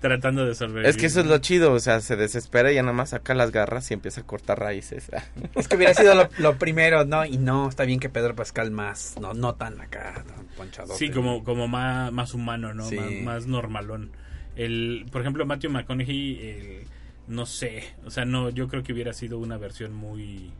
Tratando 0.00 0.44
de 0.44 0.54
sobrevivir. 0.54 0.86
Es 0.86 0.96
que 0.96 1.06
eso 1.06 1.20
es 1.20 1.26
lo 1.26 1.38
chido, 1.38 1.72
o 1.72 1.80
sea, 1.80 2.00
se 2.00 2.16
desespera 2.16 2.72
y 2.72 2.76
ya 2.76 2.82
nada 2.82 2.92
más 2.92 3.10
saca 3.10 3.34
las 3.34 3.50
garras 3.50 3.90
y 3.90 3.94
empieza 3.94 4.22
a 4.22 4.26
cortar 4.26 4.58
raíces. 4.58 5.10
es 5.54 5.68
que 5.68 5.76
hubiera 5.76 5.94
sido 5.94 6.14
lo, 6.14 6.28
lo, 6.38 6.58
primero, 6.58 7.04
¿no? 7.04 7.24
Y 7.24 7.38
no, 7.38 7.68
está 7.68 7.84
bien 7.84 8.00
que 8.00 8.08
Pedro 8.08 8.34
Pascal 8.34 8.70
más, 8.70 9.16
no, 9.20 9.34
no 9.34 9.54
tan 9.54 9.80
acá, 9.80 10.24
tan 10.26 10.46
ponchado. 10.56 10.94
Sí, 10.94 11.10
como, 11.10 11.44
como 11.44 11.68
más, 11.68 12.12
más 12.12 12.34
humano, 12.34 12.74
¿no? 12.74 12.88
Sí. 12.88 12.96
Más, 12.96 13.12
más, 13.22 13.46
normalón. 13.46 14.10
El, 14.56 15.06
por 15.10 15.20
ejemplo, 15.20 15.46
Matthew 15.46 15.70
McConaughey, 15.70 16.48
el, 16.48 16.86
no 17.26 17.46
sé, 17.46 17.84
o 18.04 18.10
sea, 18.10 18.24
no, 18.24 18.50
yo 18.50 18.68
creo 18.68 18.82
que 18.82 18.92
hubiera 18.92 19.12
sido 19.12 19.38
una 19.38 19.56
versión 19.56 19.94
muy, 19.94 20.50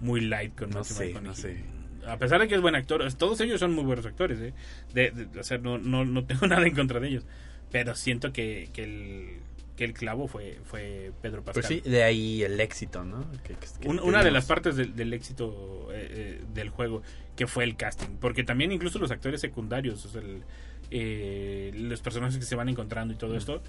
muy 0.00 0.20
light 0.20 0.54
con 0.54 0.70
no 0.70 0.78
Matthew 0.78 0.96
sé, 0.96 1.04
McConaughey. 1.06 1.28
No 1.28 1.34
sé. 1.34 1.73
A 2.06 2.18
pesar 2.18 2.40
de 2.40 2.48
que 2.48 2.54
es 2.54 2.60
buen 2.60 2.74
actor, 2.74 3.06
todos 3.14 3.40
ellos 3.40 3.60
son 3.60 3.72
muy 3.72 3.84
buenos 3.84 4.06
actores, 4.06 4.40
¿eh? 4.40 4.52
De, 4.92 5.10
de, 5.10 5.40
o 5.40 5.42
sea, 5.42 5.58
no, 5.58 5.78
no, 5.78 6.04
no 6.04 6.24
tengo 6.24 6.46
nada 6.48 6.66
en 6.66 6.74
contra 6.74 7.00
de 7.00 7.08
ellos, 7.08 7.24
pero 7.70 7.94
siento 7.94 8.32
que, 8.32 8.70
que 8.72 8.84
el 8.84 9.28
que 9.76 9.84
el 9.84 9.92
clavo 9.92 10.28
fue 10.28 10.60
fue 10.64 11.10
Pedro 11.20 11.42
Pascal. 11.42 11.64
Pues 11.66 11.66
sí, 11.66 11.88
de 11.88 12.04
ahí 12.04 12.44
el 12.44 12.60
éxito, 12.60 13.04
¿no? 13.04 13.26
Que, 13.42 13.54
que, 13.54 13.88
una, 13.88 14.02
una 14.02 14.22
de 14.22 14.30
las 14.30 14.46
partes 14.46 14.76
del, 14.76 14.94
del 14.94 15.12
éxito 15.12 15.88
eh, 15.92 16.08
eh, 16.10 16.44
del 16.54 16.68
juego 16.68 17.02
que 17.34 17.46
fue 17.48 17.64
el 17.64 17.76
casting, 17.76 18.16
porque 18.20 18.44
también 18.44 18.70
incluso 18.70 19.00
los 19.00 19.10
actores 19.10 19.40
secundarios, 19.40 20.06
o 20.06 20.08
sea, 20.08 20.20
el, 20.20 20.42
eh, 20.90 21.72
los 21.74 22.00
personajes 22.00 22.38
que 22.38 22.44
se 22.44 22.54
van 22.54 22.68
encontrando 22.68 23.12
y 23.14 23.16
todo 23.16 23.36
esto, 23.36 23.62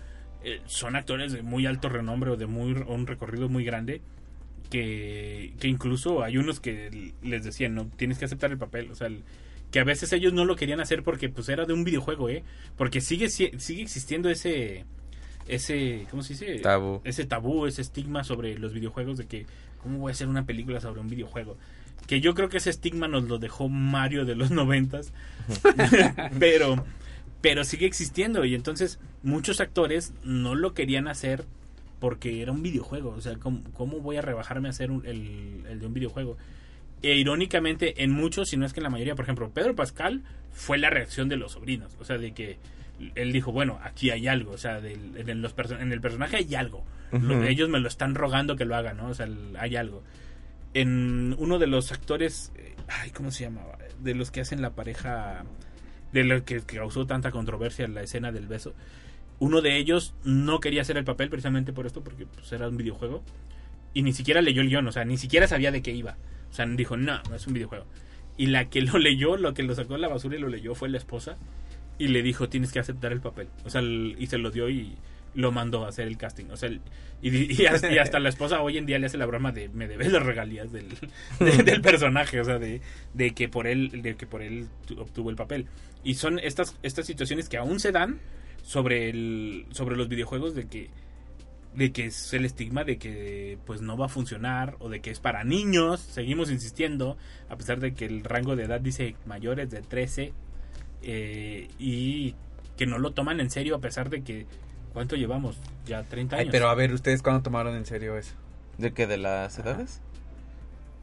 eh, 0.44 0.62
son 0.66 0.96
actores 0.96 1.34
de 1.34 1.42
muy 1.42 1.66
alto 1.66 1.90
renombre 1.90 2.30
o 2.32 2.38
de 2.38 2.46
muy 2.46 2.74
un 2.74 3.08
recorrido 3.08 3.50
muy 3.50 3.66
grande 3.66 4.02
que, 4.70 5.54
que 5.60 5.68
incluso 5.68 6.24
hay 6.24 6.38
unos 6.38 6.60
que 6.60 7.14
les 7.22 7.44
decían 7.44 7.76
no 7.76 7.88
tienes 7.88 8.18
que 8.18 8.26
aceptar 8.26 8.52
el 8.52 8.58
papel 8.58 8.92
o 8.92 8.96
sea 8.96 9.08
el, 9.08 9.24
que 9.72 9.80
a 9.80 9.84
veces 9.84 10.14
ellos 10.14 10.34
no 10.34 10.46
lo 10.46 10.56
querían 10.56 10.80
hacer 10.80 11.04
porque 11.04 11.30
pues 11.30 11.50
era 11.50 11.66
de 11.66 11.74
un 11.74 11.84
videojuego 11.84 12.30
eh 12.30 12.44
porque 12.78 13.02
sigue 13.02 13.30
sigue 13.30 13.82
existiendo 13.82 14.30
ese 14.30 14.86
ese 15.48 16.08
cómo 16.10 16.24
se 16.24 16.34
dice 16.34 16.60
tabú. 16.60 17.02
Ese 17.04 17.26
tabú 17.26 17.66
ese 17.66 17.82
estigma 17.82 18.24
sobre 18.24 18.58
los 18.58 18.74
videojuegos 18.74 19.18
de 19.18 19.28
que 19.28 19.46
cómo 19.82 20.00
voy 20.00 20.12
a 20.12 20.14
hacer 20.14 20.28
una 20.28 20.46
película 20.46 20.80
sobre 20.82 21.02
un 21.02 21.10
videojuego 21.10 21.58
que 22.08 22.22
yo 22.22 22.36
creo 22.36 22.50
que 22.50 22.58
ese 22.58 22.70
estigma 22.70 23.08
nos 23.08 23.26
lo 23.26 23.38
dejó 23.38 23.70
Mario 23.70 24.26
de 24.26 24.36
los 24.36 24.52
noventas 24.52 25.14
pero 26.40 26.84
pero 27.42 27.64
sigue 27.64 27.86
existiendo 27.86 28.46
y 28.46 28.56
entonces 28.56 29.00
muchos 29.22 29.60
actores 29.60 30.14
no 30.24 30.56
lo 30.56 30.74
querían 30.74 31.08
hacer 31.08 31.46
porque 32.06 32.44
era 32.44 32.52
un 32.52 32.62
videojuego, 32.62 33.16
o 33.18 33.20
sea, 33.20 33.36
¿cómo, 33.38 33.64
cómo 33.74 34.00
voy 34.00 34.18
a 34.18 34.22
rebajarme 34.22 34.68
a 34.68 34.70
hacer 34.70 34.92
un, 34.92 35.04
el, 35.08 35.64
el, 35.68 35.80
de 35.80 35.88
un 35.88 35.94
videojuego? 35.96 36.38
E 37.02 37.16
irónicamente, 37.16 38.04
en 38.04 38.12
muchos, 38.12 38.50
si 38.50 38.58
no 38.58 38.66
es 38.68 38.74
que 38.74 38.80
en 38.80 38.84
la 38.84 38.92
mayoría, 38.92 39.16
por 39.16 39.26
ejemplo, 39.26 39.50
Pedro 39.50 39.76
Pascal 39.76 40.22
fue 40.52 40.78
la 40.78 40.92
reacción 40.92 41.30
de 41.30 41.36
los 41.36 41.54
sobrinos, 41.54 41.98
o 42.00 42.06
sea, 42.06 42.20
de 42.20 42.32
que 42.32 42.60
él 43.16 43.32
dijo, 43.32 43.52
bueno, 43.52 43.80
aquí 43.82 44.12
hay 44.12 44.28
algo, 44.28 44.52
o 44.52 44.58
sea, 44.60 44.78
en, 44.78 45.42
los 45.42 45.56
en 45.72 45.92
el 45.92 46.00
personaje 46.00 46.38
hay 46.38 46.54
algo, 46.54 46.86
uh 47.12 47.18
-huh. 47.18 47.48
ellos 47.48 47.70
me 47.70 47.80
lo 47.80 47.88
están 47.88 48.14
rogando 48.14 48.56
que 48.56 48.66
lo 48.66 48.76
haga, 48.76 48.94
¿no? 48.94 49.08
O 49.10 49.14
sea, 49.16 49.28
hay 49.58 49.76
algo. 49.76 50.04
En 50.76 51.36
uno 51.40 51.58
de 51.58 51.66
los 51.66 51.92
actores, 51.92 52.52
ay, 52.88 53.10
¿cómo 53.10 53.32
se 53.32 53.46
llamaba? 53.46 53.80
De 54.00 54.14
los 54.14 54.30
que 54.30 54.42
hacen 54.42 54.62
la 54.62 54.76
pareja 54.76 55.44
de 56.14 56.24
lo 56.24 56.46
que, 56.46 56.58
que, 56.62 56.78
causó 56.78 57.08
tanta 57.08 57.32
controversia 57.32 57.84
en 57.84 57.96
la 57.96 58.04
escena 58.04 58.32
del 58.32 58.46
beso. 58.46 58.76
Uno 59.40 59.62
de 59.62 59.78
ellos 59.78 60.14
no 60.24 60.60
quería 60.60 60.82
hacer 60.82 60.98
el 60.98 61.04
papel 61.04 61.30
precisamente 61.30 61.74
por 61.74 61.86
esto, 61.86 62.04
porque 62.04 62.26
pues, 62.26 62.52
era 62.52 62.68
un 62.68 62.78
videojuego. 62.78 63.24
Y 63.94 64.02
ni 64.04 64.14
siquiera 64.14 64.42
leyó 64.42 64.62
el 64.62 64.70
guion, 64.70 64.88
o 64.88 64.92
sea, 64.92 65.06
ni 65.06 65.18
siquiera 65.18 65.48
sabía 65.48 65.72
de 65.72 65.82
qué 65.82 65.92
iba. 65.92 66.18
O 66.52 66.54
sea, 66.54 66.66
dijo, 66.66 66.98
no, 66.98 67.22
no 67.30 67.36
es 67.36 67.48
un 67.48 67.54
videojuego. 67.54 67.86
Y 68.38 68.48
la 68.48 68.70
que 68.70 68.82
lo 68.82 68.98
leyó, 68.98 69.38
lo 69.38 69.54
que 69.54 69.64
lo 69.64 69.76
sacó 69.76 69.94
de 69.94 70.00
la 70.00 70.08
basura 70.08 70.36
y 70.36 70.40
lo 70.40 70.50
leyó 70.50 70.76
fue 70.76 70.90
la 70.90 70.98
esposa. 70.98 71.38
Y 71.98 72.10
le 72.10 72.22
dijo, 72.22 72.50
tienes 72.50 72.72
que 72.72 72.80
aceptar 72.80 73.12
el 73.12 73.22
papel. 73.22 73.48
O 73.64 73.70
sea, 73.70 73.82
y 73.82 74.28
se 74.28 74.38
lo 74.38 74.52
dio 74.52 74.70
y 74.70 74.96
lo 75.36 75.52
mandó 75.52 75.86
a 75.86 75.90
hacer 75.90 76.08
el 76.08 76.18
casting. 76.18 76.46
O 76.52 76.58
sea, 76.58 76.70
y, 77.22 77.66
hasta, 77.66 78.20
la 78.20 78.30
esposa 78.30 78.62
hoy 78.62 78.78
en 78.78 78.86
día 78.86 79.00
le 79.00 79.08
hace 79.08 79.18
la 79.18 79.26
broma 79.26 79.52
de 79.52 79.70
me 79.70 79.88
debes 79.88 80.12
las 80.12 80.24
regalías 80.24 80.72
del, 80.72 80.88
de, 81.40 81.64
del 81.64 81.82
personaje, 81.82 82.40
o 82.40 82.46
sea, 82.46 82.58
de, 82.58 82.82
de, 83.14 83.34
que 83.34 83.50
por 83.50 83.68
él 83.68 84.02
de 84.02 84.16
que 84.16 84.26
por 84.26 84.42
él 84.42 84.68
obtuvo 84.98 85.30
el 85.30 85.36
papel. 85.36 85.68
Y 86.04 86.16
son 86.16 86.40
estas 86.40 86.78
estas 86.84 87.06
situaciones 87.06 87.50
que 87.50 87.58
aún 87.58 87.80
se 87.80 87.92
dan 87.92 88.20
sobre 88.66 89.10
el 89.10 89.68
sobre 89.72 89.96
los 89.96 90.10
videojuegos 90.10 90.56
de 90.56 90.68
que 90.68 90.90
de 91.74 91.92
que 91.92 92.06
es 92.06 92.34
el 92.34 92.46
estigma 92.46 92.84
de 92.84 92.98
que 92.98 93.58
pues 93.66 93.82
no 93.82 93.98
va 93.98 94.08
a 94.08 94.10
funcionar 94.10 94.76
o 94.80 94.90
de 94.90 95.02
que 95.02 95.12
es 95.12 95.20
para 95.20 95.44
niños, 95.44 96.00
seguimos 96.00 96.50
insistiendo, 96.50 97.18
a 97.50 97.58
pesar 97.58 97.80
de 97.80 97.94
que 97.94 98.06
el 98.06 98.24
rango 98.24 98.56
de 98.56 98.64
edad 98.64 98.82
dice 98.82 99.16
mayores 99.26 99.70
de 99.70 99.82
13 99.82 100.34
eh, 101.04 101.68
y 101.80 102.36
que 102.78 102.86
no 102.86 102.98
lo 102.98 103.12
toman 103.12 103.40
en 103.40 103.50
serio 103.50 103.76
a 103.76 103.80
pesar 103.80 104.10
de 104.10 104.24
que 104.24 104.46
¿Cuánto 104.96 105.18
llevamos? 105.18 105.58
Ya 105.86 106.04
30 106.04 106.38
años. 106.38 106.46
Ay, 106.46 106.52
pero 106.54 106.70
a 106.70 106.74
ver, 106.74 106.94
¿ustedes 106.94 107.22
cuándo 107.22 107.44
tomaron 107.44 107.76
en 107.76 107.86
serio 107.86 108.18
eso? 108.18 108.32
¿De 108.78 108.94
qué? 108.94 109.08
¿De 109.08 109.18
las 109.18 109.60
edades? 109.60 110.00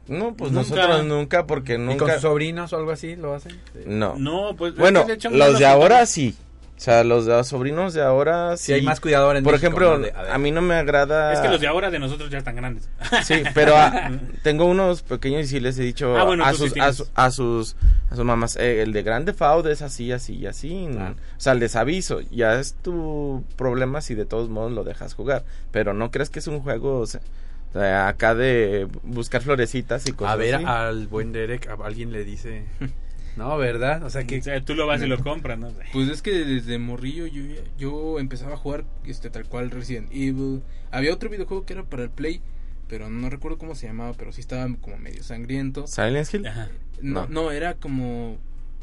No, 0.07 0.33
pues 0.35 0.51
nunca. 0.51 0.75
nosotros 0.75 1.05
nunca, 1.05 1.45
porque 1.45 1.77
nunca. 1.77 1.93
¿Y 1.93 1.97
con 1.99 2.11
sus 2.13 2.21
sobrinos 2.23 2.73
o 2.73 2.77
algo 2.77 2.89
así 2.89 3.15
lo 3.15 3.35
hacen? 3.35 3.61
No. 3.85 4.15
No, 4.17 4.55
pues. 4.57 4.75
Bueno, 4.75 5.03
de 5.03 5.13
hecho, 5.13 5.29
los 5.29 5.59
de 5.59 5.67
ahora 5.67 6.07
sí. 6.07 6.35
O 6.83 6.85
sea, 6.85 7.05
los, 7.05 7.25
de 7.25 7.31
los 7.31 7.47
sobrinos 7.47 7.93
de 7.93 8.01
ahora 8.01 8.57
sí. 8.57 8.65
sí 8.65 8.73
hay 8.73 8.81
más 8.81 8.99
cuidadores. 8.99 9.41
Por 9.41 9.53
México, 9.53 9.67
ejemplo, 9.67 9.97
¿no? 9.97 10.03
de, 10.03 10.11
a, 10.11 10.37
mí 10.37 10.51
no 10.51 10.61
me 10.61 10.75
agrada. 10.75 11.31
Es 11.31 11.39
que 11.39 11.47
los 11.47 11.61
de 11.61 11.67
ahora 11.67 11.89
de 11.89 11.97
nosotros 11.97 12.29
ya 12.29 12.39
están 12.39 12.57
grandes. 12.57 12.89
Sí, 13.23 13.41
pero 13.53 13.77
a, 13.77 14.11
tengo 14.43 14.65
unos 14.65 15.01
pequeños 15.01 15.43
y 15.43 15.47
sí 15.47 15.59
les 15.61 15.79
he 15.79 15.83
dicho 15.83 16.17
ah, 16.17 16.25
bueno, 16.25 16.43
a, 16.43 16.53
sus, 16.53 16.73
sí 16.73 16.81
a, 16.81 16.91
su, 16.91 17.07
a, 17.15 17.31
sus 17.31 17.77
a 18.11 18.17
sus 18.17 18.25
mamás, 18.25 18.57
eh, 18.57 18.81
el 18.81 18.91
de 18.91 19.01
Grande 19.01 19.31
Faud 19.31 19.65
es 19.67 19.81
así, 19.81 20.11
así 20.11 20.35
y 20.35 20.45
así. 20.45 20.89
Ah. 20.99 21.13
O 21.37 21.39
sea, 21.39 21.53
les 21.53 21.77
aviso. 21.77 22.19
Ya 22.19 22.59
es 22.59 22.73
tu 22.73 23.45
problema 23.55 24.01
si 24.01 24.13
de 24.13 24.25
todos 24.25 24.49
modos 24.49 24.73
lo 24.73 24.83
dejas 24.83 25.13
jugar. 25.13 25.45
Pero 25.71 25.93
no 25.93 26.11
crees 26.11 26.29
que 26.29 26.39
es 26.39 26.47
un 26.47 26.59
juego. 26.59 26.99
O 26.99 27.07
sea, 27.07 28.09
acá 28.09 28.35
de 28.35 28.89
buscar 29.03 29.41
florecitas 29.41 30.05
y 30.05 30.11
cosas 30.11 30.33
A 30.33 30.35
ver, 30.35 30.55
así. 30.55 30.65
al 30.67 31.07
buen 31.07 31.31
Derek, 31.31 31.69
a 31.69 31.77
alguien 31.85 32.11
le 32.11 32.25
dice. 32.25 32.65
No, 33.35 33.57
¿verdad? 33.57 34.03
O 34.03 34.09
sea 34.09 34.25
que... 34.25 34.39
O 34.39 34.43
sea, 34.43 34.61
tú 34.63 34.75
lo 34.75 34.85
vas 34.85 35.01
y 35.01 35.07
lo 35.07 35.19
compras, 35.23 35.57
¿no? 35.57 35.69
Pues 35.91 36.09
es 36.09 36.21
que 36.21 36.31
desde 36.31 36.77
morrillo 36.77 37.25
yo, 37.25 37.43
yo 37.77 38.19
empezaba 38.19 38.53
a 38.53 38.57
jugar 38.57 38.85
este 39.05 39.29
tal 39.29 39.45
cual 39.45 39.71
Resident 39.71 40.09
Evil. 40.11 40.61
Había 40.91 41.13
otro 41.13 41.29
videojuego 41.29 41.65
que 41.65 41.73
era 41.73 41.83
para 41.83 42.03
el 42.03 42.09
Play, 42.09 42.41
pero 42.87 43.09
no 43.09 43.29
recuerdo 43.29 43.57
cómo 43.57 43.75
se 43.75 43.87
llamaba, 43.87 44.13
pero 44.13 44.31
sí 44.31 44.41
estaba 44.41 44.67
como 44.81 44.97
medio 44.97 45.23
sangriento. 45.23 45.87
¿Silent 45.87 46.33
Hill? 46.33 46.47
Ajá. 46.47 46.69
No, 47.01 47.21
no, 47.21 47.27
no, 47.27 47.51
era 47.51 47.75
como... 47.75 48.37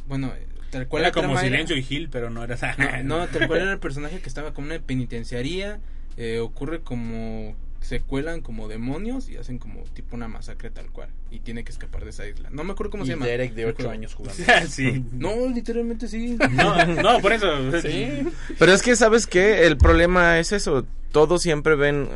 Bueno, 0.09 0.33
tal 0.71 0.89
cual... 0.89 1.05
Era 1.05 1.13
como 1.13 1.39
Silencio 1.39 1.77
era... 1.77 1.87
y 1.89 1.95
Hill, 1.95 2.09
pero 2.11 2.31
no 2.31 2.43
era... 2.43 2.57
no, 3.05 3.19
no, 3.19 3.27
tal 3.29 3.47
cual 3.47 3.61
era 3.61 3.73
el 3.73 3.79
personaje 3.79 4.21
que 4.21 4.29
estaba 4.29 4.53
como 4.53 4.67
una 4.67 4.79
penitenciaría. 4.81 5.81
Eh, 6.17 6.41
ocurre 6.41 6.81
como 6.81 7.55
se 7.81 8.01
cuelan 8.01 8.41
como 8.41 8.69
demonios 8.69 9.29
y 9.29 9.37
hacen 9.37 9.59
como 9.59 9.83
tipo 9.85 10.15
una 10.15 10.29
masacre 10.29 10.71
tal 10.71 10.91
cual 10.91 11.09
y 11.31 11.41
tiene 11.41 11.65
que 11.65 11.73
escapar 11.73 12.05
de 12.05 12.11
esa 12.11 12.27
isla. 12.27 12.51
No 12.51 12.63
me 12.65 12.73
acuerdo 12.73 12.91
cómo 12.91 13.05
y 13.05 13.07
se 13.07 13.13
llama. 13.15 13.27
Derek 13.27 13.55
de 13.55 13.67
8 13.67 13.91
años 13.91 14.15
jugando. 14.15 14.43
sí. 14.69 15.05
No, 15.13 15.49
literalmente 15.49 16.09
sí. 16.09 16.37
No, 16.53 16.87
no, 16.87 17.21
por 17.21 17.33
eso. 17.33 17.47
Sí. 17.81 18.29
Pero 18.59 18.73
es 18.73 18.83
que 18.83 18.97
sabes 18.97 19.27
que 19.27 19.67
el 19.67 19.77
problema 19.77 20.39
es 20.39 20.53
eso, 20.53 20.85
todos 21.13 21.43
siempre 21.43 21.77
ven 21.77 22.09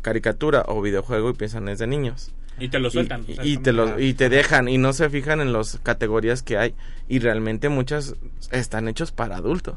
caricatura 0.00 0.64
o 0.66 0.82
videojuego 0.82 1.30
y 1.30 1.34
piensan 1.34 1.68
es 1.68 1.78
de 1.78 1.86
niños. 1.86 2.32
Y 2.58 2.68
te 2.68 2.78
lo 2.78 2.90
sueltan. 2.90 3.24
Y, 3.26 3.52
y, 3.52 3.56
te 3.58 3.72
lo, 3.72 3.98
y 3.98 4.14
te 4.14 4.28
dejan 4.28 4.68
y 4.68 4.78
no 4.78 4.92
se 4.92 5.08
fijan 5.10 5.40
en 5.40 5.52
las 5.52 5.78
categorías 5.82 6.42
que 6.42 6.58
hay. 6.58 6.74
Y 7.08 7.18
realmente 7.18 7.68
muchas 7.68 8.14
están 8.50 8.88
hechos 8.88 9.12
para 9.12 9.36
adultos. 9.36 9.76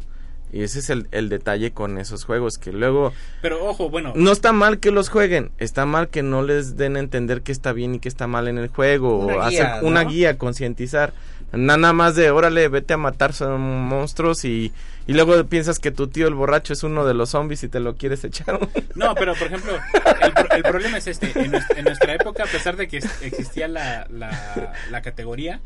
Y 0.55 0.63
ese 0.63 0.79
es 0.79 0.89
el, 0.89 1.09
el, 1.11 1.27
detalle 1.27 1.71
con 1.71 1.97
esos 1.97 2.23
juegos, 2.23 2.57
que 2.57 2.71
luego... 2.71 3.11
Pero 3.41 3.65
ojo, 3.65 3.89
bueno... 3.89 4.13
No 4.15 4.31
está 4.31 4.53
mal 4.53 4.79
que 4.79 4.89
los 4.89 5.09
jueguen, 5.09 5.51
está 5.57 5.85
mal 5.85 6.07
que 6.07 6.23
no 6.23 6.43
les 6.43 6.77
den 6.77 6.95
a 6.95 7.01
entender 7.01 7.41
qué 7.41 7.51
está 7.51 7.73
bien 7.73 7.95
y 7.95 7.99
qué 7.99 8.07
está 8.07 8.25
mal 8.25 8.47
en 8.47 8.57
el 8.57 8.69
juego, 8.69 9.17
una 9.17 9.33
o 9.33 9.49
guía, 9.49 9.63
hacer 9.63 9.83
¿no? 9.83 9.89
una 9.89 10.05
guía, 10.05 10.37
concientizar. 10.37 11.11
Nada 11.51 11.91
más 11.91 12.15
de, 12.15 12.31
órale, 12.31 12.69
vete 12.69 12.93
a 12.93 12.97
matar 12.97 13.33
son 13.33 13.59
monstruos 13.59 14.45
y, 14.45 14.71
y 15.07 15.13
luego 15.13 15.43
piensas 15.43 15.77
que 15.77 15.91
tu 15.91 16.07
tío 16.07 16.25
el 16.25 16.35
borracho 16.35 16.71
es 16.71 16.83
uno 16.83 17.05
de 17.05 17.15
los 17.15 17.31
zombies 17.31 17.61
y 17.65 17.67
te 17.67 17.81
lo 17.81 17.97
quieres 17.97 18.23
echar. 18.23 18.57
No, 18.95 19.13
pero 19.13 19.35
por 19.35 19.47
ejemplo, 19.47 19.73
el, 20.21 20.33
el 20.55 20.63
problema 20.63 20.99
es 20.99 21.07
este, 21.07 21.37
en 21.37 21.51
nuestra, 21.51 21.77
en 21.77 21.83
nuestra, 21.83 22.13
época, 22.13 22.43
a 22.43 22.47
pesar 22.47 22.77
de 22.77 22.87
que 22.87 22.99
existía 23.23 23.67
la, 23.67 24.07
la, 24.09 24.73
la 24.89 25.01
categoría, 25.01 25.59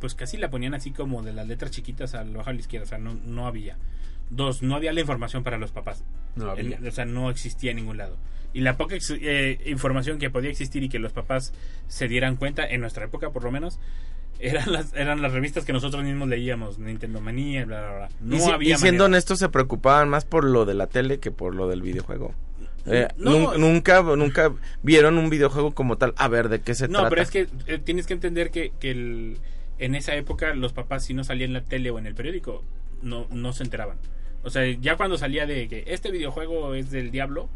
pues 0.00 0.14
casi 0.14 0.36
la 0.36 0.50
ponían 0.50 0.74
así 0.74 0.90
como 0.90 1.22
de 1.22 1.32
las 1.32 1.46
letras 1.46 1.70
chiquitas 1.70 2.14
al 2.14 2.32
bajo 2.34 2.50
a 2.50 2.52
la 2.52 2.60
izquierda, 2.60 2.84
o 2.86 2.88
sea, 2.88 2.98
no, 2.98 3.14
no 3.24 3.46
había. 3.46 3.76
Dos, 4.30 4.62
no 4.62 4.74
había 4.74 4.92
la 4.92 5.00
información 5.00 5.42
para 5.42 5.58
los 5.58 5.70
papás. 5.70 6.02
No 6.36 6.50
había. 6.50 6.78
O 6.86 6.90
sea, 6.90 7.04
no 7.04 7.28
existía 7.30 7.70
en 7.72 7.76
ningún 7.76 7.98
lado. 7.98 8.16
Y 8.54 8.60
la 8.60 8.76
poca 8.76 8.96
eh, 8.96 9.60
información 9.66 10.18
que 10.18 10.30
podía 10.30 10.50
existir 10.50 10.82
y 10.82 10.88
que 10.88 10.98
los 10.98 11.12
papás 11.12 11.52
se 11.88 12.08
dieran 12.08 12.36
cuenta, 12.36 12.66
en 12.66 12.80
nuestra 12.80 13.04
época 13.04 13.30
por 13.30 13.42
lo 13.44 13.50
menos, 13.50 13.78
eran 14.38 14.72
las, 14.72 14.94
eran 14.94 15.20
las 15.22 15.32
revistas 15.32 15.64
que 15.64 15.72
nosotros 15.72 16.02
mismos 16.04 16.28
leíamos, 16.28 16.78
Nintendo 16.78 17.20
Manía, 17.20 17.64
bla, 17.66 17.80
bla, 17.82 17.96
bla. 17.96 18.08
No 18.20 18.36
y, 18.36 18.40
si- 18.40 18.50
había 18.50 18.74
y 18.74 18.78
siendo 18.78 19.04
manera. 19.04 19.16
honestos, 19.16 19.38
se 19.40 19.48
preocupaban 19.48 20.08
más 20.08 20.24
por 20.24 20.44
lo 20.44 20.64
de 20.64 20.74
la 20.74 20.86
tele 20.86 21.18
que 21.20 21.30
por 21.30 21.54
lo 21.54 21.68
del 21.68 21.82
videojuego. 21.82 22.32
Eh, 22.86 23.08
No. 23.16 23.30
nun- 23.52 23.58
nunca, 23.60 24.02
nunca 24.02 24.52
vieron 24.82 25.16
un 25.18 25.30
videojuego 25.30 25.74
como 25.74 25.96
tal. 25.96 26.12
A 26.16 26.28
ver, 26.28 26.48
¿de 26.48 26.60
qué 26.60 26.74
se 26.74 26.86
No, 26.88 26.98
trata? 27.00 27.08
pero 27.10 27.22
es 27.22 27.30
que 27.30 27.48
eh, 27.66 27.78
tienes 27.78 28.06
que 28.06 28.12
entender 28.14 28.50
que, 28.50 28.72
que 28.78 28.90
el- 28.90 29.38
en 29.78 29.94
esa 29.94 30.14
época 30.14 30.54
los 30.54 30.72
papás 30.72 31.04
si 31.04 31.14
no 31.14 31.24
salían 31.24 31.50
en 31.50 31.54
la 31.54 31.62
tele 31.62 31.90
o 31.90 31.98
en 31.98 32.06
el 32.06 32.14
periódico 32.14 32.62
no, 33.02 33.26
no 33.30 33.52
se 33.52 33.64
enteraban. 33.64 33.96
O 34.42 34.50
sea, 34.50 34.64
ya 34.80 34.96
cuando 34.96 35.16
salía 35.18 35.46
de 35.46 35.66
que 35.68 35.84
este 35.86 36.10
videojuego 36.10 36.74
es 36.74 36.90
del 36.90 37.10
diablo, 37.10 37.48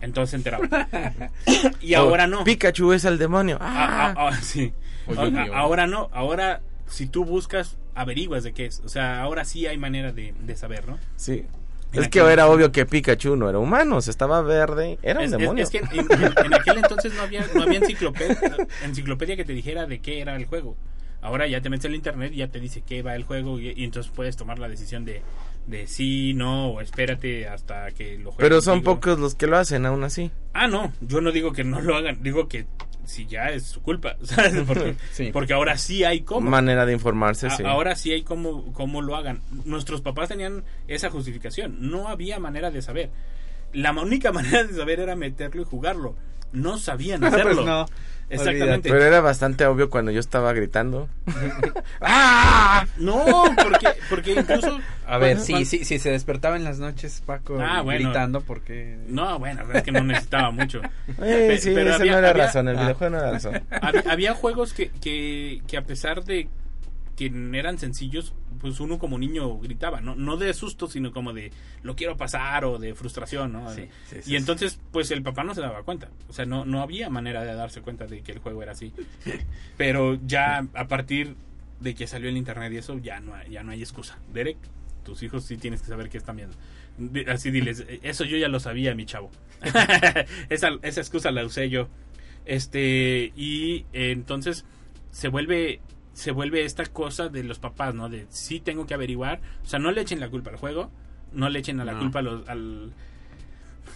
entonces 0.00 0.30
se 0.30 0.36
enteraban. 0.36 0.68
y 1.80 1.94
ahora 1.94 2.26
no. 2.26 2.44
Pikachu 2.44 2.92
es 2.92 3.04
el 3.04 3.18
demonio. 3.18 3.58
Ah, 3.60 4.12
ah, 4.16 4.28
ah, 4.32 4.40
sí. 4.42 4.72
Oye, 5.06 5.18
Ah, 5.20 5.30
mío. 5.30 5.54
ahora 5.54 5.86
no, 5.86 6.10
ahora 6.12 6.60
si 6.86 7.06
tú 7.06 7.24
buscas, 7.24 7.78
averiguas 7.94 8.42
de 8.42 8.52
qué 8.52 8.66
es. 8.66 8.80
O 8.84 8.88
sea, 8.88 9.22
ahora 9.22 9.44
sí 9.44 9.66
hay 9.66 9.78
manera 9.78 10.12
de, 10.12 10.34
de 10.40 10.56
saber, 10.56 10.86
¿no? 10.88 10.98
Sí. 11.16 11.44
Es 11.92 12.08
que 12.08 12.20
era 12.20 12.46
obvio 12.48 12.72
que 12.72 12.86
Pikachu 12.86 13.36
no 13.36 13.48
era 13.50 13.58
humano, 13.58 14.00
se 14.00 14.10
estaba 14.10 14.40
verde, 14.42 14.98
era 15.02 15.18
un 15.20 15.26
Es, 15.26 15.30
demonio. 15.32 15.62
es 15.64 15.70
que 15.70 15.78
en, 15.78 15.88
en- 15.92 16.08
en 16.46 16.54
aquel 16.54 16.78
entonces 16.78 17.12
no 17.14 17.22
había, 17.22 17.46
no 17.54 17.62
había 17.62 17.78
enciclopedia, 17.80 18.38
enciclopedia 18.84 19.36
que 19.36 19.44
te 19.44 19.52
dijera 19.52 19.86
de 19.86 20.00
qué 20.00 20.20
era 20.20 20.36
el 20.36 20.46
juego. 20.46 20.76
Ahora 21.20 21.46
ya 21.46 21.60
te 21.60 21.70
metes 21.70 21.84
en 21.84 21.94
internet 21.94 22.32
y 22.32 22.38
ya 22.38 22.48
te 22.48 22.58
dice 22.58 22.82
qué 22.84 23.02
va 23.02 23.14
el 23.14 23.22
juego 23.24 23.60
y, 23.60 23.72
y 23.76 23.84
entonces 23.84 24.10
puedes 24.12 24.36
tomar 24.36 24.58
la 24.58 24.68
decisión 24.68 25.04
de, 25.04 25.22
de 25.68 25.86
sí, 25.86 26.34
no, 26.34 26.70
o 26.70 26.80
espérate 26.80 27.46
hasta 27.46 27.90
que 27.92 28.18
lo 28.18 28.32
juegues. 28.32 28.36
Pero 28.38 28.60
son 28.60 28.80
contigo. 28.82 28.94
pocos 28.94 29.18
los 29.20 29.34
que 29.36 29.46
lo 29.46 29.56
hacen 29.56 29.86
aún 29.86 30.02
así. 30.02 30.32
Ah, 30.52 30.66
no, 30.66 30.92
yo 31.00 31.20
no 31.20 31.30
digo 31.30 31.52
que 31.52 31.62
no 31.62 31.80
lo 31.80 31.94
hagan, 31.94 32.22
digo 32.24 32.48
que 32.48 32.66
si 33.04 33.26
ya 33.26 33.50
es 33.50 33.64
su 33.64 33.82
culpa, 33.82 34.16
¿sabes? 34.22 34.54
Porque, 34.66 34.94
Sí. 35.12 35.30
porque 35.32 35.52
ahora 35.52 35.76
sí 35.78 36.04
hay 36.04 36.20
cómo. 36.20 36.48
Manera 36.50 36.86
de 36.86 36.92
informarse, 36.92 37.46
A- 37.48 37.50
sí. 37.50 37.62
Ahora 37.64 37.96
sí 37.96 38.12
hay 38.12 38.22
cómo, 38.22 38.72
cómo 38.72 39.02
lo 39.02 39.16
hagan. 39.16 39.40
Nuestros 39.64 40.00
papás 40.00 40.28
tenían 40.28 40.64
esa 40.88 41.10
justificación. 41.10 41.76
No 41.90 42.08
había 42.08 42.38
manera 42.38 42.70
de 42.70 42.82
saber. 42.82 43.10
La 43.72 43.92
única 43.92 44.32
manera 44.32 44.64
de 44.64 44.74
saber 44.74 45.00
era 45.00 45.16
meterlo 45.16 45.62
y 45.62 45.64
jugarlo. 45.64 46.14
No 46.52 46.76
sabían 46.78 47.24
hacerlo. 47.24 47.54
Pues 47.54 47.66
no, 47.66 47.86
Exactamente. 48.34 48.88
Pero 48.90 49.04
era 49.04 49.20
bastante 49.20 49.66
obvio 49.66 49.90
cuando 49.90 50.10
yo 50.10 50.20
estaba 50.20 50.52
gritando. 50.52 51.08
¡Ah! 52.00 52.86
No, 52.96 53.24
porque, 53.62 53.88
porque 54.08 54.32
incluso... 54.32 54.78
A 55.06 55.18
ver, 55.18 55.38
sí, 55.40 55.64
sí, 55.64 55.84
sí, 55.84 55.98
se 55.98 56.10
despertaba 56.10 56.56
en 56.56 56.64
las 56.64 56.78
noches 56.78 57.22
Paco 57.26 57.58
Ah, 57.60 57.82
bueno. 57.82 58.04
gritando 58.08 58.40
porque... 58.40 58.96
No, 59.08 59.38
bueno, 59.38 59.62
es 59.74 59.82
que 59.82 59.92
no 59.92 60.02
necesitaba 60.02 60.50
mucho. 60.50 60.80
Eh, 61.22 61.46
Pe- 61.48 61.58
sí, 61.58 61.70
pero 61.74 61.90
esa 61.90 61.96
había- 61.98 62.12
no 62.12 62.18
era 62.18 62.30
había- 62.30 62.46
razón, 62.46 62.68
el 62.68 62.76
Ah. 62.78 62.82
videojuego 62.82 63.10
no 63.16 63.18
era 63.22 63.30
razón. 63.32 63.62
Había, 63.80 64.02
había 64.10 64.34
juegos 64.34 64.72
que, 64.72 64.90
que, 65.02 65.60
que 65.66 65.76
a 65.76 65.82
pesar 65.82 66.24
de 66.24 66.48
que 67.16 67.26
eran 67.52 67.78
sencillos, 67.78 68.34
pues 68.60 68.80
uno 68.80 68.98
como 68.98 69.18
niño 69.18 69.58
gritaba, 69.58 70.00
¿no? 70.00 70.14
No 70.14 70.36
de 70.36 70.52
susto, 70.54 70.88
sino 70.88 71.12
como 71.12 71.32
de 71.32 71.52
lo 71.82 71.94
quiero 71.94 72.16
pasar 72.16 72.64
o 72.64 72.78
de 72.78 72.94
frustración, 72.94 73.52
¿no? 73.52 73.70
Sí, 73.70 73.88
sí, 74.06 74.16
sí, 74.22 74.32
y 74.32 74.36
entonces, 74.36 74.80
pues 74.90 75.10
el 75.10 75.22
papá 75.22 75.44
no 75.44 75.54
se 75.54 75.60
daba 75.60 75.82
cuenta. 75.82 76.08
O 76.28 76.32
sea, 76.32 76.46
no, 76.46 76.64
no 76.64 76.80
había 76.80 77.10
manera 77.10 77.44
de 77.44 77.54
darse 77.54 77.82
cuenta 77.82 78.06
de 78.06 78.22
que 78.22 78.32
el 78.32 78.38
juego 78.38 78.62
era 78.62 78.72
así. 78.72 78.92
Pero 79.76 80.18
ya 80.26 80.66
a 80.74 80.88
partir 80.88 81.36
de 81.80 81.94
que 81.94 82.06
salió 82.06 82.28
el 82.28 82.36
internet 82.36 82.72
y 82.72 82.78
eso, 82.78 82.98
ya 82.98 83.20
no 83.20 83.34
hay, 83.34 83.50
ya 83.50 83.62
no 83.62 83.72
hay 83.72 83.80
excusa. 83.80 84.18
Derek, 84.32 84.56
tus 85.04 85.22
hijos 85.22 85.44
sí 85.44 85.56
tienes 85.56 85.82
que 85.82 85.88
saber 85.88 86.08
qué 86.08 86.18
están 86.18 86.36
viendo. 86.36 86.56
Así 87.30 87.50
diles, 87.50 87.84
eso 88.02 88.24
yo 88.24 88.36
ya 88.36 88.48
lo 88.48 88.60
sabía, 88.60 88.94
mi 88.94 89.04
chavo. 89.04 89.30
esa, 90.48 90.70
esa 90.82 91.00
excusa 91.00 91.30
la 91.30 91.44
usé 91.44 91.68
yo. 91.68 91.88
Este, 92.44 93.32
y 93.36 93.86
eh, 93.92 94.10
entonces 94.12 94.64
se 95.10 95.28
vuelve 95.28 95.80
se 96.14 96.30
vuelve 96.30 96.64
esta 96.64 96.84
cosa 96.86 97.28
de 97.28 97.42
los 97.44 97.58
papás, 97.58 97.94
¿no? 97.94 98.08
De 98.08 98.26
sí 98.30 98.60
tengo 98.60 98.86
que 98.86 98.94
averiguar, 98.94 99.40
o 99.62 99.66
sea, 99.66 99.78
no 99.78 99.90
le 99.90 100.00
echen 100.02 100.20
la 100.20 100.28
culpa 100.28 100.50
al 100.50 100.56
juego, 100.56 100.90
no 101.32 101.48
le 101.48 101.58
echen 101.60 101.80
a 101.80 101.84
la 101.84 101.92
No. 101.92 102.00
culpa 102.00 102.18
a 102.18 102.22
los 102.22 102.48
al, 102.48 102.92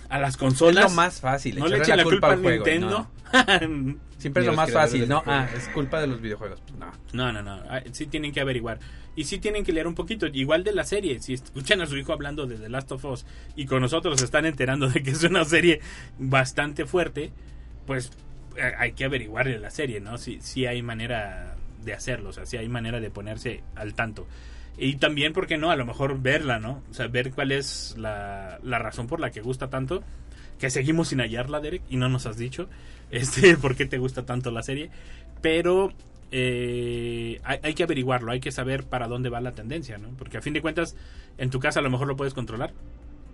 a 0.09 0.19
las 0.19 0.31
Es 0.31 0.37
consolas. 0.37 0.85
lo 0.85 0.97
más 0.97 1.21
fácil, 1.21 1.59
no 1.59 1.67
le 1.69 1.79
echen 1.79 1.97
la 1.97 2.05
culpa, 2.05 2.29
al 2.29 2.33
al 2.35 2.41
juego, 2.41 2.65
Nintendo. 2.65 3.11
Siempre 4.19 4.43
es 4.43 4.47
lo 4.47 4.55
más 4.55 4.73
fácil, 4.73 5.07
¿no? 5.09 5.23
Ah, 5.27 5.47
es 5.55 5.69
culpa 5.69 6.01
de 6.01 6.07
los 6.07 6.21
videojuegos. 6.23 6.61
Pues 6.63 6.75
no. 6.79 6.91
No, 7.13 7.33
no, 7.33 7.43
no. 7.43 7.63
Ah, 7.69 7.83
Sí 7.93 8.07
tienen 8.07 8.33
que 8.33 8.41
averiguar. 8.41 8.79
Y 9.15 9.25
sí 9.25 9.39
tienen 9.39 9.63
que 9.63 9.73
leer 9.73 9.87
un 9.87 9.95
poquito. 9.95 10.27
Igual 10.27 10.65
de 10.65 10.73
la 10.73 10.85
serie. 10.85 11.21
Si 11.21 11.35
escuchan 11.35 11.83
a 11.83 11.87
su 11.87 11.97
hijo 11.99 12.13
hablando 12.15 12.47
de 12.47 12.57
The 12.57 12.69
Last 12.71 12.93
of 12.93 13.05
Us 13.05 13.27
y 13.57 13.67
con 13.67 13.83
nosotros 13.83 14.19
se 14.19 14.25
están 14.25 14.47
enterando 14.47 14.89
de 14.89 15.03
que 15.03 15.11
es 15.11 15.23
una 15.23 15.45
serie 15.45 15.81
bastante 16.19 16.87
fuerte, 16.87 17.31
pues 17.87 18.11
eh, 18.57 18.73
hay 18.79 18.93
que 18.93 19.05
averiguar 19.05 19.47
de 19.47 19.59
la 19.59 19.71
serie, 19.71 20.01
¿no? 20.01 20.17
Si, 20.17 20.41
si 20.41 20.65
hay 20.65 20.81
manera 20.83 21.56
de 21.87 21.95
hacerlo. 21.95 22.29
O 22.29 22.33
sea, 22.33 22.45
si 22.45 22.59
hay 22.59 22.69
manera 22.69 23.01
de 23.01 23.11
ponerse 23.11 23.63
al 23.75 23.95
tanto. 23.95 24.27
Y 24.77 24.97
también, 24.97 25.33
¿por 25.33 25.47
qué 25.47 25.57
no? 25.57 25.71
A 25.71 25.77
lo 25.77 25.87
mejor 25.87 26.21
verla, 26.21 26.59
¿no? 26.59 26.83
O 26.91 26.95
sea, 26.95 27.07
ver 27.07 27.31
cuál 27.31 27.53
es 27.53 27.95
la, 27.97 28.59
la 28.63 28.79
razón 28.79 29.07
por 29.07 29.21
la 29.21 29.31
que 29.31 29.41
gusta 29.41 29.71
tanto. 29.71 30.03
Que 30.59 30.69
seguimos 30.69 31.09
sin 31.09 31.21
hallarla, 31.21 31.61
Derek, 31.61 31.83
y 31.89 31.97
no 31.97 32.09
nos 32.09 32.27
has 32.27 32.37
dicho 32.37 32.69
este 33.11 33.57
por 33.57 33.77
qué 33.77 33.87
te 33.87 33.97
gusta 33.97 34.27
tanto 34.27 34.51
la 34.51 34.63
serie. 34.63 34.91
Pero 35.41 35.93
eh, 36.31 37.41
hay, 37.45 37.59
hay 37.63 37.75
que 37.75 37.85
averiguarlo, 37.85 38.33
hay 38.33 38.41
que 38.41 38.53
saber 38.53 38.85
para 38.85 39.09
dónde 39.09 39.31
va 39.31 39.41
la 39.41 39.53
tendencia, 39.53 39.97
¿no? 39.97 40.11
Porque 40.19 40.37
a 40.37 40.43
fin 40.43 40.53
de 40.53 40.61
cuentas, 40.61 40.97
en 41.39 41.49
tu 41.49 41.61
casa 41.61 41.81
a 41.81 41.83
lo 41.83 41.91
mejor 41.91 42.09
lo 42.09 42.17
puedes 42.17 42.35
controlar, 42.35 42.73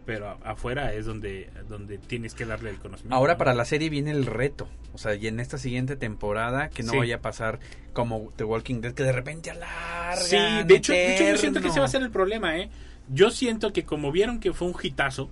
pero 0.05 0.39
afuera 0.45 0.93
es 0.93 1.07
donde, 1.07 1.51
donde 1.69 1.99
tienes 1.99 2.35
que 2.35 2.45
darle 2.45 2.71
el 2.71 2.77
conocimiento. 2.79 3.15
Ahora 3.15 3.35
¿no? 3.35 3.39
para 3.39 3.55
la 3.55 3.65
serie 3.65 3.89
viene 3.91 4.11
el 4.11 4.27
reto. 4.27 4.69
O 4.95 4.99
sea, 4.99 5.15
y 5.15 5.27
en 5.27 5.41
esta 5.41 5.59
siguiente 5.59 5.97
temporada 5.97 6.69
que 6.69 6.83
no 6.83 6.93
Sí. 6.93 6.99
vaya 6.99 7.17
a 7.17 7.21
pasar 7.21 7.61
como 7.93 8.31
The 8.37 8.45
Walking 8.45 8.81
Dead, 8.81 8.93
que 8.95 9.03
de 9.05 9.13
repente 9.13 9.51
alarga. 9.51 10.17
Sí, 10.17 10.37
de 10.67 10.75
hecho, 10.75 10.93
de 10.93 11.15
hecho 11.15 11.25
yo 11.31 11.37
siento 11.39 11.61
que 11.61 11.69
ese 11.69 11.79
va 11.81 11.87
a 11.87 11.89
ser 11.89 12.03
el 12.03 12.11
problema, 12.11 12.59
¿eh? 12.59 12.69
Yo 13.09 13.31
siento 13.31 13.73
que 13.73 13.85
como 13.85 14.13
vieron 14.13 14.41
que 14.41 14.53
fue 14.53 14.69
un 14.69 14.75
hitazo, 14.81 15.31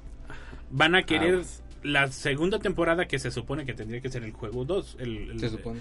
van 0.70 0.94
a 0.94 1.02
querer 1.04 1.42
la 1.82 2.08
segunda 2.12 2.58
temporada 2.58 3.06
que 3.06 3.18
se 3.18 3.30
supone 3.30 3.64
que 3.64 3.74
tendría 3.74 4.00
que 4.00 4.08
ser 4.10 4.22
el 4.22 4.32
juego 4.32 4.64
2. 4.64 4.96
El, 5.00 5.30
el- 5.32 5.40
Se 5.40 5.48
supone. 5.48 5.80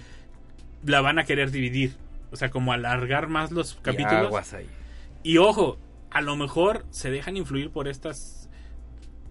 La 0.86 1.02
van 1.02 1.20
a 1.20 1.26
querer 1.26 1.52
dividir. 1.52 1.96
O 2.32 2.36
sea, 2.38 2.50
como 2.50 2.74
alargar 2.74 3.28
más 3.28 3.52
los 3.52 3.76
capítulos. 3.82 4.28
Aguas 4.28 4.54
ahí. 4.54 4.68
Y 5.24 5.38
ojo, 5.38 5.78
a 6.12 6.22
lo 6.22 6.36
mejor 6.36 6.86
se 6.92 7.12
dejan 7.12 7.36
influir 7.38 7.70
por 7.72 7.88
estas 7.88 8.39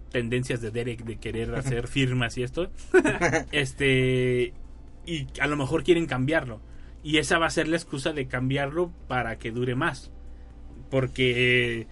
tendencias 0.09 0.61
de 0.61 0.71
Derek 0.71 1.03
de 1.03 1.17
querer 1.17 1.53
hacer 1.55 1.87
firmas 1.87 2.37
y 2.37 2.43
esto. 2.43 2.69
este. 3.51 4.53
Y 5.05 5.27
a 5.39 5.47
lo 5.47 5.55
mejor 5.57 5.83
quieren 5.83 6.05
cambiarlo. 6.05 6.61
Y 7.03 7.17
esa 7.17 7.39
va 7.39 7.45
a 7.47 7.49
ser 7.49 7.67
la 7.67 7.77
excusa 7.77 8.11
de 8.13 8.27
cambiarlo 8.27 8.91
para 9.07 9.37
que 9.37 9.51
dure 9.51 9.75
más. 9.75 10.11
Porque 10.89 11.87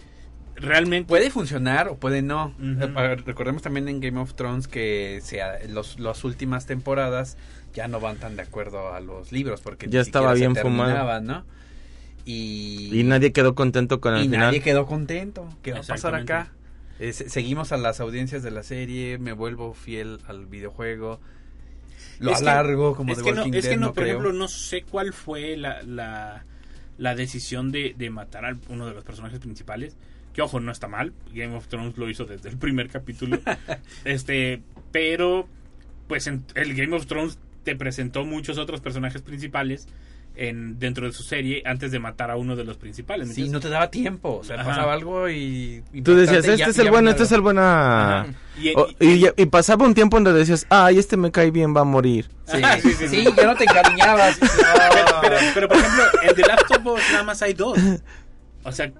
realmente. 0.56 1.08
Puede 1.08 1.30
funcionar 1.30 1.88
o 1.88 1.96
puede 1.96 2.22
no. 2.22 2.54
Eh, 2.60 3.16
Recordemos 3.24 3.62
también 3.62 3.88
en 3.88 4.00
Game 4.00 4.18
of 4.20 4.34
Thrones 4.34 4.68
que 4.68 5.20
sea, 5.22 5.58
los, 5.68 5.98
las 5.98 6.24
últimas 6.24 6.66
temporadas 6.66 7.36
ya 7.72 7.88
no 7.88 8.00
van 8.00 8.16
tan 8.18 8.36
de 8.36 8.42
acuerdo 8.42 8.92
a 8.92 9.00
los 9.00 9.30
libros 9.32 9.60
porque 9.60 9.86
Ya 9.88 10.00
ni 10.00 10.02
estaba 10.02 10.34
bien 10.34 10.54
se 10.54 10.62
fumado. 10.62 11.20
¿no? 11.20 11.44
Y, 12.24 12.90
Y 12.92 13.04
nadie 13.04 13.32
quedó 13.32 13.54
contento 13.54 14.00
con 14.00 14.14
el 14.14 14.20
y 14.20 14.24
final. 14.24 14.40
nadie 14.40 14.60
quedó 14.60 14.84
contento. 14.86 15.48
¿Qué 15.62 15.72
va 15.72 15.78
a 15.78 15.82
pasar 15.82 16.14
acá? 16.14 16.52
Eh, 16.98 17.12
se- 17.12 17.28
seguimos 17.28 17.72
a 17.72 17.76
las 17.76 18.00
audiencias 18.00 18.42
de 18.42 18.50
la 18.50 18.62
serie, 18.62 19.18
me 19.18 19.32
vuelvo 19.32 19.72
fiel 19.74 20.18
al 20.26 20.46
videojuego. 20.46 21.20
Lo 22.18 22.32
Es 22.32 22.40
que- 22.42 22.48
alargo 22.48 22.96
como 22.96 23.12
es 23.12 23.22
que 23.22 23.30
no, 23.32 23.42
Walking 23.42 23.54
es 23.54 23.64
que 23.64 23.70
Dead, 23.70 23.78
no, 23.80 23.86
no 23.88 23.92
por 23.94 24.02
creo. 24.04 24.14
ejemplo, 24.18 24.32
no 24.32 24.48
sé 24.48 24.82
cuál 24.82 25.12
fue 25.12 25.56
la, 25.56 25.82
la, 25.82 26.44
la 26.96 27.14
decisión 27.14 27.70
de, 27.70 27.94
de 27.96 28.10
matar 28.10 28.44
a 28.44 28.56
uno 28.68 28.86
de 28.86 28.94
los 28.94 29.04
personajes 29.04 29.38
principales. 29.38 29.96
Que 30.32 30.42
ojo, 30.42 30.60
no 30.60 30.70
está 30.72 30.86
mal. 30.88 31.12
Game 31.32 31.54
of 31.56 31.66
Thrones 31.68 31.96
lo 31.98 32.08
hizo 32.10 32.24
desde 32.24 32.48
el 32.48 32.58
primer 32.58 32.88
capítulo. 32.88 33.38
este, 34.04 34.62
pero, 34.92 35.48
pues 36.08 36.26
en 36.26 36.44
el 36.54 36.74
Game 36.74 36.94
of 36.96 37.06
Thrones 37.06 37.38
te 37.64 37.76
presentó 37.76 38.24
muchos 38.24 38.58
otros 38.58 38.80
personajes 38.80 39.22
principales 39.22 39.88
en, 40.38 40.78
dentro 40.78 41.06
de 41.06 41.12
su 41.12 41.22
serie 41.22 41.62
antes 41.66 41.90
de 41.90 41.98
matar 41.98 42.30
a 42.30 42.36
uno 42.36 42.54
de 42.56 42.64
los 42.64 42.76
principales. 42.76 43.28
¿me 43.28 43.34
Sí, 43.34 43.48
no 43.48 43.60
te 43.60 43.68
daba 43.68 43.90
tiempo. 43.90 44.36
O 44.38 44.44
sea, 44.44 44.56
Ajá. 44.60 44.70
pasaba 44.70 44.92
algo 44.92 45.28
y. 45.28 45.82
Tú 46.04 46.14
decías, 46.14 46.38
este 46.44 46.56
ya- 46.56 46.66
es 46.66 46.78
el 46.78 46.90
bueno, 46.90 47.10
este 47.10 47.24
es 47.24 47.32
el 47.32 47.40
bueno. 47.40 47.60
Ajá. 47.62 48.26
Y- 48.60 48.72
O- 48.76 48.88
y, 49.00 49.26
y 49.36 49.46
pasaba 49.46 49.84
un 49.84 49.94
tiempo 49.94 50.16
donde 50.16 50.32
decías, 50.32 50.66
ay, 50.70 50.98
este 50.98 51.16
me 51.16 51.30
cae 51.30 51.50
bien, 51.50 51.74
va 51.76 51.80
a 51.82 51.84
morir. 51.84 52.28
Sí, 52.46 52.56
sí, 52.82 52.90
sí, 52.90 52.92
sí, 52.94 53.08
sí, 53.08 53.24
sí. 53.24 53.28
ya 53.36 53.46
no 53.46 53.54
te 53.56 53.64
encariñabas. 53.64 54.38
pero, 54.38 55.20
pero, 55.20 55.36
pero, 55.54 55.68
por 55.68 55.76
ejemplo, 55.78 56.04
en 56.22 56.34
The 56.34 56.42
Last 56.42 56.70
of 56.70 56.86
Us 56.86 57.02
nada 57.12 57.24
más 57.24 57.42
hay 57.42 57.54
dos. 57.54 57.78
O 58.64 58.72
sea, 58.72 58.92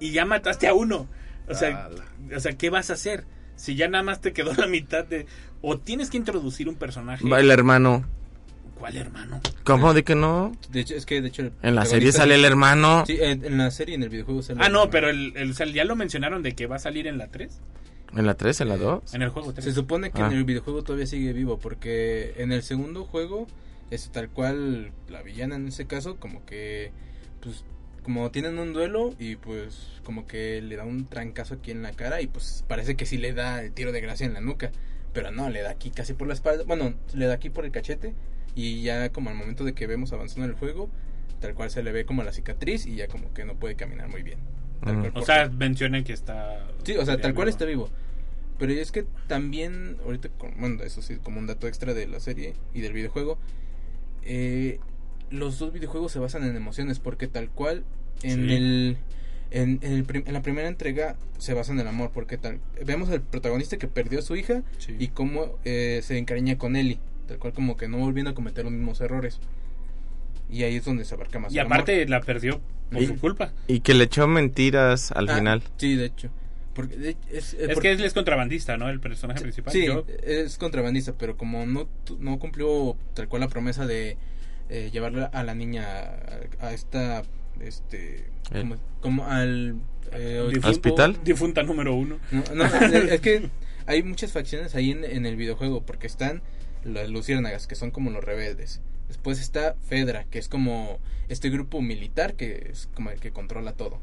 y 0.00 0.10
ya 0.12 0.24
mataste 0.24 0.66
a 0.68 0.74
uno. 0.74 1.08
O 1.48 1.54
sea, 1.54 1.88
o 2.34 2.40
sea, 2.40 2.52
¿qué 2.56 2.70
vas 2.70 2.90
a 2.90 2.94
hacer? 2.94 3.24
Si 3.54 3.74
ya 3.76 3.88
nada 3.88 4.02
más 4.04 4.20
te 4.20 4.32
quedó 4.32 4.52
la 4.54 4.66
mitad 4.66 5.04
de... 5.04 5.26
O 5.62 5.78
tienes 5.78 6.10
que 6.10 6.16
introducir 6.18 6.68
un 6.68 6.74
personaje... 6.74 7.26
Va 7.26 7.40
el 7.40 7.50
hermano. 7.50 8.04
¿Cuál 8.78 8.96
hermano? 8.96 9.40
¿Cómo 9.64 9.94
de 9.94 10.04
que 10.04 10.14
no? 10.14 10.52
De 10.70 10.80
hecho, 10.80 10.94
es 10.94 11.06
que 11.06 11.20
de 11.22 11.28
hecho... 11.28 11.42
el 11.42 11.52
En 11.62 11.74
la 11.74 11.84
serie 11.86 12.12
sale 12.12 12.34
el 12.34 12.44
hermano. 12.44 13.04
Sí, 13.06 13.16
en, 13.20 13.44
en 13.44 13.56
la 13.58 13.70
serie 13.70 13.94
y 13.94 13.96
en 13.96 14.02
el 14.02 14.08
videojuego 14.10 14.42
sale 14.42 14.60
Ah, 14.62 14.66
el 14.66 14.72
no, 14.72 14.80
hermano. 14.80 14.90
pero 14.90 15.08
el, 15.10 15.32
el- 15.36 15.50
o 15.50 15.54
sea, 15.54 15.66
ya 15.66 15.84
lo 15.84 15.96
mencionaron 15.96 16.42
de 16.42 16.52
que 16.54 16.66
va 16.66 16.76
a 16.76 16.78
salir 16.78 17.06
en 17.06 17.16
la 17.18 17.28
3. 17.28 17.58
¿En 18.16 18.26
la 18.26 18.34
3, 18.34 18.60
en 18.60 18.68
la 18.68 18.76
2? 18.76 19.14
En 19.14 19.22
el 19.22 19.30
juego 19.30 19.52
3. 19.52 19.64
Se 19.64 19.72
supone 19.72 20.10
que 20.10 20.22
Ah. 20.22 20.26
en 20.26 20.32
el 20.32 20.44
videojuego 20.44 20.82
todavía 20.82 21.06
sigue 21.06 21.32
vivo 21.32 21.58
porque 21.58 22.34
en 22.36 22.52
el 22.52 22.62
segundo 22.62 23.04
juego 23.04 23.46
es 23.90 24.10
tal 24.10 24.28
cual 24.28 24.92
la 25.08 25.22
villana 25.22 25.56
en 25.56 25.68
ese 25.68 25.86
caso 25.86 26.16
como 26.16 26.44
que 26.44 26.90
pues 27.40 27.64
como 28.02 28.30
tienen 28.30 28.58
un 28.58 28.72
duelo 28.72 29.14
y 29.18 29.36
pues 29.36 30.00
como 30.04 30.26
que 30.26 30.60
le 30.62 30.76
da 30.76 30.84
un 30.84 31.06
trancazo 31.06 31.54
aquí 31.54 31.70
en 31.72 31.82
la 31.82 31.92
cara 31.92 32.20
y 32.20 32.26
pues 32.28 32.64
parece 32.68 32.94
que 32.94 33.06
sí 33.06 33.16
le 33.16 33.32
da 33.32 33.62
el 33.62 33.72
tiro 33.72 33.90
de 33.92 34.00
gracia 34.00 34.26
en 34.26 34.34
la 34.34 34.40
nuca, 34.40 34.70
pero 35.12 35.30
no, 35.32 35.50
le 35.50 35.62
da 35.62 35.70
aquí 35.70 35.90
casi 35.90 36.12
por 36.14 36.28
la 36.28 36.34
espalda, 36.34 36.62
bueno, 36.64 36.94
le 37.14 37.26
da 37.26 37.34
aquí 37.34 37.50
por 37.50 37.64
el 37.64 37.72
cachete 37.72 38.14
y 38.56 38.82
ya 38.82 39.10
como 39.12 39.30
al 39.30 39.36
momento 39.36 39.62
de 39.62 39.74
que 39.74 39.86
vemos 39.86 40.12
avanzando 40.12 40.46
en 40.46 40.50
el 40.50 40.56
juego, 40.56 40.88
tal 41.40 41.54
cual 41.54 41.70
se 41.70 41.82
le 41.84 41.92
ve 41.92 42.04
como 42.06 42.24
la 42.24 42.32
cicatriz 42.32 42.86
y 42.86 42.96
ya 42.96 43.06
como 43.06 43.32
que 43.32 43.44
no 43.44 43.54
puede 43.54 43.76
caminar 43.76 44.08
muy 44.08 44.22
bien. 44.24 44.38
Tal 44.82 44.98
cual 45.00 45.12
O 45.14 45.22
sea, 45.22 45.48
mencionan 45.50 46.02
que 46.02 46.12
está. 46.12 46.66
Sí, 46.82 46.96
o 46.96 47.04
sea, 47.06 47.20
tal 47.20 47.34
cual 47.34 47.46
vivo. 47.46 47.50
está 47.54 47.64
vivo. 47.66 47.88
Pero 48.58 48.72
es 48.72 48.90
que 48.90 49.04
también, 49.28 49.98
ahorita, 50.04 50.30
con- 50.30 50.54
bueno, 50.58 50.82
eso 50.82 51.02
sí, 51.02 51.16
como 51.22 51.38
un 51.38 51.46
dato 51.46 51.68
extra 51.68 51.92
de 51.94 52.06
la 52.08 52.18
serie 52.20 52.54
y 52.74 52.80
del 52.80 52.92
videojuego, 52.94 53.38
eh, 54.24 54.78
los 55.30 55.58
dos 55.58 55.72
videojuegos 55.72 56.12
se 56.12 56.18
basan 56.18 56.44
en 56.44 56.56
emociones, 56.56 56.98
porque 56.98 57.26
tal 57.28 57.50
cual 57.50 57.84
en 58.22 58.46
Sí. 58.48 58.54
el... 58.54 58.96
En, 59.52 59.78
en 59.82 59.92
el 59.92 60.02
prim- 60.04 60.24
en 60.26 60.32
la 60.32 60.42
primera 60.42 60.66
entrega 60.66 61.14
se 61.38 61.54
basa 61.54 61.72
en 61.72 61.78
el 61.78 61.86
amor, 61.86 62.10
porque 62.12 62.36
tal, 62.36 62.58
vemos 62.84 63.10
al 63.10 63.20
protagonista 63.22 63.76
que 63.76 63.86
perdió 63.86 64.18
a 64.18 64.22
su 64.22 64.34
hija 64.34 64.62
Sí. 64.78 64.96
y 64.98 65.08
cómo 65.08 65.56
eh, 65.64 66.00
se 66.02 66.18
encariña 66.18 66.58
con 66.58 66.74
Ellie, 66.74 66.98
tal 67.26 67.38
cual 67.38 67.52
como 67.52 67.76
que 67.76 67.88
no 67.88 67.98
volviendo 67.98 68.30
a 68.30 68.34
cometer 68.34 68.64
los 68.64 68.72
mismos 68.72 69.00
errores. 69.00 69.40
Y 70.48 70.62
ahí 70.62 70.76
es 70.76 70.84
donde 70.84 71.04
se 71.04 71.14
abarca 71.14 71.38
más 71.38 71.52
Y 71.52 71.58
amor. 71.58 71.72
aparte 71.72 72.06
la 72.08 72.20
perdió 72.20 72.60
por 72.90 73.02
Y- 73.02 73.06
su 73.06 73.16
culpa. 73.16 73.52
Y 73.66 73.80
que 73.80 73.94
le 73.94 74.04
echó 74.04 74.26
mentiras 74.28 75.10
al 75.12 75.28
Ah, 75.28 75.36
final. 75.36 75.62
Sí, 75.76 75.96
de 75.96 76.04
hecho. 76.06 76.30
Porque 76.74 76.96
de- 76.96 77.16
es, 77.32 77.54
eh, 77.54 77.58
Es 77.60 77.74
porque- 77.74 77.80
que 77.88 77.92
él 77.92 78.04
es 78.04 78.12
contrabandista, 78.14 78.76
¿no? 78.76 78.88
El 78.90 79.00
personaje 79.00 79.40
principal. 79.40 79.72
Sí, 79.72 79.86
Yo- 79.86 80.04
es 80.22 80.58
contrabandista, 80.58 81.14
pero 81.18 81.36
como 81.36 81.64
no, 81.66 81.86
tu- 82.04 82.18
no 82.20 82.38
cumplió 82.38 82.96
tal 83.14 83.28
cual 83.28 83.40
la 83.40 83.48
promesa 83.48 83.86
de 83.86 84.16
eh, 84.68 84.90
llevarla 84.92 85.26
a 85.26 85.42
la 85.44 85.54
niña 85.54 85.86
a, 86.60 86.66
a 86.66 86.72
esta, 86.72 87.22
este, 87.60 88.16
Eh. 88.52 88.60
como, 88.60 88.76
como 89.00 89.24
al 89.26 89.76
eh, 90.12 90.42
difunto- 90.48 90.68
¿Hospital? 90.70 91.18
Difunta 91.24 91.62
número 91.62 91.94
uno. 91.94 92.18
No, 92.32 92.42
no, 92.54 92.64
es, 92.64 92.92
es 93.12 93.20
que 93.20 93.48
hay 93.86 94.02
muchas 94.02 94.32
facciones 94.32 94.74
ahí 94.74 94.90
en, 94.90 95.04
en 95.04 95.24
el 95.24 95.36
videojuego, 95.36 95.82
porque 95.86 96.06
están 96.08 96.42
las 96.86 97.08
luciérnagas, 97.08 97.66
que 97.66 97.74
son 97.74 97.90
como 97.90 98.10
los 98.10 98.24
rebeldes. 98.24 98.80
Después 99.08 99.40
está 99.40 99.76
Fedra, 99.82 100.24
que 100.30 100.38
es 100.38 100.48
como 100.48 100.98
este 101.28 101.50
grupo 101.50 101.80
militar 101.80 102.34
que 102.34 102.70
es 102.70 102.88
como 102.94 103.10
el 103.10 103.20
que 103.20 103.30
controla 103.30 103.72
todo. 103.72 104.00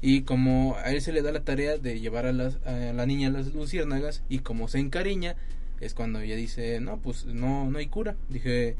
Y 0.00 0.22
como 0.22 0.76
a 0.76 0.92
él 0.92 1.00
se 1.00 1.12
le 1.12 1.22
da 1.22 1.32
la 1.32 1.44
tarea 1.44 1.76
de 1.76 1.98
llevar 1.98 2.26
a, 2.26 2.32
las, 2.32 2.58
la 2.64 3.06
niña 3.06 3.28
a 3.28 3.32
las 3.32 3.52
luciérnagas 3.52 4.22
y 4.28 4.40
como 4.40 4.68
se 4.68 4.78
encariña, 4.78 5.34
es 5.80 5.94
cuando 5.94 6.20
ella 6.20 6.36
dice, 6.36 6.80
no, 6.80 6.98
pues 6.98 7.24
no, 7.26 7.68
no 7.70 7.78
hay 7.78 7.88
cura. 7.88 8.16
Dije, 8.28 8.76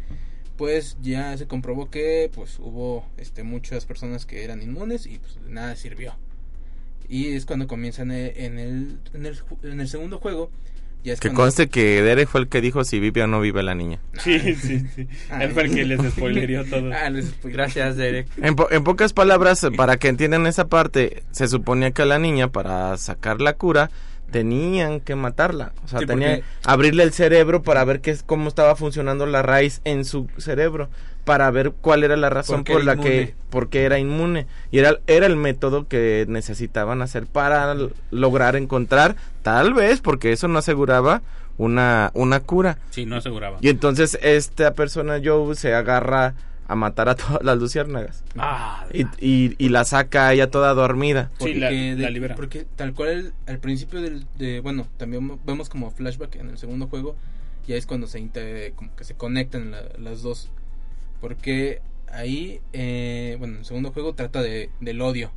pues 0.57 0.97
ya 1.03 1.37
se 1.37 1.47
comprobó 1.47 1.91
que 1.91 2.31
pues 2.33 2.59
hubo 2.59 3.07
este 3.17 3.43
muchas 3.43 3.85
personas 3.87 4.27
que 4.27 4.45
eran 4.45 4.63
inmunes 4.63 5.07
y 5.07 5.19
pues 5.19 5.39
nada 5.49 5.75
sirvió. 5.77 6.15
Y 7.09 7.29
es 7.29 7.47
cuando 7.47 7.67
comienzan 7.67 8.11
en 8.11 8.59
el, 8.59 8.99
en 9.15 9.27
el, 9.27 9.41
en 9.63 9.81
el 9.81 9.89
segundo 9.89 10.19
juego. 10.19 10.51
Ya 11.05 11.13
es 11.15 11.21
Que 11.21 11.29
cuando- 11.29 11.43
conste 11.43 11.69
que 11.69 12.03
Derek 12.03 12.29
fue 12.29 12.41
el 12.43 12.49
que 12.49 12.61
dijo 12.61 12.83
si 12.85 12.99
vive 13.01 13.23
o 13.23 13.27
no 13.27 13.41
vive 13.41 13.63
la 13.63 13.75
niña. 13.75 13.99
Sí, 14.19 14.39
sí, 14.57 14.81
sí. 14.95 15.07
Ay. 15.31 15.47
Él 15.47 15.53
fue 15.53 15.63
el 15.65 15.75
que 15.75 15.85
les 15.85 16.01
spoilerió 16.13 16.65
todo. 16.65 16.91
Ah, 16.93 17.09
les. 17.11 17.33
Gracias, 17.43 17.97
Derek. 17.97 18.27
En, 18.43 18.57
po- 18.57 18.69
en 18.71 18.83
pocas 18.85 19.13
palabras, 19.13 19.65
para 19.77 19.97
que 19.97 20.09
entiendan 20.09 20.47
esa 20.47 20.67
parte, 20.69 21.23
se 21.31 21.47
suponía 21.49 21.93
que 21.93 22.03
a 22.03 22.07
la 22.07 22.19
niña, 22.19 22.49
para 22.49 22.97
sacar 22.97 23.41
la 23.41 23.53
cura, 23.55 23.91
tenían 24.31 25.01
que 25.01 25.15
matarla. 25.15 25.73
O 25.85 25.89
sea, 25.89 26.01
Sí, 26.01 26.07
tenía 26.07 26.29
porque- 26.37 26.45
abrirle 26.65 27.03
el 27.03 27.13
cerebro 27.13 27.63
para 27.63 27.85
ver 27.85 28.01
qué 28.01 28.11
es, 28.11 28.23
cómo 28.23 28.49
estaba 28.49 28.77
funcionando 28.77 29.27
la 29.27 29.43
raíz 29.43 29.81
en 29.85 30.05
su 30.05 30.29
cerebro. 30.39 30.89
Para 31.25 31.51
ver 31.51 31.73
cuál 31.81 32.05
era 32.05 32.17
la 32.17 32.31
razón 32.31 32.65
por 32.65 32.83
la 32.85 32.97
que 32.97 33.35
porque 33.51 33.85
era 33.85 33.99
inmune 33.99 34.47
y 34.71 34.79
era 34.79 34.99
era 35.07 35.27
el 35.27 35.37
método 35.37 35.87
que 35.87 36.25
necesitaban 36.27 37.03
hacer 37.03 37.27
para 37.27 37.77
lograr 38.11 38.57
encontrar 38.57 39.15
tal 39.43 39.75
vez 39.75 40.01
porque 40.01 40.33
eso 40.33 40.49
no 40.49 40.59
aseguraba 40.59 41.21
una 41.59 42.13
una 42.15 42.41
cura 42.41 42.79
Sí, 42.89 43.05
no 43.05 43.17
aseguraba. 43.17 43.59
y 43.61 43.69
entonces 43.69 44.19
esta 44.23 44.73
persona 44.73 45.21
Joe 45.23 45.55
se 45.55 45.75
agarra 45.75 46.33
a 46.69 46.75
matar 46.75 47.09
a 47.09 47.15
todas 47.17 47.43
las 47.43 47.59
luciérnagas 47.59 48.23
Ah, 48.37 48.87
y, 48.93 49.03
y, 49.19 49.57
y 49.59 49.69
la 49.71 49.85
saca 49.85 50.33
ella 50.33 50.51
toda 50.51 50.73
dormida. 50.75 51.31
Sí, 51.33 51.37
Porque 51.39 51.55
la 51.59 51.71
de- 51.71 52.11
libera. 52.11 52.35
Porque 52.37 52.67
tal 52.77 52.93
cual 52.95 53.09
el- 53.09 53.33
al 53.47 53.59
principio 53.59 54.01
del, 54.03 54.27
de, 54.37 54.61
bueno, 54.61 54.87
también 54.99 55.41
vemos 55.45 55.69
como 55.71 55.91
flashback 55.91 56.37
en 56.37 56.51
el 56.51 56.59
segundo 56.59 56.87
juego, 56.87 57.17
ya 57.67 57.75
es 57.77 57.87
cuando 57.87 58.07
se 58.07 58.21
inter- 58.21 58.73
como 58.75 58.95
que 58.95 59.05
se 59.05 59.15
conectan 59.15 59.71
la- 59.71 59.83
las 59.99 60.23
dos. 60.23 60.51
Porque 61.21 61.81
ahí, 62.13 62.61
eh, 62.73 63.37
bueno, 63.39 63.55
en 63.55 63.59
el 63.61 63.65
segundo 63.65 63.91
juego 63.93 64.15
trata 64.15 64.43
de, 64.43 64.71
del 64.81 65.01
odio. 65.01 65.33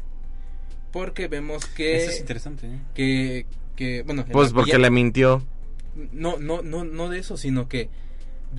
Porque 0.92 1.28
vemos 1.30 1.66
que, 1.66 1.96
Eso 2.04 2.12
es 2.12 2.20
interesante, 2.20 2.68
¿eh? 2.68 2.80
que, 2.94 3.46
que, 3.78 4.04
bueno, 4.04 4.24
en 4.24 4.32
Pues 4.34 4.52
porque 4.52 4.78
le 4.78 4.92
mintió. 4.92 5.42
no, 6.12 6.38
no, 6.38 6.62
no, 6.62 6.84
no 6.84 7.10
de 7.10 7.20
eso, 7.20 7.38
sino 7.38 7.70
que 7.70 7.90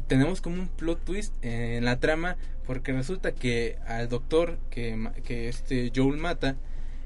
tenemos 0.06 0.40
como 0.40 0.56
un 0.62 0.68
plot 0.68 1.04
twist 1.04 1.34
en 1.42 1.84
la 1.84 1.98
trama 2.00 2.36
porque 2.66 2.92
resulta 2.92 3.32
que 3.32 3.76
al 3.86 4.08
doctor 4.08 4.58
que, 4.70 4.96
ma- 4.96 5.12
que 5.24 5.48
este 5.48 5.90
Joel 5.94 6.16
mata 6.18 6.56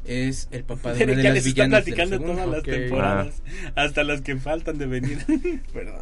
es 0.04 0.46
el 0.52 0.62
papá 0.62 0.92
de 0.94 1.02
una 1.04 1.14
de 1.14 1.22
ya 1.24 1.34
las 1.34 1.44
villanas 1.44 1.84
del 1.84 1.94
platicando 1.94 2.24
todas 2.32 2.48
las 2.48 2.62
temporadas, 2.62 3.42
hasta 3.74 4.04
las 4.04 4.20
que 4.20 4.36
faltan 4.36 4.78
de 4.78 4.86
venir. 4.86 5.18
Perdón. 5.72 5.98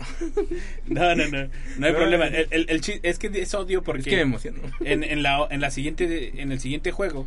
No, 0.87 1.15
no, 1.15 1.27
no, 1.29 1.39
no 1.79 1.87
hay 1.87 1.93
Ay. 1.93 1.95
problema. 1.95 2.27
El, 2.27 2.47
el- 2.51 2.67
el 2.69 2.81
chi- 2.83 3.01
es 3.03 3.19
que 3.19 3.29
es 3.29 3.55
odio 3.55 3.83
porque 3.83 4.01
Es 4.01 4.07
que 4.07 4.17
me 4.17 4.23
emociono. 4.23 4.59
en, 4.81 5.05
en 5.05 5.23
la 5.23 5.47
en 5.51 5.61
la 5.63 5.71
siguiente 5.71 6.41
en 6.43 6.53
el 6.53 6.61
siguiente 6.61 6.91
juego 6.93 7.27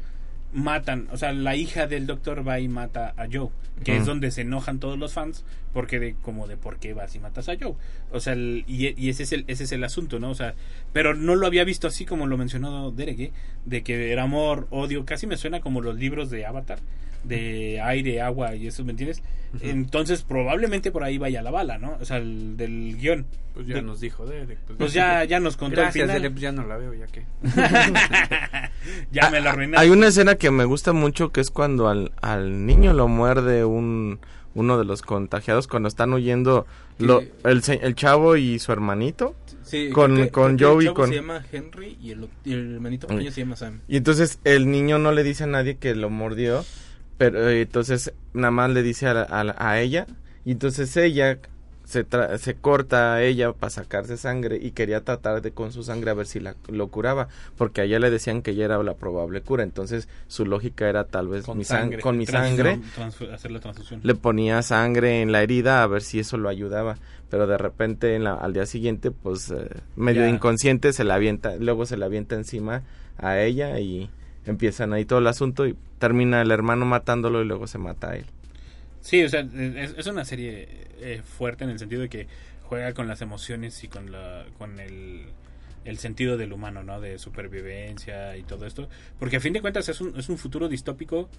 matan, 0.53 1.08
o 1.12 1.18
sea, 1.18 1.34
la 1.34 1.55
hija 1.55 1.88
del 1.88 2.05
doctor 2.08 2.47
va 2.47 2.60
y 2.60 2.68
mata 2.68 3.14
a 3.18 3.26
Joe, 3.32 3.49
que 3.84 3.95
es 3.97 4.05
donde 4.05 4.32
se 4.32 4.41
enojan 4.41 4.80
todos 4.80 4.97
los 4.97 5.13
fans 5.13 5.45
porque 5.73 5.99
de 5.99 6.15
como 6.21 6.47
de 6.47 6.57
por 6.57 6.78
qué 6.78 6.93
vas 6.93 7.13
y 7.15 7.19
matas 7.19 7.47
a 7.49 7.53
Joe. 7.59 7.75
O 8.11 8.19
sea, 8.19 8.34
el- 8.34 8.63
y, 8.67 8.93
y 8.99 9.09
ese 9.09 9.23
es 9.23 9.32
el 9.34 9.43
ese 9.47 9.65
es 9.65 9.71
el 9.71 9.84
asunto, 9.84 10.19
¿no? 10.19 10.30
O 10.32 10.36
sea, 10.36 10.55
pero 10.93 11.13
no 11.13 11.36
lo 11.36 11.45
había 11.47 11.63
visto 11.63 11.88
así 11.88 12.05
como 12.05 12.25
lo 12.28 12.38
mencionó 12.38 12.89
Derek, 12.91 13.19
¿eh? 13.19 13.32
de 13.65 13.84
que 13.84 14.11
era 14.11 14.23
amor, 14.23 14.67
odio, 14.71 15.05
casi 15.05 15.28
me 15.28 15.38
suena 15.38 15.59
como 15.59 15.82
los 15.82 15.95
libros 15.95 16.30
de 16.32 16.45
Avatar, 16.45 16.80
de 17.23 17.80
aire, 17.82 18.21
agua 18.21 18.55
y 18.55 18.67
eso, 18.67 18.84
¿me 18.84 18.91
entiendes? 18.91 19.21
Entonces, 19.61 20.23
probablemente 20.23 20.91
por 20.91 21.03
ahí 21.05 21.17
vaya 21.17 21.41
la 21.41 21.51
bala, 21.51 21.78
¿no? 21.78 21.97
O 22.01 22.05
sea, 22.05 22.17
el 22.17 22.57
del 22.57 22.97
guion. 22.97 23.25
Pues 23.53 23.65
ya 23.65 23.75
De- 23.75 23.82
nos 23.82 24.01
dijo 24.01 24.25
Derek. 24.25 24.57
Pues 24.78 24.91
ya 24.93 25.23
ya 25.23 25.39
nos 25.39 25.55
contó 25.55 25.78
Gracias, 25.82 25.95
el 25.95 26.01
final. 26.09 26.21
Derek. 26.21 26.32
pues 26.34 26.41
Ya 26.41 26.51
no 26.51 26.65
la 26.67 26.75
veo, 26.78 26.93
ya 26.93 27.07
que. 27.07 27.23
ya 29.11 29.30
me 29.30 29.41
lo 29.41 29.49
arruinaste. 29.49 29.84
Hay 29.86 29.89
una 29.91 30.07
escena 30.07 30.36
que 30.36 30.51
me 30.51 30.65
gusta 30.65 30.93
mucho 30.93 31.32
que 31.32 31.41
es 31.41 31.49
cuando 31.51 31.88
al, 31.88 32.11
al 32.21 32.65
niño 32.65 32.93
lo 32.93 33.07
muerde 33.07 33.63
un 33.68 34.20
uno 34.55 34.80
de 34.80 34.86
los 34.86 35.03
contagiados 35.03 35.68
cuando 35.68 35.88
están 35.88 36.11
huyendo 36.13 36.65
lo- 36.97 37.22
el, 37.43 37.61
el 37.68 37.95
chavo 37.95 38.38
y 38.38 38.57
su 38.57 38.72
hermanito. 38.72 39.36
Sí, 39.61 39.89
Con- 39.91 40.15
que- 40.15 40.30
con 40.32 40.55
creo 40.57 40.70
que 40.72 40.74
Joe 40.76 40.84
y 40.84 40.88
el 40.88 40.93
chavo 40.93 40.95
con- 40.95 41.09
se 41.09 41.15
llama 41.15 41.45
Henry 41.51 41.97
y 42.01 42.11
el, 42.11 42.30
y 42.43 42.53
el 42.53 42.74
hermanito 42.76 43.05
pequeño 43.07 43.32
se 43.32 43.41
llama 43.41 43.55
Sam. 43.55 43.82
Y 43.88 43.97
entonces 43.97 44.39
el 44.45 44.72
niño 44.72 44.97
no 44.97 45.11
le 45.11 45.24
dice 45.24 45.43
a 45.43 45.47
nadie 45.47 45.78
que 45.78 45.93
lo 45.93 46.09
mordió, 46.09 46.65
pero 47.20 47.47
entonces 47.49 48.13
nada 48.34 48.49
más 48.51 48.72
le 48.72 48.82
dice 48.82 49.07
a, 49.07 49.22
a 49.30 49.55
a 49.70 49.80
ella. 49.80 50.07
Y 50.43 50.51
entonces 50.53 50.95
ella 50.97 51.38
se, 51.88 52.05
tra- 52.05 52.38
se 52.38 52.55
corta 52.55 53.13
a 53.13 53.23
ella 53.23 53.53
para 53.53 53.69
sacarse 53.69 54.17
sangre 54.17 54.59
y 54.61 54.71
quería 54.71 55.05
tratar 55.05 55.41
de 55.41 55.51
con 55.51 55.71
su 55.71 55.83
sangre 55.83 56.11
a 56.11 56.13
ver 56.13 56.25
si 56.27 56.41
la, 56.41 56.53
lo 56.67 56.89
curaba, 56.89 57.29
porque 57.57 57.79
a 57.79 57.83
ella 57.85 57.97
le 57.99 58.09
decían 58.09 58.41
que 58.41 58.51
ella 58.51 58.65
era 58.65 58.83
la 58.83 58.95
probable 58.95 59.39
cura. 59.39 59.63
Entonces 59.63 60.09
su 60.27 60.45
lógica 60.45 60.89
era 60.89 61.05
tal 61.05 61.29
vez 61.29 61.45
Con 61.45 61.57
mi 61.57 61.63
sang- 61.63 61.67
sangre. 61.79 62.01
con 62.01 62.17
mi 62.17 62.25
sangre 62.25 62.79
hacer 63.33 63.51
la 63.51 63.61
transfusión. 63.61 64.01
le 64.03 64.15
ponía 64.15 64.61
sangre 64.63 65.21
en 65.21 65.31
la 65.31 65.41
herida 65.41 65.81
a 65.81 65.88
ver 65.88 66.01
si 66.01 66.19
eso 66.19 66.38
lo 66.38 66.49
ayudaba. 66.49 66.97
Pero 67.29 67.47
de 67.47 67.57
repente 67.57 68.15
en 68.15 68.25
la- 68.25 68.33
al 68.35 68.51
día 68.53 68.65
siguiente, 68.65 69.11
pues 69.11 69.49
eh, 69.51 69.69
medio 69.95 70.23
Ya. 70.23 70.29
inconsciente, 70.29 70.91
se 70.91 71.05
la 71.05 71.15
avienta, 71.15 71.55
luego 71.55 71.85
se 71.85 71.95
la 71.95 72.07
avienta 72.07 72.35
encima 72.35 72.83
a 73.17 73.39
ella 73.39 73.79
y 73.79 74.09
empiezan 74.45 74.91
ahí 74.93 75.05
todo 75.05 75.19
el 75.19 75.27
asunto 75.27 75.65
y 75.65 75.75
termina 75.99 76.41
el 76.41 76.51
hermano 76.51 76.85
matándolo 76.85 77.41
y 77.41 77.45
luego 77.45 77.65
se 77.67 77.77
mata 77.77 78.11
a 78.11 78.15
él. 78.17 78.25
Sí, 79.08 79.24
o 79.24 79.30
sea, 79.30 79.39
es, 79.39 80.05
una 80.08 80.26
serie 80.26 80.68
eh, 80.99 81.22
fuerte 81.24 81.64
en 81.64 81.70
el 81.70 81.80
sentido 81.80 82.01
de 82.01 82.10
que 82.10 82.28
juega 82.64 82.93
con 82.93 83.08
las 83.08 83.22
emociones 83.22 83.82
y 83.86 83.88
con 83.88 84.12
la 84.12 84.45
con 84.58 84.82
el, 84.82 85.28
el 85.86 85.97
sentido 85.97 86.36
del 86.36 86.51
humano, 86.51 86.84
¿no? 86.84 86.99
De 86.99 87.18
supervivencia 87.18 88.36
y 88.36 88.43
todo 88.43 88.66
esto. 88.66 88.89
Porque 89.18 89.38
a 89.38 89.39
fin 89.39 89.53
de 89.53 89.62
cuentas 89.62 89.88
es 89.88 90.01
un, 90.01 90.20
es 90.20 90.28
un 90.28 90.38
futuro 90.38 90.68
distópico 90.68 91.30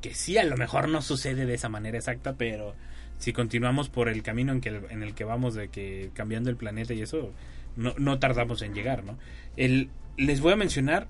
que 0.00 0.14
sí 0.14 0.38
a 0.38 0.44
lo 0.44 0.56
mejor 0.56 0.88
no 0.88 1.02
sucede 1.02 1.44
de 1.44 1.52
esa 1.52 1.68
manera 1.68 1.98
exacta, 1.98 2.36
pero 2.38 2.74
si 3.18 3.34
continuamos 3.34 3.90
por 3.90 4.08
el 4.08 4.22
camino 4.22 4.52
en, 4.52 4.62
que, 4.62 4.80
en 4.88 5.02
el 5.02 5.12
que 5.14 5.24
vamos 5.24 5.52
de 5.52 5.68
que 5.68 6.08
cambiando 6.14 6.48
el 6.48 6.56
planeta 6.56 6.94
y 6.94 7.02
eso, 7.02 7.34
no, 7.76 7.92
no 7.98 8.18
tardamos 8.18 8.62
en 8.62 8.72
llegar, 8.72 9.04
¿no? 9.04 9.18
El, 9.58 9.90
les 10.16 10.40
voy 10.40 10.54
a 10.54 10.56
mencionar 10.56 11.06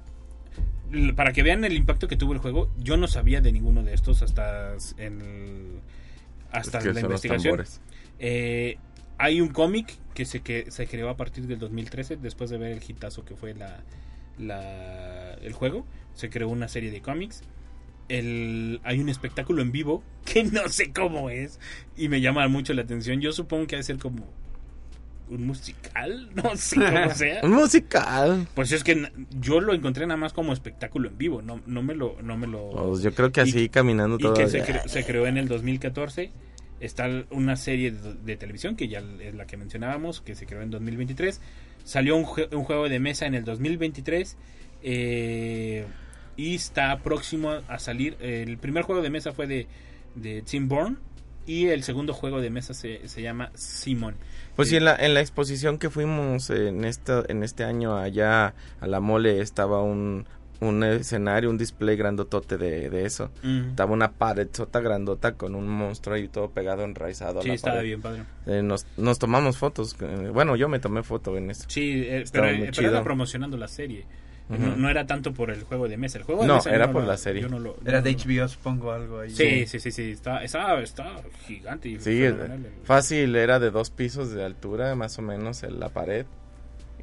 para 1.15 1.33
que 1.33 1.45
vean 1.45 1.65
el 1.65 1.75
impacto 1.75 2.09
que 2.09 2.17
tuvo 2.17 2.33
el 2.33 2.41
juego. 2.41 2.69
Yo 2.79 2.97
no 2.97 3.07
sabía 3.07 3.41
de 3.41 3.53
ninguno 3.53 3.85
de 3.85 3.95
estos 3.95 4.23
hasta 4.23 4.75
en 4.99 5.21
el- 5.21 5.81
hasta 6.53 6.79
Es 6.79 6.85
que 6.85 6.93
la 6.93 7.01
investigación. 7.01 7.65
Eh, 8.19 8.79
hay 9.19 9.41
un 9.41 9.49
cómic 9.49 9.99
que 10.15 10.25
se, 10.25 10.41
que 10.41 10.71
se 10.71 10.87
creó 10.87 11.09
a 11.11 11.17
partir 11.17 11.47
del 11.47 11.59
2013, 11.59 12.17
después 12.17 12.51
de 12.51 12.59
ver 12.59 12.73
el 12.73 12.83
hitazo 12.87 13.25
que 13.25 13.37
fue 13.37 13.55
la, 13.55 13.83
la- 14.39 15.35
el 15.35 15.53
juego. 15.53 15.87
Se 16.15 16.31
creó 16.31 16.49
una 16.49 16.69
serie 16.69 16.91
de 16.91 17.01
cómics. 17.01 17.43
El, 18.09 18.81
hay 18.83 18.99
un 18.99 19.09
espectáculo 19.09 19.63
en 19.63 19.71
vivo 19.73 20.03
que 20.25 20.43
no 20.45 20.69
sé 20.69 20.93
cómo 20.93 21.31
es 21.31 21.61
y 21.97 22.09
me 22.09 22.21
llama 22.21 22.47
mucho 22.49 22.73
la 22.75 22.83
atención. 22.83 23.21
Yo 23.21 23.33
supongo 23.33 23.67
que 23.67 23.77
ha 23.77 23.79
de 23.79 23.85
ser 23.85 23.99
como 23.99 24.27
un 25.31 25.47
musical, 25.47 26.29
no 26.35 26.55
sé 26.57 26.77
cómo 26.93 27.15
sea. 27.15 27.41
Un 27.43 27.53
musical. 27.53 28.47
Pues 28.55 28.73
es 28.73 28.85
que 28.85 29.11
yo 29.41 29.61
lo 29.61 29.73
encontré 29.75 30.07
nada 30.07 30.19
más 30.19 30.33
como 30.33 30.53
espectáculo 30.53 31.09
en 31.09 31.17
vivo, 31.17 31.41
no, 31.43 31.61
no 31.67 31.83
me 31.83 31.95
lo... 31.95 32.17
No 32.23 32.37
me 32.37 32.47
lo 32.47 32.71
Pues 32.71 33.03
yo 33.03 33.15
creo 33.15 33.33
que 33.33 33.41
así 33.41 33.61
y- 33.65 33.69
caminando 33.69 34.17
y 34.19 34.23
todo. 34.23 34.35
que 34.35 34.49
se, 34.49 34.63
cre- 34.65 34.87
se 34.89 35.05
creó 35.05 35.27
en 35.27 35.39
el 35.39 35.49
2014. 35.49 36.31
Está 36.81 37.09
una 37.31 37.57
serie 37.57 37.91
de, 37.93 38.15
de 38.15 38.37
televisión 38.37 38.75
que 38.75 38.89
ya 38.89 39.03
es 39.21 39.35
la 39.35 39.47
que 39.47 39.57
mencionábamos, 39.57 40.21
que 40.21 40.35
se 40.35 40.47
creó 40.47 40.63
en 40.63 40.71
2023. 40.71 41.41
Salió 41.85 42.17
un, 42.17 42.25
jue- 42.25 42.55
un 42.55 42.65
juego 42.65 42.89
de 42.89 42.99
mesa 43.01 43.27
en 43.27 43.35
el 43.35 43.45
2023. 43.45 44.37
eh, 44.83 45.87
y 46.37 46.55
está 46.55 46.99
próximo 47.01 47.51
a 47.69 47.79
salir. 47.79 48.17
El 48.21 48.57
primer 48.57 48.85
juego 48.85 49.03
de 49.03 49.11
mesa 49.11 49.33
fue 49.33 49.47
de, 49.47 49.67
de 50.15 50.41
Tim 50.43 50.69
Bourne. 50.69 50.97
Y 51.47 51.69
el 51.69 51.83
segundo 51.83 52.13
juego 52.13 52.41
de 52.41 52.51
mesa 52.51 52.75
se, 52.75 53.09
se 53.09 53.23
llama 53.23 53.51
Simon. 53.55 54.15
Pues 54.57 54.69
sí, 54.69 54.77
en 54.77 54.85
la, 54.85 54.95
en 54.97 55.15
la 55.15 55.21
exposición 55.21 55.79
que 55.79 55.91
fuimos 55.91 56.51
en, 56.51 56.85
esta, 56.85 57.25
en 57.29 57.43
este 57.43 57.65
año 57.65 57.97
allá 57.97 58.55
a 58.81 58.87
la 58.87 59.01
mole 59.01 59.41
estaba 59.41 59.83
un, 59.83 60.27
un 60.61 60.85
escenario, 60.85 61.49
un 61.51 61.57
display 61.59 61.97
grandotote 61.97 62.57
de, 62.59 62.91
de 62.91 63.05
eso. 63.07 63.31
Mm. 63.43 63.71
Estaba 63.71 63.93
una 63.93 64.13
pared 64.13 64.49
sota 64.53 64.81
grandota 64.81 65.33
con 65.33 65.55
un 65.55 65.67
monstruo 65.67 66.15
ahí 66.17 66.29
todo 66.29 66.51
pegado, 66.51 66.85
enraizado 66.85 67.41
a 67.41 67.43
Sí, 67.43 67.49
la 67.49 67.55
estaba 67.55 67.77
pared. 67.77 67.87
bien 67.89 68.03
padre. 68.03 68.23
Eh, 68.47 68.63
nos, 68.63 68.87
nos 68.97 69.19
tomamos 69.19 69.57
fotos. 69.57 69.97
eh, 70.01 70.31
Bueno, 70.33 70.57
yo 70.57 70.69
me 70.69 70.79
tomé 70.79 71.03
foto 71.03 71.37
en 71.37 71.51
eso. 71.51 71.65
Sí, 71.69 72.03
eh, 72.07 72.25
pero, 72.31 72.49
eh, 72.49 72.71
pero 72.77 72.89
era 72.91 73.03
promocionando 73.03 73.57
la 73.57 73.69
serie. 73.69 74.05
No, 74.59 74.77
no 74.77 74.91
era 74.91 75.07
tanto 75.07 75.33
por 75.33 75.51
el 75.51 75.63
juego 75.63 75.89
de 75.89 75.97
mesa. 75.97 76.19
El 76.19 76.25
juego 76.25 76.43
de 76.43 76.49
No, 76.49 76.57
mesa 76.57 76.75
era 76.75 76.87
no 76.89 76.93
por 76.93 77.03
lo- 77.03 77.09
la 77.09 77.17
serie. 77.17 77.43
yo 77.43 77.49
no 77.49 77.59
lo- 77.59 77.77
Era 77.85 77.99
no 77.99 78.05
de 78.05 78.11
HBO, 78.17 78.49
supongo, 78.49 78.91
algo 78.93 79.21
ahí. 79.21 79.31
Sí, 79.31 79.67
sí, 79.67 79.79
sí, 79.81 79.91
sí. 79.93 80.11
Está, 80.11 80.43
está, 80.43 80.81
está 80.81 81.23
gigante. 81.47 81.89
Y 81.89 82.01
Sí, 82.01 82.23
el- 82.23 82.67
fácil, 82.85 83.37
era 83.37 83.59
de 83.61 83.71
dos 83.71 83.91
pisos 83.91 84.31
de 84.33 84.45
altura, 84.45 84.95
más 84.97 85.19
o 85.19 85.23
menos, 85.23 85.63
en 85.63 85.79
la 85.79 85.89
pared. 85.91 86.27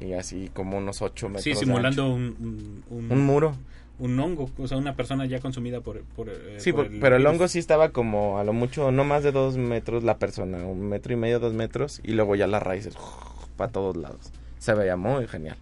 Y 0.00 0.12
así 0.12 0.50
como 0.52 0.78
unos 0.78 1.02
ocho 1.02 1.28
metros. 1.28 1.44
Sí, 1.44 1.50
de 1.50 1.56
simulando 1.56 2.04
ancho. 2.04 2.14
un, 2.14 2.82
un, 2.90 3.10
Un 3.12 3.26
muro. 3.26 3.56
Un 3.98 4.20
hongo. 4.20 4.48
O 4.58 4.68
sea, 4.68 4.76
una 4.76 4.94
persona 4.94 5.26
ya 5.26 5.40
consumida 5.40 5.80
por. 5.80 6.02
por 6.02 6.28
eh, 6.28 6.54
Sí, 6.58 6.72
por 6.72 6.86
por- 6.88 7.00
pero 7.00 7.16
el 7.16 7.26
hongo 7.26 7.48
sí 7.48 7.58
estaba 7.58 7.88
como 7.88 8.38
a 8.38 8.44
lo 8.44 8.52
mucho, 8.52 8.92
no 8.92 9.02
más 9.04 9.24
de 9.24 9.32
dos 9.32 9.56
metros 9.56 10.04
la 10.04 10.18
persona, 10.18 10.58
un 10.58 10.88
metro 10.88 11.12
y 11.14 11.16
medio, 11.16 11.40
dos 11.40 11.52
metros, 11.52 12.00
y 12.04 12.12
luego 12.12 12.36
ya 12.36 12.46
las 12.46 12.62
raíces 12.62 12.94
para 13.56 13.72
todos 13.72 13.96
lados. 13.96 14.30
Se 14.58 14.72
veía 14.74 14.96
muy 14.96 15.26
genial. 15.26 15.56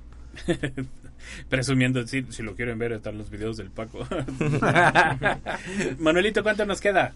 Presumiendo, 1.48 2.06
sí, 2.06 2.24
si 2.30 2.42
lo 2.42 2.54
quieren 2.54 2.78
ver, 2.78 2.92
están 2.92 3.18
los 3.18 3.30
videos 3.30 3.56
del 3.56 3.70
Paco. 3.70 4.06
Manuelito, 5.98 6.42
¿cuánto 6.42 6.66
nos 6.66 6.80
queda? 6.80 7.12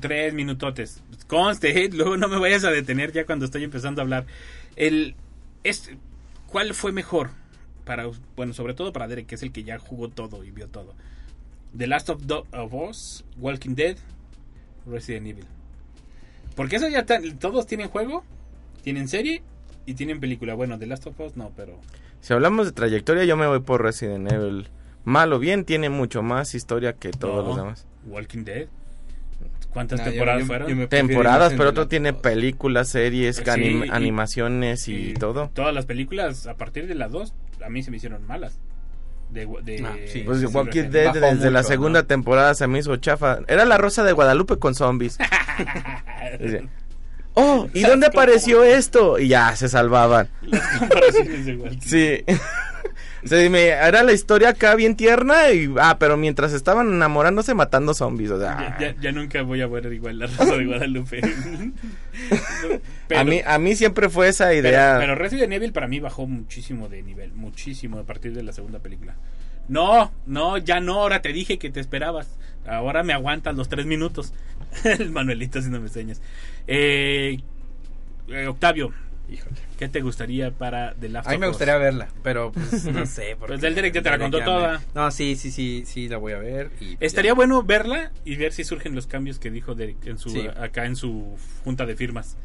Tres 0.00 0.34
minutotes. 0.34 1.02
Conste, 1.26 1.84
¿eh? 1.84 1.88
luego 1.92 2.16
no 2.16 2.28
me 2.28 2.38
vayas 2.38 2.64
a 2.64 2.70
detener 2.70 3.12
ya 3.12 3.24
cuando 3.24 3.44
estoy 3.46 3.64
empezando 3.64 4.00
a 4.00 4.04
hablar. 4.04 4.26
El, 4.76 5.14
es, 5.64 5.90
¿Cuál 6.46 6.74
fue 6.74 6.92
mejor? 6.92 7.30
Para, 7.84 8.06
bueno, 8.34 8.52
sobre 8.52 8.74
todo 8.74 8.92
para 8.92 9.08
Derek, 9.08 9.26
que 9.26 9.36
es 9.36 9.42
el 9.42 9.52
que 9.52 9.64
ya 9.64 9.78
jugó 9.78 10.08
todo 10.08 10.44
y 10.44 10.50
vio 10.50 10.68
todo. 10.68 10.94
The 11.76 11.86
Last 11.86 12.10
of, 12.10 12.22
Do- 12.26 12.46
of 12.52 12.74
Us, 12.74 13.24
Walking 13.38 13.74
Dead, 13.74 13.96
Resident 14.86 15.26
Evil. 15.28 15.44
Porque 16.54 16.76
eso 16.76 16.88
ya 16.88 17.00
están, 17.00 17.38
todos 17.38 17.66
tienen 17.66 17.88
juego, 17.88 18.24
tienen 18.82 19.08
serie 19.08 19.42
y 19.86 19.94
tienen 19.94 20.20
película. 20.20 20.54
Bueno, 20.54 20.78
The 20.78 20.86
Last 20.86 21.06
of 21.06 21.18
Us 21.20 21.36
no, 21.36 21.52
pero... 21.56 21.78
Si 22.20 22.32
hablamos 22.32 22.66
de 22.66 22.72
trayectoria, 22.72 23.24
yo 23.24 23.36
me 23.36 23.46
voy 23.46 23.60
por 23.60 23.82
Resident 23.82 24.30
Evil. 24.32 24.68
Mal 25.04 25.32
o 25.32 25.38
bien, 25.38 25.64
tiene 25.64 25.88
mucho 25.90 26.22
más 26.22 26.54
historia 26.54 26.94
que 26.94 27.10
todos 27.10 27.42
No. 27.44 27.48
los 27.48 27.56
demás. 27.56 27.86
Walking 28.06 28.44
Dead. 28.44 28.66
¿Cuántas 29.72 29.98
Nah, 30.00 30.06
temporadas 30.06 30.40
yo- 30.40 30.46
fueron? 30.46 30.68
yo 30.80 30.88
Temporadas, 30.88 31.52
pero 31.56 31.70
otro 31.70 31.86
tiene 31.86 32.12
películas, 32.14 32.88
series, 32.88 33.36
Sí, 33.36 33.42
anim- 33.44 33.86
y- 33.86 33.90
animaciones 33.90 34.88
y, 34.88 35.12
todo. 35.14 35.50
Todas 35.52 35.74
las 35.74 35.84
películas, 35.86 36.46
a 36.46 36.56
partir 36.56 36.86
de 36.88 36.94
las 36.94 37.12
dos, 37.12 37.34
a 37.64 37.68
mí 37.68 37.82
se 37.82 37.90
me 37.90 37.98
hicieron 37.98 38.26
malas. 38.26 38.58
De, 39.30 39.46
de- 39.64 39.84
Ah, 39.84 39.94
sí. 40.06 40.22
Pues 40.24 40.42
Walking 40.54 40.84
Dead 40.90 41.06
Bajó 41.12 41.20
desde 41.34 41.50
la 41.50 41.62
segunda 41.62 42.02
¿no? 42.02 42.06
temporada 42.06 42.54
se 42.54 42.66
me 42.68 42.78
hizo 42.78 42.96
chafa. 42.96 43.40
Era 43.48 43.64
la 43.64 43.76
Rosa 43.76 44.02
de 44.04 44.12
Guadalupe 44.12 44.56
con 44.58 44.74
zombies. 44.74 45.18
Oh, 47.38 47.68
¿y 47.74 47.82
dónde 47.82 48.06
apareció 48.06 48.64
esto? 48.64 49.18
Y 49.18 49.28
ya 49.28 49.54
se 49.56 49.68
salvaban. 49.68 50.28
Las 50.42 50.66
comparaciones 50.78 51.58
Walking 51.58 51.80
Sí. 51.80 52.24
Sí, 53.24 53.48
me- 53.50 53.66
era 53.70 54.04
la 54.04 54.12
historia 54.12 54.50
acá 54.50 54.76
bien 54.76 54.94
tierna 54.94 55.50
y 55.50 55.68
ah, 55.80 55.96
pero 55.98 56.16
mientras 56.16 56.52
estaban 56.52 56.88
enamorándose 56.92 57.54
matando 57.54 57.92
zombies, 57.92 58.30
o 58.30 58.38
sea, 58.38 58.76
Ya, 58.78 58.92
ya- 58.94 59.00
ya 59.00 59.10
nunca 59.12 59.42
voy 59.42 59.60
a 59.62 59.66
ver 59.66 59.92
igual 59.92 60.20
la 60.20 60.26
Rosa 60.28 60.56
de 60.56 60.64
Guadalupe. 60.64 61.20
a 63.16 63.24
mí 63.24 63.40
a 63.44 63.58
mí 63.58 63.74
siempre 63.74 64.08
fue 64.08 64.28
esa 64.28 64.46
pero, 64.48 64.68
idea. 64.68 64.96
pero 65.00 65.16
Resident 65.16 65.52
Evil 65.52 65.72
para 65.72 65.88
mí 65.88 65.98
bajó 65.98 66.26
muchísimo 66.28 66.88
de 66.88 67.02
nivel, 67.02 67.32
muchísimo 67.32 67.98
a 67.98 68.04
partir 68.04 68.32
de 68.32 68.44
la 68.44 68.52
segunda 68.52 68.78
película. 68.78 69.16
No, 69.68 70.12
no, 70.26 70.58
ya 70.58 70.78
no, 70.80 71.00
ahora 71.02 71.20
te 71.20 71.32
dije 71.32 71.58
que 71.58 71.70
te 71.70 71.80
esperabas. 71.80 72.28
Ahora 72.64 73.02
me 73.02 73.12
aguantas 73.12 73.56
los 73.56 73.68
tres 73.68 73.86
minutos. 73.86 74.32
El 74.84 75.10
Manuelito 75.10 75.58
haciendo 75.58 75.80
me 75.80 75.88
señas. 75.88 76.20
Eh, 76.66 77.38
eh, 78.28 78.46
Octavio, 78.48 78.92
¿qué 79.78 79.88
te 79.88 80.00
gustaría 80.00 80.50
para 80.50 80.94
The 80.94 81.08
Last 81.08 81.28
A 81.28 81.32
mí 81.32 81.38
me 81.38 81.46
Us? 81.46 81.52
gustaría 81.52 81.76
verla, 81.76 82.08
pero 82.22 82.52
pues 82.52 82.84
no 82.92 83.06
sé. 83.06 83.36
Pues 83.38 83.62
el 83.62 83.74
Derek 83.74 83.94
ya 83.94 84.02
te 84.02 84.10
la 84.10 84.18
contó 84.18 84.42
toda. 84.42 84.82
No, 84.94 85.10
sí, 85.10 85.36
sí, 85.36 85.50
sí, 85.50 85.84
sí, 85.86 86.08
la 86.08 86.16
voy 86.18 86.32
a 86.32 86.38
ver. 86.38 86.70
Y 86.80 86.96
Estaría 87.00 87.30
ya. 87.30 87.34
bueno 87.34 87.62
verla 87.62 88.10
y 88.24 88.36
ver 88.36 88.52
si 88.52 88.64
surgen 88.64 88.94
los 88.94 89.06
cambios 89.06 89.38
que 89.38 89.50
dijo 89.50 89.74
Derek 89.74 90.04
en 90.06 90.18
su, 90.18 90.30
Sí. 90.30 90.46
acá 90.60 90.86
en 90.86 90.96
su 90.96 91.36
junta 91.64 91.86
de 91.86 91.96
firmas. 91.96 92.36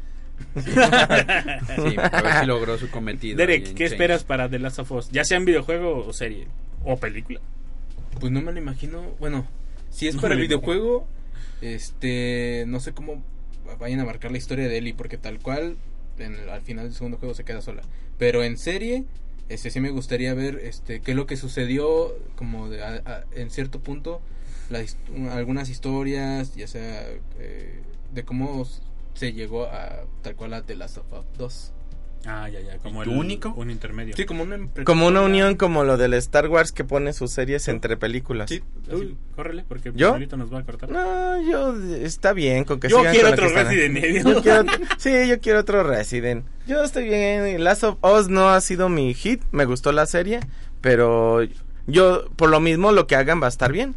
Sí, 0.64 0.70
a 0.76 2.20
ver 2.22 2.40
si 2.40 2.46
logró 2.46 2.76
su 2.78 2.90
cometido. 2.90 3.36
Derek, 3.36 3.62
¿qué 3.62 3.68
Change. 3.70 3.84
esperas 3.92 4.24
para 4.24 4.48
The 4.48 4.58
Last 4.58 4.78
of 4.80 4.90
Us? 4.92 5.10
Ya 5.10 5.24
sea 5.24 5.36
en 5.36 5.44
videojuego 5.44 6.04
o 6.06 6.12
serie 6.12 6.48
o 6.84 6.96
película. 6.96 7.40
Pues 8.20 8.32
no 8.32 8.40
me 8.42 8.52
lo 8.52 8.58
imagino. 8.58 9.02
Bueno, 9.20 9.46
si 9.90 10.08
es 10.08 10.14
No 10.16 10.20
para 10.22 10.34
el 10.34 10.40
videojuego, 10.40 11.06
este, 11.60 12.64
no 12.66 12.80
sé 12.80 12.92
cómo 12.92 13.22
vayan 13.78 14.00
a 14.00 14.04
marcar 14.04 14.30
la 14.30 14.38
historia 14.38 14.68
de 14.68 14.78
Ellie, 14.78 14.94
porque 14.94 15.18
tal 15.18 15.38
cual, 15.40 15.76
en 16.18 16.34
el- 16.34 16.48
al 16.50 16.62
final 16.62 16.84
del 16.86 16.94
segundo 16.94 17.18
juego 17.18 17.34
se 17.34 17.44
queda 17.44 17.60
sola. 17.62 17.82
Pero 18.18 18.42
en 18.44 18.56
serie, 18.58 19.04
este, 19.48 19.70
sí 19.70 19.80
me 19.80 19.90
gustaría 19.90 20.34
ver, 20.34 20.60
este, 20.62 21.00
qué 21.00 21.12
es 21.12 21.16
lo 21.16 21.26
que 21.26 21.36
sucedió, 21.36 22.14
como 22.36 22.68
de- 22.68 22.82
a- 22.82 23.24
en 23.34 23.50
cierto 23.50 23.80
punto, 23.80 24.20
la 24.70 24.84
algunas 25.32 25.68
historias, 25.68 26.54
ya 26.54 26.66
sea 26.66 27.04
eh, 27.38 27.80
de 28.14 28.24
cómo 28.24 28.66
se 29.14 29.32
llegó 29.32 29.64
a 29.66 30.04
tal 30.22 30.36
cual 30.36 30.54
a 30.54 30.62
The 30.62 30.76
Last 30.76 30.98
of 30.98 31.12
Us 31.12 31.24
2. 31.38 31.72
Ah, 32.24 32.48
ya, 32.48 32.60
ya, 32.60 32.78
como 32.78 33.00
¿Y 33.02 33.08
el 33.08 33.12
tú 33.12 33.18
único? 33.20 33.52
un 33.56 33.70
intermedio. 33.70 34.14
Sí, 34.16 34.24
como 34.26 34.44
una 34.44 34.56
empre- 34.56 34.84
Como 34.84 35.08
una 35.08 35.22
unión 35.22 35.56
como 35.56 35.82
lo 35.82 35.96
del 35.96 36.14
Star 36.14 36.48
Wars 36.48 36.70
que 36.70 36.84
pone 36.84 37.12
sus 37.12 37.32
series 37.32 37.66
entre 37.66 37.96
películas. 37.96 38.48
Sí, 38.48 38.62
Tú, 38.88 39.16
córrele, 39.34 39.64
porque 39.66 39.90
¿Yo? 39.94 40.10
ahorita 40.10 40.36
nos 40.36 40.52
va 40.54 40.60
a 40.60 40.62
cortar. 40.62 40.88
No, 40.90 41.42
yo 41.42 41.74
está 41.96 42.32
bien 42.32 42.64
con 42.64 42.78
que 42.78 42.88
Yo 42.88 42.98
sigan 42.98 43.12
quiero 43.12 43.28
con 43.30 43.34
otro 43.34 43.48
que 43.48 43.64
Resident 43.64 43.96
Evil. 44.04 44.22
Yo 44.24 44.42
quiero- 44.42 44.64
sí, 44.98 45.28
yo 45.28 45.40
quiero 45.40 45.58
otro 45.60 45.82
Resident. 45.82 46.44
Yo 46.66 46.84
estoy 46.84 47.04
bien. 47.08 47.64
Last 47.64 47.82
of 47.82 47.98
Us 48.04 48.28
no 48.28 48.50
ha 48.50 48.60
sido 48.60 48.88
mi 48.88 49.14
hit. 49.14 49.42
Me 49.50 49.64
gustó 49.64 49.90
la 49.90 50.06
serie, 50.06 50.38
pero 50.80 51.40
yo 51.88 52.24
por 52.36 52.50
lo 52.50 52.60
mismo 52.60 52.92
lo 52.92 53.08
que 53.08 53.16
hagan 53.16 53.42
va 53.42 53.46
a 53.46 53.48
estar 53.48 53.72
bien. 53.72 53.96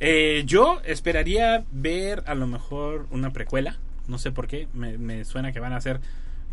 Eh, 0.00 0.42
yo 0.46 0.80
esperaría 0.84 1.64
ver 1.70 2.24
a 2.26 2.34
lo 2.34 2.46
mejor 2.46 3.06
una 3.10 3.32
precuela. 3.32 3.78
No 4.08 4.18
sé 4.18 4.32
por 4.32 4.48
qué. 4.48 4.68
Me, 4.74 4.98
me 4.98 5.24
suena 5.24 5.52
que 5.52 5.60
van 5.60 5.72
a 5.72 5.76
hacer 5.76 6.00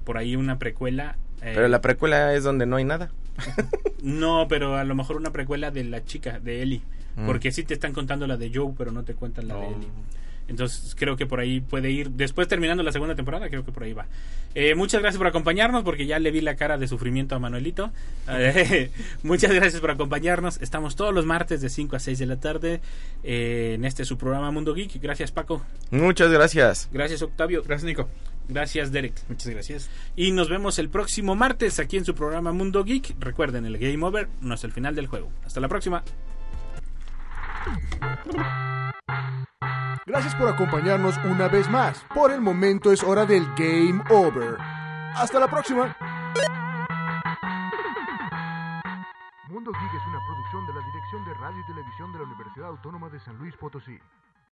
por 0.03 0.17
ahí 0.17 0.35
una 0.35 0.59
precuela. 0.59 1.17
eh, 1.41 1.51
Pero 1.55 1.67
la 1.67 1.81
precuela 1.81 2.33
es 2.33 2.43
donde 2.43 2.65
no 2.65 2.75
hay 2.77 2.85
nada. 2.85 3.09
No, 4.01 4.47
pero 4.47 4.77
a 4.77 4.83
lo 4.85 4.95
mejor 4.95 5.17
una 5.17 5.31
precuela 5.31 5.71
de 5.71 5.83
la 5.83 6.05
chica, 6.05 6.39
de 6.39 6.61
Ellie. 6.61 6.81
Mm. 7.17 7.25
Porque 7.25 7.51
sí 7.51 7.63
te 7.63 7.73
están 7.73 7.91
contando 7.93 8.27
la 8.27 8.37
de 8.37 8.49
Joe, 8.53 8.73
pero 8.77 8.91
no 8.91 9.03
te 9.03 9.13
cuentan 9.13 9.47
la 9.49 9.55
de. 9.55 9.67
Ellie. 9.67 9.87
Entonces 10.47 10.95
creo 10.97 11.15
que 11.15 11.25
por 11.27 11.39
ahí 11.39 11.59
puede 11.59 11.91
ir. 11.91 12.09
Después 12.11 12.47
terminando 12.47 12.81
la 12.81 12.91
segunda 12.91 13.13
temporada, 13.15 13.49
creo 13.49 13.63
que 13.65 13.71
por 13.71 13.83
ahí 13.83 13.93
va. 13.93 14.07
Eh, 14.55 14.73
muchas 14.73 15.01
gracias 15.01 15.17
por 15.19 15.27
acompañarnos, 15.27 15.83
porque 15.83 16.07
ya 16.07 16.17
le 16.17 16.31
vi 16.31 16.41
la 16.41 16.55
cara 16.55 16.77
de 16.77 16.87
sufrimiento 16.87 17.35
a 17.35 17.39
Manuelito. 17.39 17.91
Eh, 18.29 18.89
muchas 19.23 19.53
gracias 19.53 19.79
por 19.81 19.91
acompañarnos. 19.91 20.59
Estamos 20.61 20.95
todos 20.95 21.13
los 21.13 21.25
martes 21.25 21.61
de 21.61 21.69
5 21.69 21.97
a 21.97 21.99
6 21.99 22.17
de 22.19 22.25
la 22.25 22.37
tarde 22.39 22.81
eh, 23.23 23.73
en 23.75 23.85
este 23.85 24.05
su 24.05 24.17
programa 24.17 24.49
Mundo 24.49 24.73
Geek. 24.73 24.99
Gracias 25.01 25.31
Paco. 25.31 25.61
Muchas 25.91 26.31
gracias. 26.31 26.89
Gracias 26.91 27.21
Octavio. 27.21 27.61
Gracias, 27.63 27.85
Nico. 27.85 28.09
Gracias, 28.49 28.91
Derek. 28.91 29.13
Muchas 29.29 29.47
gracias. 29.47 29.89
Y 30.15 30.31
nos 30.31 30.49
vemos 30.49 30.79
el 30.79 30.89
próximo 30.89 31.35
martes 31.35 31.79
aquí 31.79 31.97
en 31.97 32.05
su 32.05 32.15
programa 32.15 32.51
Mundo 32.51 32.83
Geek. 32.83 33.15
Recuerden, 33.19 33.65
el 33.65 33.77
Game 33.77 34.03
Over 34.03 34.27
no 34.41 34.55
es 34.55 34.63
el 34.63 34.71
final 34.71 34.95
del 34.95 35.05
juego. 35.05 35.31
Hasta 35.45 35.59
la 35.59 35.67
próxima. 35.67 36.03
Gracias 40.07 40.33
por 40.33 40.49
acompañarnos 40.49 41.15
una 41.25 41.47
vez 41.47 41.69
más. 41.69 42.03
Por 42.13 42.31
el 42.31 42.41
momento 42.41 42.91
es 42.91 43.03
hora 43.03 43.27
del 43.27 43.45
Game 43.55 44.01
Over. 44.09 44.57
Hasta 45.15 45.39
la 45.39 45.47
próxima. 45.47 45.95
Mundo 49.47 49.71
Geek 49.71 49.93
es 49.93 50.07
una 50.07 50.19
producción 50.25 50.65
de 50.65 50.73
la 50.73 50.85
Dirección 50.87 51.25
de 51.25 51.33
Radio 51.35 51.59
y 51.59 51.67
Televisión 51.67 52.11
de 52.13 52.17
la 52.17 52.25
Universidad 52.25 52.67
Autónoma 52.69 53.09
de 53.09 53.19
San 53.19 53.37
Luis 53.37 53.55
Potosí. 53.57 53.99